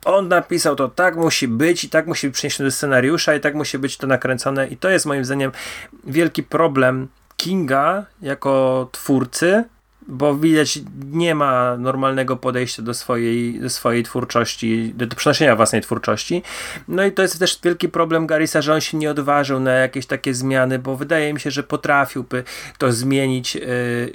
on 0.05 0.29
napisał 0.29 0.77
to 0.77 0.89
tak 0.89 1.17
musi 1.17 1.49
być 1.49 1.85
i 1.85 1.91
tak 1.91 2.07
musi 2.07 2.27
być 2.27 2.37
przeniesione 2.37 2.69
do 2.69 2.73
scenariusza 2.73 3.35
i 3.35 3.41
tak 3.41 3.55
musi 3.55 3.79
być 3.79 3.97
to 3.97 4.07
nakręcone 4.07 4.69
i 4.69 4.77
to 4.77 4.89
jest 4.89 5.07
moim 5.07 5.25
zdaniem 5.25 5.53
wielki 6.05 6.43
problem 6.43 7.09
Kinga 7.37 8.05
jako 8.23 8.89
twórcy, 8.93 9.65
bo 10.09 10.35
widać, 10.35 10.79
nie 11.11 11.35
ma 11.35 11.77
normalnego 11.77 12.37
podejścia 12.37 12.83
do 12.83 12.95
swojej, 12.95 13.71
swojej 13.71 14.03
twórczości, 14.03 14.93
do, 14.95 15.07
do 15.07 15.17
przenoszenia 15.17 15.57
własnej 15.57 15.83
twórczości. 15.83 16.43
No 16.89 17.05
i 17.05 17.13
to 17.13 17.23
jest 17.23 17.39
też 17.39 17.59
wielki 17.65 17.89
problem 17.89 18.27
Garisa, 18.27 18.63
że 18.63 18.75
on 18.75 18.81
się 18.81 18.99
nie 18.99 19.11
odważył 19.11 19.61
na 19.61 19.71
jakieś 19.73 20.07
takie 20.07 20.35
zmiany, 20.35 20.79
bo 20.79 20.97
wydaje 20.97 21.35
mi 21.35 21.41
się, 21.41 21.51
że 21.51 21.63
potrafiłby 21.63 22.45
to 22.79 22.93
zmienić, 22.93 23.55
yy, 23.55 23.63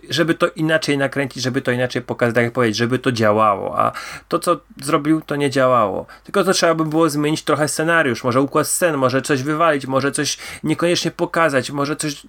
żeby 0.10 0.34
to 0.34 0.48
inaczej 0.48 0.98
nakręcić, 0.98 1.44
żeby 1.44 1.62
to 1.62 1.72
inaczej 1.72 2.02
pokazać, 2.02 2.36
tak 2.36 2.44
jak 2.44 2.54
powiedzieć, 2.54 2.78
żeby 2.78 3.00
to 3.00 3.12
działało, 3.12 3.80
a 3.80 3.92
to, 4.28 4.40
co 4.40 4.60
zrobił, 4.82 5.22
to 5.22 5.36
nie 5.36 5.50
działało. 5.50 6.06
Tylko 6.24 6.44
to 6.44 6.54
trzeba 6.54 6.76
by 6.76 6.86
było 6.86 7.10
zmienić 7.10 7.44
trochę 7.44 7.68
scenariusz, 7.68 8.24
może 8.24 8.42
układ 8.42 8.68
scen, 8.68 8.98
może 8.98 9.22
coś 9.22 9.44
wywalić, 9.44 9.88
może 9.88 10.12
coś 10.12 10.38
niekoniecznie 10.64 11.12
pokazać, 11.12 11.72
może 11.72 11.96
coś 11.96 12.24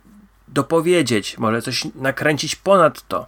dopowiedzieć, 0.49 1.39
może 1.39 1.63
coś 1.63 1.85
nakręcić 1.95 2.57
ponad 2.57 3.09
to 3.09 3.27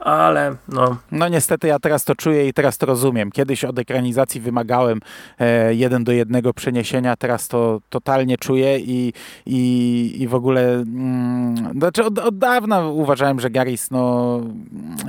ale 0.00 0.56
no. 0.68 0.96
No 1.12 1.28
niestety 1.28 1.68
ja 1.68 1.78
teraz 1.78 2.04
to 2.04 2.14
czuję 2.14 2.48
i 2.48 2.52
teraz 2.52 2.78
to 2.78 2.86
rozumiem. 2.86 3.30
Kiedyś 3.30 3.64
od 3.64 3.78
ekranizacji 3.78 4.40
wymagałem 4.40 5.00
e, 5.38 5.74
jeden 5.74 6.04
do 6.04 6.12
jednego 6.12 6.54
przeniesienia, 6.54 7.16
teraz 7.16 7.48
to 7.48 7.80
totalnie 7.88 8.38
czuję 8.38 8.78
i, 8.78 9.12
i, 9.46 10.22
i 10.22 10.28
w 10.28 10.34
ogóle 10.34 10.72
mm, 10.72 11.72
znaczy 11.78 12.04
od, 12.04 12.18
od 12.18 12.38
dawna 12.38 12.86
uważałem, 12.88 13.40
że 13.40 13.50
Garys 13.50 13.90
no, 13.90 14.40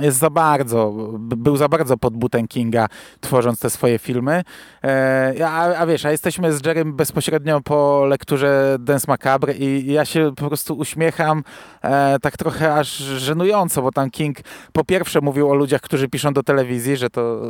jest 0.00 0.18
za 0.18 0.30
bardzo, 0.30 0.92
był 1.18 1.56
za 1.56 1.68
bardzo 1.68 1.96
pod 1.96 2.16
butem 2.16 2.48
Kinga 2.48 2.88
tworząc 3.20 3.60
te 3.60 3.70
swoje 3.70 3.98
filmy. 3.98 4.42
E, 4.84 5.34
a, 5.46 5.76
a 5.76 5.86
wiesz, 5.86 6.04
a 6.04 6.10
jesteśmy 6.10 6.52
z 6.52 6.66
Jerem 6.66 6.96
bezpośrednio 6.96 7.60
po 7.60 8.04
lekturze 8.06 8.76
Dance 8.80 9.04
Macabre 9.08 9.54
i, 9.54 9.64
i 9.64 9.92
ja 9.92 10.04
się 10.04 10.32
po 10.36 10.48
prostu 10.48 10.74
uśmiecham 10.74 11.44
e, 11.82 12.18
tak 12.18 12.36
trochę 12.36 12.74
aż 12.74 12.96
żenująco, 12.98 13.82
bo 13.82 13.92
tam 13.92 14.10
King 14.10 14.38
po 14.72 14.81
po 14.82 14.86
pierwsze 14.86 15.20
mówił 15.20 15.50
o 15.50 15.54
ludziach, 15.54 15.80
którzy 15.80 16.08
piszą 16.08 16.32
do 16.32 16.42
telewizji, 16.42 16.96
że 16.96 17.10
to 17.10 17.42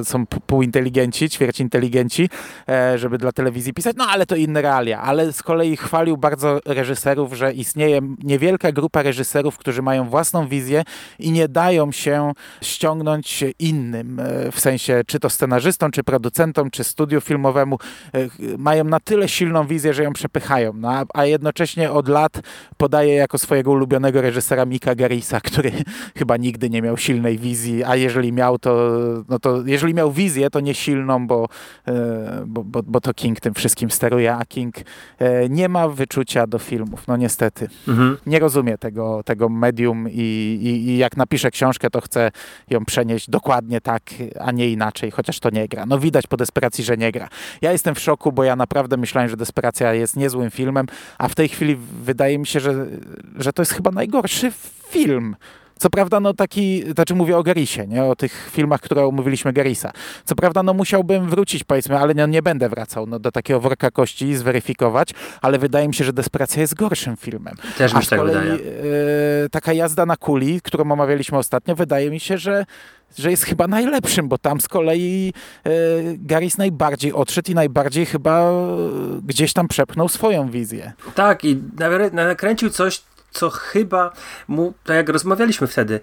e, 0.00 0.04
są 0.04 0.26
półinteligenci, 0.26 1.30
ćwierć 1.30 1.60
inteligenci, 1.60 2.28
e, 2.68 2.98
żeby 2.98 3.18
dla 3.18 3.32
telewizji 3.32 3.72
pisać, 3.72 3.96
no 3.96 4.06
ale 4.06 4.26
to 4.26 4.36
inne 4.36 4.62
realia. 4.62 5.00
Ale 5.00 5.32
z 5.32 5.42
kolei 5.42 5.76
chwalił 5.76 6.16
bardzo 6.16 6.60
reżyserów, 6.66 7.34
że 7.34 7.52
istnieje 7.52 8.00
niewielka 8.22 8.72
grupa 8.72 9.02
reżyserów, 9.02 9.58
którzy 9.58 9.82
mają 9.82 10.08
własną 10.08 10.48
wizję 10.48 10.82
i 11.18 11.30
nie 11.32 11.48
dają 11.48 11.92
się 11.92 12.32
ściągnąć 12.62 13.44
innym, 13.58 14.20
e, 14.20 14.52
w 14.52 14.60
sensie 14.60 15.02
czy 15.06 15.20
to 15.20 15.30
scenarzystom, 15.30 15.90
czy 15.90 16.02
producentom, 16.02 16.70
czy 16.70 16.84
studiu 16.84 17.20
filmowemu. 17.20 17.78
Mają 18.58 18.84
na 18.84 19.00
tyle 19.00 19.28
silną 19.28 19.66
wizję, 19.66 19.94
że 19.94 20.02
ją 20.02 20.12
przepychają, 20.12 20.72
no, 20.72 21.02
a 21.14 21.24
jednocześnie 21.24 21.90
od 21.90 22.08
lat 22.08 22.40
podaje 22.76 23.14
jako 23.14 23.38
swojego 23.38 23.70
ulubionego 23.70 24.20
reżysera 24.20 24.66
Mika 24.66 24.94
Garisa, 24.94 25.40
który 25.40 25.72
chyba 26.18 26.36
nigdy 26.36 26.69
nie 26.70 26.82
miał 26.82 26.96
silnej 26.96 27.38
wizji, 27.38 27.84
a 27.84 27.96
jeżeli 27.96 28.32
miał 28.32 28.58
to, 28.58 28.90
no 29.28 29.38
to 29.38 29.62
jeżeli 29.66 29.94
miał 29.94 30.12
wizję, 30.12 30.50
to 30.50 30.60
nie 30.60 30.74
silną, 30.74 31.26
bo, 31.26 31.48
e, 31.88 32.42
bo, 32.46 32.64
bo, 32.64 32.82
bo 32.82 33.00
to 33.00 33.14
King 33.14 33.40
tym 33.40 33.54
wszystkim 33.54 33.90
steruje, 33.90 34.34
a 34.34 34.44
King 34.44 34.74
e, 35.18 35.48
nie 35.48 35.68
ma 35.68 35.88
wyczucia 35.88 36.46
do 36.46 36.58
filmów, 36.58 37.08
no 37.08 37.16
niestety. 37.16 37.68
Mhm. 37.88 38.16
Nie 38.26 38.38
rozumie 38.38 38.78
tego, 38.78 39.22
tego 39.24 39.48
medium 39.48 40.08
i, 40.08 40.20
i, 40.62 40.88
i 40.88 40.98
jak 40.98 41.16
napisze 41.16 41.50
książkę, 41.50 41.90
to 41.90 42.00
chce 42.00 42.30
ją 42.70 42.84
przenieść 42.84 43.30
dokładnie 43.30 43.80
tak, 43.80 44.02
a 44.40 44.52
nie 44.52 44.70
inaczej, 44.70 45.10
chociaż 45.10 45.40
to 45.40 45.50
nie 45.50 45.68
gra. 45.68 45.86
No 45.86 45.98
widać 45.98 46.26
po 46.26 46.36
desperacji, 46.36 46.84
że 46.84 46.96
nie 46.96 47.12
gra. 47.12 47.28
Ja 47.62 47.72
jestem 47.72 47.94
w 47.94 48.00
szoku, 48.00 48.32
bo 48.32 48.44
ja 48.44 48.56
naprawdę 48.56 48.96
myślałem, 48.96 49.30
że 49.30 49.36
Desperacja 49.36 49.94
jest 49.94 50.16
niezłym 50.16 50.50
filmem, 50.50 50.86
a 51.18 51.28
w 51.28 51.34
tej 51.34 51.48
chwili 51.48 51.76
wydaje 52.04 52.38
mi 52.38 52.46
się, 52.46 52.60
że, 52.60 52.86
że 53.36 53.52
to 53.52 53.62
jest 53.62 53.72
chyba 53.72 53.90
najgorszy 53.90 54.52
film 54.90 55.36
co 55.80 55.90
prawda, 55.90 56.20
no 56.20 56.34
taki, 56.34 56.84
znaczy 56.94 57.14
mówię 57.14 57.36
o 57.36 57.42
Garisie, 57.42 57.86
nie? 57.86 58.04
O 58.04 58.16
tych 58.16 58.50
filmach, 58.52 58.80
które 58.80 59.04
omówiliśmy 59.06 59.52
Garisa. 59.52 59.92
Co 60.24 60.34
prawda, 60.34 60.62
no 60.62 60.74
musiałbym 60.74 61.28
wrócić, 61.28 61.64
powiedzmy, 61.64 61.98
ale 61.98 62.14
no, 62.14 62.26
nie 62.26 62.42
będę 62.42 62.68
wracał 62.68 63.06
no, 63.06 63.18
do 63.18 63.32
takiego 63.32 63.60
worka 63.60 63.90
kości 63.90 64.26
i 64.26 64.36
zweryfikować, 64.36 65.10
ale 65.42 65.58
wydaje 65.58 65.88
mi 65.88 65.94
się, 65.94 66.04
że 66.04 66.12
Desperacja 66.12 66.60
jest 66.62 66.74
gorszym 66.74 67.16
filmem. 67.16 67.54
Też 67.78 67.94
mi 67.94 68.02
się 68.02 68.08
tak 68.08 68.22
wydaje. 68.22 68.52
E, 68.52 68.58
taka 69.50 69.72
jazda 69.72 70.06
na 70.06 70.16
kuli, 70.16 70.60
którą 70.60 70.92
omawialiśmy 70.92 71.38
ostatnio, 71.38 71.74
wydaje 71.74 72.10
mi 72.10 72.20
się, 72.20 72.38
że 72.38 72.64
że 73.18 73.30
jest 73.30 73.44
chyba 73.44 73.68
najlepszym, 73.68 74.28
bo 74.28 74.38
tam 74.38 74.60
z 74.60 74.68
kolei 74.68 75.32
e, 75.64 75.70
Garys 76.16 76.58
najbardziej 76.58 77.12
odszedł 77.12 77.50
i 77.50 77.54
najbardziej 77.54 78.06
chyba 78.06 78.52
gdzieś 79.22 79.52
tam 79.52 79.68
przepchnął 79.68 80.08
swoją 80.08 80.50
wizję. 80.50 80.92
Tak, 81.14 81.44
i 81.44 81.62
nakręcił 82.12 82.70
coś, 82.70 83.02
co 83.30 83.50
chyba 83.50 84.12
mu, 84.48 84.74
tak 84.84 84.96
jak 84.96 85.08
rozmawialiśmy 85.08 85.66
wtedy, 85.66 86.00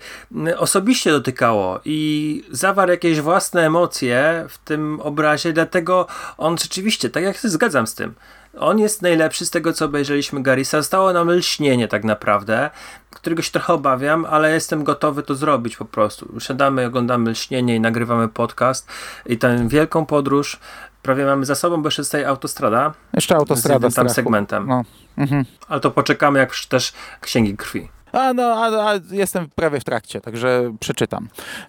osobiście 0.58 1.12
dotykało 1.12 1.80
i 1.86 2.44
zawarł 2.52 2.92
jakieś 2.92 3.22
własne 3.22 3.66
emocje 3.66 4.46
w 4.50 4.58
tym 4.58 5.02
obrazie, 5.02 5.54
dlatego 5.54 6.08
on 6.38 6.58
rzeczywiście, 6.58 7.10
tak 7.10 7.24
jak 7.24 7.38
się 7.38 7.50
zgadzam 7.50 7.88
z 7.88 7.96
tym, 7.96 8.16
on 8.60 8.80
jest 8.80 9.02
najlepszy 9.02 9.46
z 9.46 9.50
tego, 9.50 9.74
co 9.74 9.86
obejrzeliśmy 9.86 10.44
Garisa. 10.44 10.78
Zostało 10.82 11.14
nam 11.14 11.32
lśnienie 11.32 11.88
tak 11.88 12.04
naprawdę, 12.04 12.70
którego 13.12 13.42
się 13.42 13.52
trochę 13.52 13.74
obawiam, 13.74 14.26
ale 14.26 14.54
jestem 14.54 14.84
gotowy 14.84 15.24
to 15.24 15.36
zrobić 15.36 15.78
po 15.78 15.86
prostu. 15.86 16.40
Siadamy, 16.40 16.86
oglądamy 16.86 17.32
lśnienie 17.32 17.76
i 17.76 17.80
nagrywamy 17.80 18.28
podcast 18.28 18.88
i 19.26 19.38
tę 19.38 19.68
wielką 19.68 20.06
podróż 20.06 20.60
prawie 21.08 21.26
mamy 21.26 21.46
za 21.46 21.56
sobą, 21.56 21.82
bo 21.82 21.88
jeszcze 21.88 22.02
jest 22.02 22.12
tutaj 22.12 22.26
autostrada. 22.26 22.94
Jeszcze 23.14 23.36
autostrada 23.36 23.90
z 23.90 23.94
tam 23.94 24.10
segmentem. 24.10 24.68
No. 24.68 24.84
Mhm. 25.18 25.46
Ale 25.68 25.80
to 25.80 25.92
poczekamy, 25.92 26.40
jak 26.40 26.56
też 26.70 26.94
Księgi 27.22 27.58
Krwi. 27.58 27.90
A 28.18 28.34
no, 28.34 28.44
a, 28.44 28.92
a 28.92 29.00
jestem 29.12 29.48
prawie 29.56 29.80
w 29.80 29.84
trakcie, 29.84 30.22
także 30.22 30.74
przeczytam. 30.80 31.28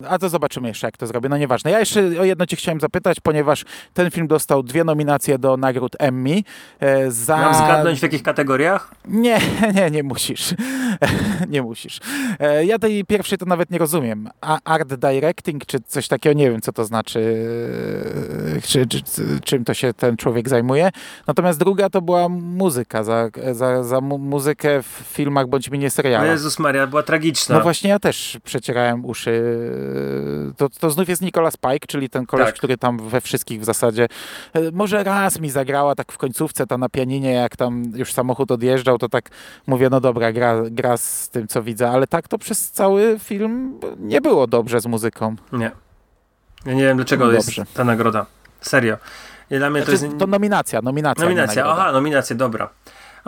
A 0.09 0.19
to 0.19 0.29
zobaczymy 0.29 0.69
jeszcze, 0.69 0.87
jak 0.87 0.97
to 0.97 1.07
zrobię. 1.07 1.29
No 1.29 1.37
nieważne. 1.37 1.71
Ja 1.71 1.81
jeszcze 1.81 2.01
o 2.21 2.25
jedno 2.25 2.47
cię 2.47 2.57
chciałem 2.57 2.81
zapytać, 2.81 3.21
ponieważ 3.21 3.65
ten 3.95 4.11
film 4.11 4.27
dostał 4.27 4.63
dwie 4.63 4.85
nominacje 4.85 5.39
do 5.39 5.57
nagród 5.57 5.97
Emmy. 5.99 6.43
E, 6.81 7.11
za... 7.11 7.37
Mam 7.37 7.55
zgadnąć 7.55 7.99
w 7.99 8.03
jakich 8.03 8.23
kategoriach? 8.23 8.95
Nie, 9.05 9.41
nie, 9.77 9.91
nie 9.91 10.03
musisz. 10.03 10.55
nie 11.55 11.63
musisz. 11.63 12.01
E, 12.41 12.65
ja 12.65 12.79
tej 12.79 13.05
pierwszej 13.05 13.39
to 13.39 13.47
nawet 13.47 13.71
nie 13.71 13.79
rozumiem. 13.79 14.29
A 14.41 14.59
art 14.65 14.95
directing, 14.95 15.67
czy 15.67 15.81
coś 15.81 16.09
takiego, 16.09 16.35
nie 16.35 16.51
wiem, 16.51 16.61
co 16.61 16.73
to 16.73 16.85
znaczy, 16.85 17.21
e, 18.57 18.61
czy, 18.61 18.87
czy, 18.87 19.03
czym 19.45 19.65
to 19.65 19.75
się 19.75 19.95
ten 19.95 20.17
człowiek 20.17 20.49
zajmuje. 20.49 20.91
Natomiast 21.27 21.59
druga 21.59 21.91
to 21.91 22.03
była 22.03 22.29
muzyka, 22.29 23.05
za, 23.05 23.29
za, 23.53 23.83
za 23.83 24.01
mu 24.01 24.19
muzykę 24.19 24.83
w 24.83 24.87
filmach 24.87 25.47
bądź 25.47 25.71
miniserialach. 25.71 26.38
Jezus 26.39 26.59
Maria, 26.59 26.87
była 26.87 27.03
tragiczna. 27.03 27.57
No 27.57 27.63
właśnie, 27.63 27.91
ja 27.91 27.99
też 27.99 28.39
przecierałem 28.45 29.05
uszy. 29.05 29.43
To, 30.57 30.69
to 30.69 30.91
znów 30.91 31.09
jest 31.09 31.23
Nicolas 31.23 31.57
Pike, 31.57 31.87
czyli 31.89 32.11
ten 32.11 32.27
koleś, 32.27 32.47
Tak. 32.47 32.55
który 32.55 32.77
tam 32.77 32.99
we 33.09 33.21
wszystkich 33.21 33.61
w 33.61 33.65
zasadzie, 33.65 34.09
e, 34.53 34.71
może 34.73 35.05
raz 35.05 35.41
mi 35.41 35.51
zagrała 35.51 35.95
tak 35.95 36.13
w 36.13 36.19
końcówce 36.19 36.67
ta 36.67 36.79
na 36.79 36.89
pianinie, 36.89 37.33
jak 37.33 37.57
tam 37.57 37.83
już 37.95 38.13
samochód 38.13 38.51
odjeżdżał, 38.51 38.99
to 38.99 39.09
tak 39.09 39.31
mówię, 39.67 39.89
no 39.91 40.01
dobra, 40.01 40.33
gra, 40.33 40.63
gra 40.71 40.97
z 40.97 41.29
tym, 41.29 41.49
co 41.49 41.63
widzę, 41.63 41.91
ale 41.91 42.07
tak 42.07 42.29
to 42.29 42.39
przez 42.39 42.71
cały 42.71 43.19
film 43.19 43.81
nie 43.99 44.21
było 44.21 44.47
dobrze 44.47 44.81
z 44.81 44.87
muzyką. 44.87 45.37
Nie. 45.53 45.71
Ja 46.67 46.75
nie 46.75 46.83
wiem, 46.83 46.97
dlaczego 46.97 47.27
No 47.27 47.33
jest 47.33 47.51
ta 47.75 47.85
nagroda. 47.85 48.27
Serio. 48.61 48.97
Dla 49.51 49.71
mnie 49.71 49.83
to 49.83 49.91
Znaczy, 49.91 50.05
jest... 50.07 50.19
to 50.19 50.27
nominacja, 50.27 50.83
nominacja. 50.83 51.25
Nominacja, 51.25 51.67
aha, 51.67 51.93
nominacja, 51.93 52.37
dobra. 52.37 52.69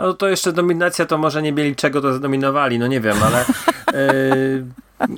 No 0.01 0.13
to 0.13 0.27
jeszcze 0.27 0.51
nominacja, 0.51 1.05
to 1.05 1.17
może 1.17 1.41
nie 1.41 1.51
mieli 1.51 1.75
czego 1.75 2.01
to 2.01 2.13
znominowali, 2.13 2.79
no 2.79 2.87
nie 2.87 3.01
wiem, 3.01 3.17
ale... 3.23 3.45
Yy, 3.93 4.65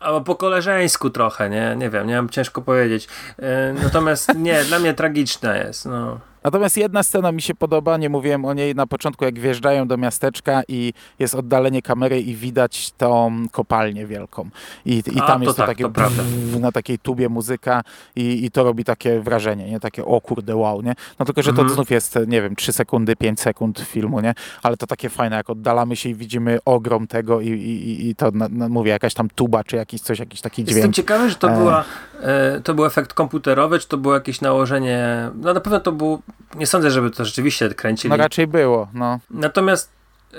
albo 0.00 0.20
po 0.20 0.34
koleżeńsku 0.34 1.10
trochę, 1.10 1.50
nie? 1.50 1.74
Nie 1.76 1.90
wiem, 1.90 2.06
nie 2.06 2.16
mam 2.16 2.28
ciężko 2.28 2.62
powiedzieć. 2.62 3.08
Yy, 3.38 3.46
natomiast 3.82 4.34
nie, 4.34 4.64
dla 4.64 4.78
mnie 4.78 4.94
tragiczna 4.94 5.56
jest, 5.56 5.86
no. 5.86 6.18
Natomiast 6.48 6.76
jedna 6.76 7.02
scena 7.02 7.32
mi 7.32 7.42
się 7.42 7.54
podoba, 7.54 7.96
nie 7.96 8.08
mówiłem 8.08 8.44
o 8.44 8.54
niej 8.54 8.74
na 8.74 8.86
początku, 8.86 9.24
jak 9.24 9.38
wjeżdżają 9.38 9.88
do 9.88 9.96
miasteczka 9.96 10.62
i 10.68 10.92
jest 11.18 11.34
oddalenie 11.34 11.82
kamery 11.82 12.20
i 12.20 12.34
widać 12.34 12.90
tą 12.90 13.36
kopalnię 13.52 14.06
wielką. 14.06 14.48
I, 14.86 15.02
i 15.14 15.20
A, 15.20 15.26
tam 15.26 15.38
to 15.40 15.44
jest 15.44 15.56
to 15.56 15.62
tak, 15.62 15.70
takie 15.70 15.84
to 15.84 15.90
prawda. 15.90 16.22
brrr 16.22 16.60
na 16.60 16.72
takiej 16.72 16.98
tubie 16.98 17.28
muzyka 17.28 17.82
i, 18.16 18.44
i 18.44 18.50
to 18.50 18.64
robi 18.64 18.84
takie 18.84 19.20
wrażenie, 19.20 19.70
nie? 19.70 19.80
Takie 19.80 20.04
o 20.04 20.20
kurde 20.20 20.56
wow, 20.56 20.82
nie? 20.82 20.94
No 21.18 21.26
tylko, 21.26 21.42
że 21.42 21.50
Mhm. 21.50 21.68
to 21.68 21.74
znów 21.74 21.90
jest, 21.90 22.18
nie 22.26 22.42
wiem, 22.42 22.56
3 22.56 22.72
sekundy, 22.72 23.16
5 23.16 23.40
sekund 23.40 23.80
filmu, 23.80 24.20
nie? 24.20 24.34
Ale 24.62 24.76
to 24.76 24.86
takie 24.86 25.08
fajne, 25.08 25.36
jak 25.36 25.50
oddalamy 25.50 25.96
się 25.96 26.08
i 26.08 26.14
widzimy 26.14 26.58
ogrom 26.64 27.06
tego 27.06 27.40
i, 27.40 27.48
i, 27.48 28.08
i- 28.08 28.14
to, 28.14 28.30
na, 28.30 28.48
na, 28.48 28.68
mówię, 28.68 28.90
jakaś 28.90 29.14
tam 29.14 29.28
tuba, 29.34 29.64
czy 29.64 29.76
jakiś 29.76 30.00
coś, 30.00 30.18
jakiś 30.18 30.40
taki 30.40 30.62
Jestem 30.62 30.78
dźwięk. 30.80 30.94
ciekawy, 30.94 31.30
że 31.30 31.36
to, 31.36 31.50
E. 31.50 31.56
była, 31.58 31.84
e, 32.22 32.60
to 32.60 32.74
był 32.74 32.86
efekt 32.86 33.12
komputerowy, 33.12 33.78
czy 33.78 33.88
to 33.88 33.96
było 33.96 34.14
jakieś 34.14 34.40
nałożenie... 34.40 35.30
No 35.42 35.54
na 35.54 35.60
pewno 35.60 35.80
to 35.80 35.92
było... 35.92 36.18
Nie 36.54 36.66
sądzę, 36.66 36.90
żeby 36.90 37.10
to 37.10 37.24
rzeczywiście 37.24 37.74
kręcili. 37.74 38.10
No 38.10 38.16
raczej 38.16 38.46
było, 38.46 38.88
no. 38.94 39.18
Natomiast 39.30 39.90
y, 40.34 40.38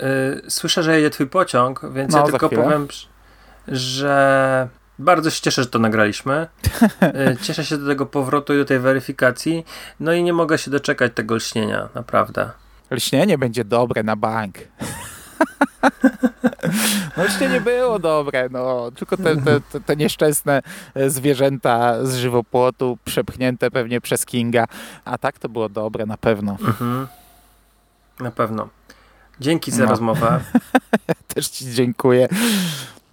słyszę, 0.50 0.84
że 0.84 0.96
jedzie 0.96 1.10
twój 1.10 1.28
pociąg, 1.28 1.82
więc 1.94 2.14
No, 2.14 2.20
ja 2.20 2.26
tylko 2.26 2.48
chwilę. 2.48 2.64
powiem, 2.64 2.88
że 3.68 4.68
bardzo 5.00 5.30
się 5.30 5.42
cieszę, 5.42 5.64
że 5.64 5.70
to 5.70 5.80
nagraliśmy. 5.80 6.48
Y, 7.34 7.38
cieszę 7.42 7.66
się 7.66 7.78
do 7.78 7.88
tego 7.88 8.06
powrotu 8.06 8.54
i 8.54 8.58
do 8.58 8.66
tej 8.66 8.80
weryfikacji. 8.80 9.66
No 10.00 10.14
i 10.14 10.24
nie 10.24 10.34
mogę 10.34 10.58
się 10.58 10.72
doczekać 10.72 11.12
tego 11.16 11.36
lśnienia, 11.36 11.90
naprawdę. 11.96 12.50
Lśnienie 12.92 13.38
będzie 13.38 13.66
dobre 13.66 14.04
na 14.04 14.16
bank. 14.16 14.56
No 17.20 17.26
lśnienie 17.26 17.62
było 17.62 18.00
dobre, 18.00 18.50
no. 18.52 18.92
Tylko 18.92 19.18
te, 19.18 19.36
te, 19.38 19.62
te, 19.62 19.82
te 19.82 19.96
nieszczęsne 19.96 20.62
e, 20.96 21.10
zwierzęta 21.10 22.06
z 22.06 22.16
żywopłotu 22.16 22.98
przepchnięte 23.06 23.72
pewnie 23.72 24.02
przez 24.02 24.26
Kinga. 24.26 24.66
A 25.06 25.18
tak 25.18 25.40
to 25.40 25.50
było 25.50 25.70
dobre 25.70 26.06
na 26.06 26.18
pewno. 26.18 26.52
Mhm. 26.52 27.08
Na 28.20 28.32
pewno. 28.32 28.68
Dzięki 29.40 29.72
za 29.72 29.84
No. 29.84 29.90
rozmowę. 29.90 30.40
Też 31.34 31.48
ci 31.50 31.74
dziękuję. 31.74 32.28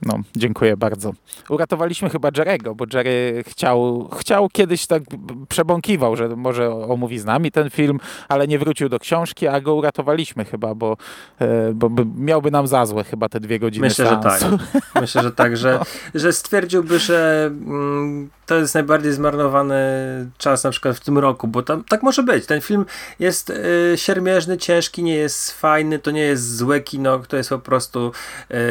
No, 0.03 0.19
dziękuję 0.37 0.77
bardzo. 0.77 1.13
Uratowaliśmy 1.49 2.11
chyba 2.11 2.29
Jerego, 2.37 2.75
bo 2.75 2.85
Jerry 2.95 3.45
chciał, 3.47 4.09
chciał 4.19 4.49
kiedyś 4.49 4.87
tak 4.87 5.03
przebąkiwał, 5.49 6.17
że 6.17 6.29
może 6.29 6.71
omówi 6.71 7.19
z 7.19 7.25
nami 7.25 7.51
ten 7.51 7.71
film, 7.71 8.01
ale 8.29 8.49
nie 8.49 8.59
wrócił 8.59 8.89
do 8.89 8.99
książki, 8.99 9.47
a 9.49 9.61
go 9.61 9.75
uratowaliśmy 9.75 10.45
chyba, 10.45 10.75
bo, 10.75 10.97
e, 11.39 11.73
bo 11.75 11.91
by, 11.91 12.05
miałby 12.17 12.51
nam 12.51 12.67
za 12.67 12.87
złe 12.87 13.05
chyba 13.05 13.29
te 13.29 13.41
dwie 13.41 13.59
godziny 13.59 13.87
Myślę, 13.87 14.05
że 14.05 14.17
tak. 14.17 14.39
seansu. 14.39 14.59
Myślę, 15.01 15.23
że 15.23 15.33
tak, 15.33 15.57
że, 15.57 15.81
że 16.15 16.33
stwierdziłby, 16.33 16.99
że 16.99 17.47
mm, 17.47 18.31
to 18.47 18.55
jest 18.55 18.75
najbardziej 18.75 19.13
zmarnowany 19.13 19.77
czas 20.39 20.65
na 20.65 20.71
przykład 20.71 20.97
w 20.97 21.01
tym 21.01 21.19
roku, 21.19 21.49
bo 21.49 21.63
tam, 21.63 21.85
tak 21.85 22.03
może 22.03 22.23
być. 22.23 22.47
Ten 22.47 22.61
film 22.61 22.85
jest 23.19 23.51
y, 23.51 23.93
siermierzny, 23.97 24.59
ciężki, 24.59 25.03
nie 25.03 25.15
jest 25.15 25.53
fajny, 25.53 25.99
to 25.99 26.11
nie 26.11 26.23
jest 26.23 26.57
złe 26.57 26.81
kino, 26.81 27.19
to 27.19 27.37
jest 27.37 27.51
po 27.51 27.59
prostu 27.59 28.13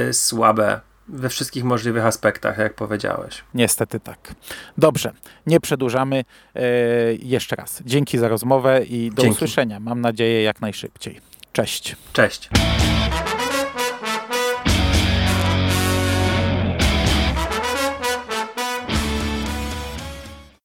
y, 0.10 0.14
słabe 0.14 0.80
we 1.08 1.30
wszystkich 1.30 1.64
możliwych 1.64 2.06
aspektach, 2.06 2.58
jak 2.58 2.74
powiedziałeś. 2.74 3.44
Niestety 3.54 4.00
tak. 4.00 4.36
Dobrze, 4.78 5.12
nie 5.48 5.60
przedłużamy. 5.60 6.26
E, 6.56 6.62
jeszcze 7.14 7.56
raz, 7.56 7.82
dzięki 7.86 8.18
za 8.18 8.28
rozmowę 8.28 8.84
i 8.84 9.10
do 9.10 9.22
Dzięki. 9.22 9.36
usłyszenia. 9.36 9.80
Mam 9.80 10.02
nadzieję 10.02 10.44
jak 10.44 10.62
najszybciej. 10.62 11.22
Cześć. 11.54 11.96
Cześć. 12.14 12.50